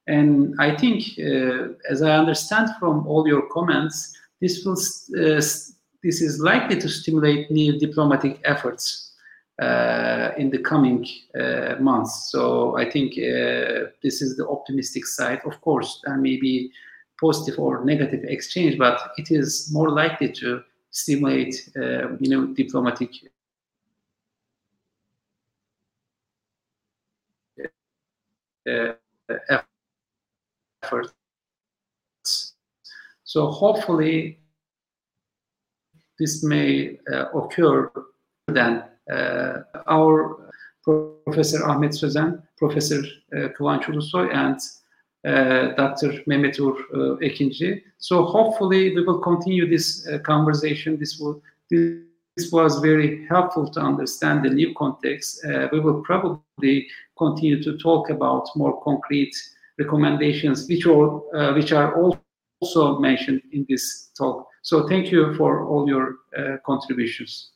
And 0.08 0.56
I 0.60 0.76
think, 0.76 1.04
uh, 1.20 1.74
as 1.90 2.02
I 2.02 2.18
understand 2.18 2.70
from 2.80 3.06
all 3.06 3.28
your 3.28 3.48
comments, 3.50 4.18
this 4.40 4.66
will 4.66 4.74
uh, 4.74 5.42
this 6.04 6.22
is 6.22 6.40
likely 6.40 6.80
to 6.80 6.90
stimulate 6.90 7.52
new 7.52 7.78
diplomatic 7.78 8.40
efforts 8.44 9.11
in 10.38 10.50
the 10.50 10.60
coming 10.60 11.06
uh, 11.40 11.76
months. 11.80 12.32
So 12.32 12.78
I 12.78 12.90
think 12.90 13.14
uh, 13.14 13.92
this 14.02 14.22
is 14.22 14.38
the 14.38 14.48
optimistic 14.48 15.06
side. 15.06 15.42
Of 15.46 15.62
course, 15.62 16.02
there 16.06 16.18
may 16.18 16.38
be 16.38 16.72
positive 17.20 17.60
or 17.60 17.86
negative 17.86 18.24
exchange, 18.24 18.78
but 18.78 19.00
it 19.18 19.30
is 19.30 19.70
more 19.72 19.90
likely 19.90 20.32
to 20.32 20.64
stimulate, 20.90 21.70
uh, 21.78 22.18
you 22.20 22.30
know, 22.30 22.48
diplomatic 22.48 23.12
uh, 28.68 28.94
efforts. 30.84 31.14
So 33.24 33.48
hopefully 33.48 34.40
this 36.20 36.44
may 36.44 37.00
uh, 37.12 37.30
occur 37.30 37.92
then 38.48 38.78
uh, 38.78 38.91
our 39.88 40.52
Professor 41.26 41.64
Ahmet 41.64 41.96
Sözen, 41.96 42.44
Professor 42.58 43.24
uh, 43.34 43.54
Kıvanç 43.54 43.90
Ulusoy, 43.90 44.30
and 44.34 44.60
uh, 45.24 45.76
Dr. 45.78 46.24
Mehmet 46.26 46.60
Uğur 46.60 46.78
uh, 46.94 47.22
Ekinci. 47.22 47.84
So 47.98 48.24
hopefully 48.24 48.96
we 48.96 49.06
will 49.06 49.20
continue 49.20 49.70
this 49.70 50.08
uh, 50.08 50.20
conversation. 50.24 50.98
This 50.98 51.20
will 51.20 51.42
this 51.70 52.52
was 52.52 52.80
very 52.80 53.26
helpful 53.28 53.70
to 53.72 53.80
understand 53.80 54.44
the 54.44 54.50
new 54.50 54.74
context. 54.74 55.46
Uh, 55.46 55.68
we 55.72 55.80
will 55.80 56.02
probably 56.02 56.88
continue 57.18 57.62
to 57.64 57.78
talk 57.78 58.10
about 58.10 58.50
more 58.56 58.82
concrete 58.84 59.36
recommendations, 59.78 60.68
which 60.68 60.86
are 60.86 61.22
uh, 61.36 61.54
which 61.54 61.72
are 61.72 61.96
also 61.96 63.00
mentioned 63.00 63.42
in 63.52 63.66
this 63.70 64.12
talk. 64.18 64.48
So 64.64 64.88
thank 64.88 65.12
you 65.12 65.34
for 65.36 65.66
all 65.66 65.88
your 65.88 66.16
uh, 66.38 66.58
contributions. 66.66 67.52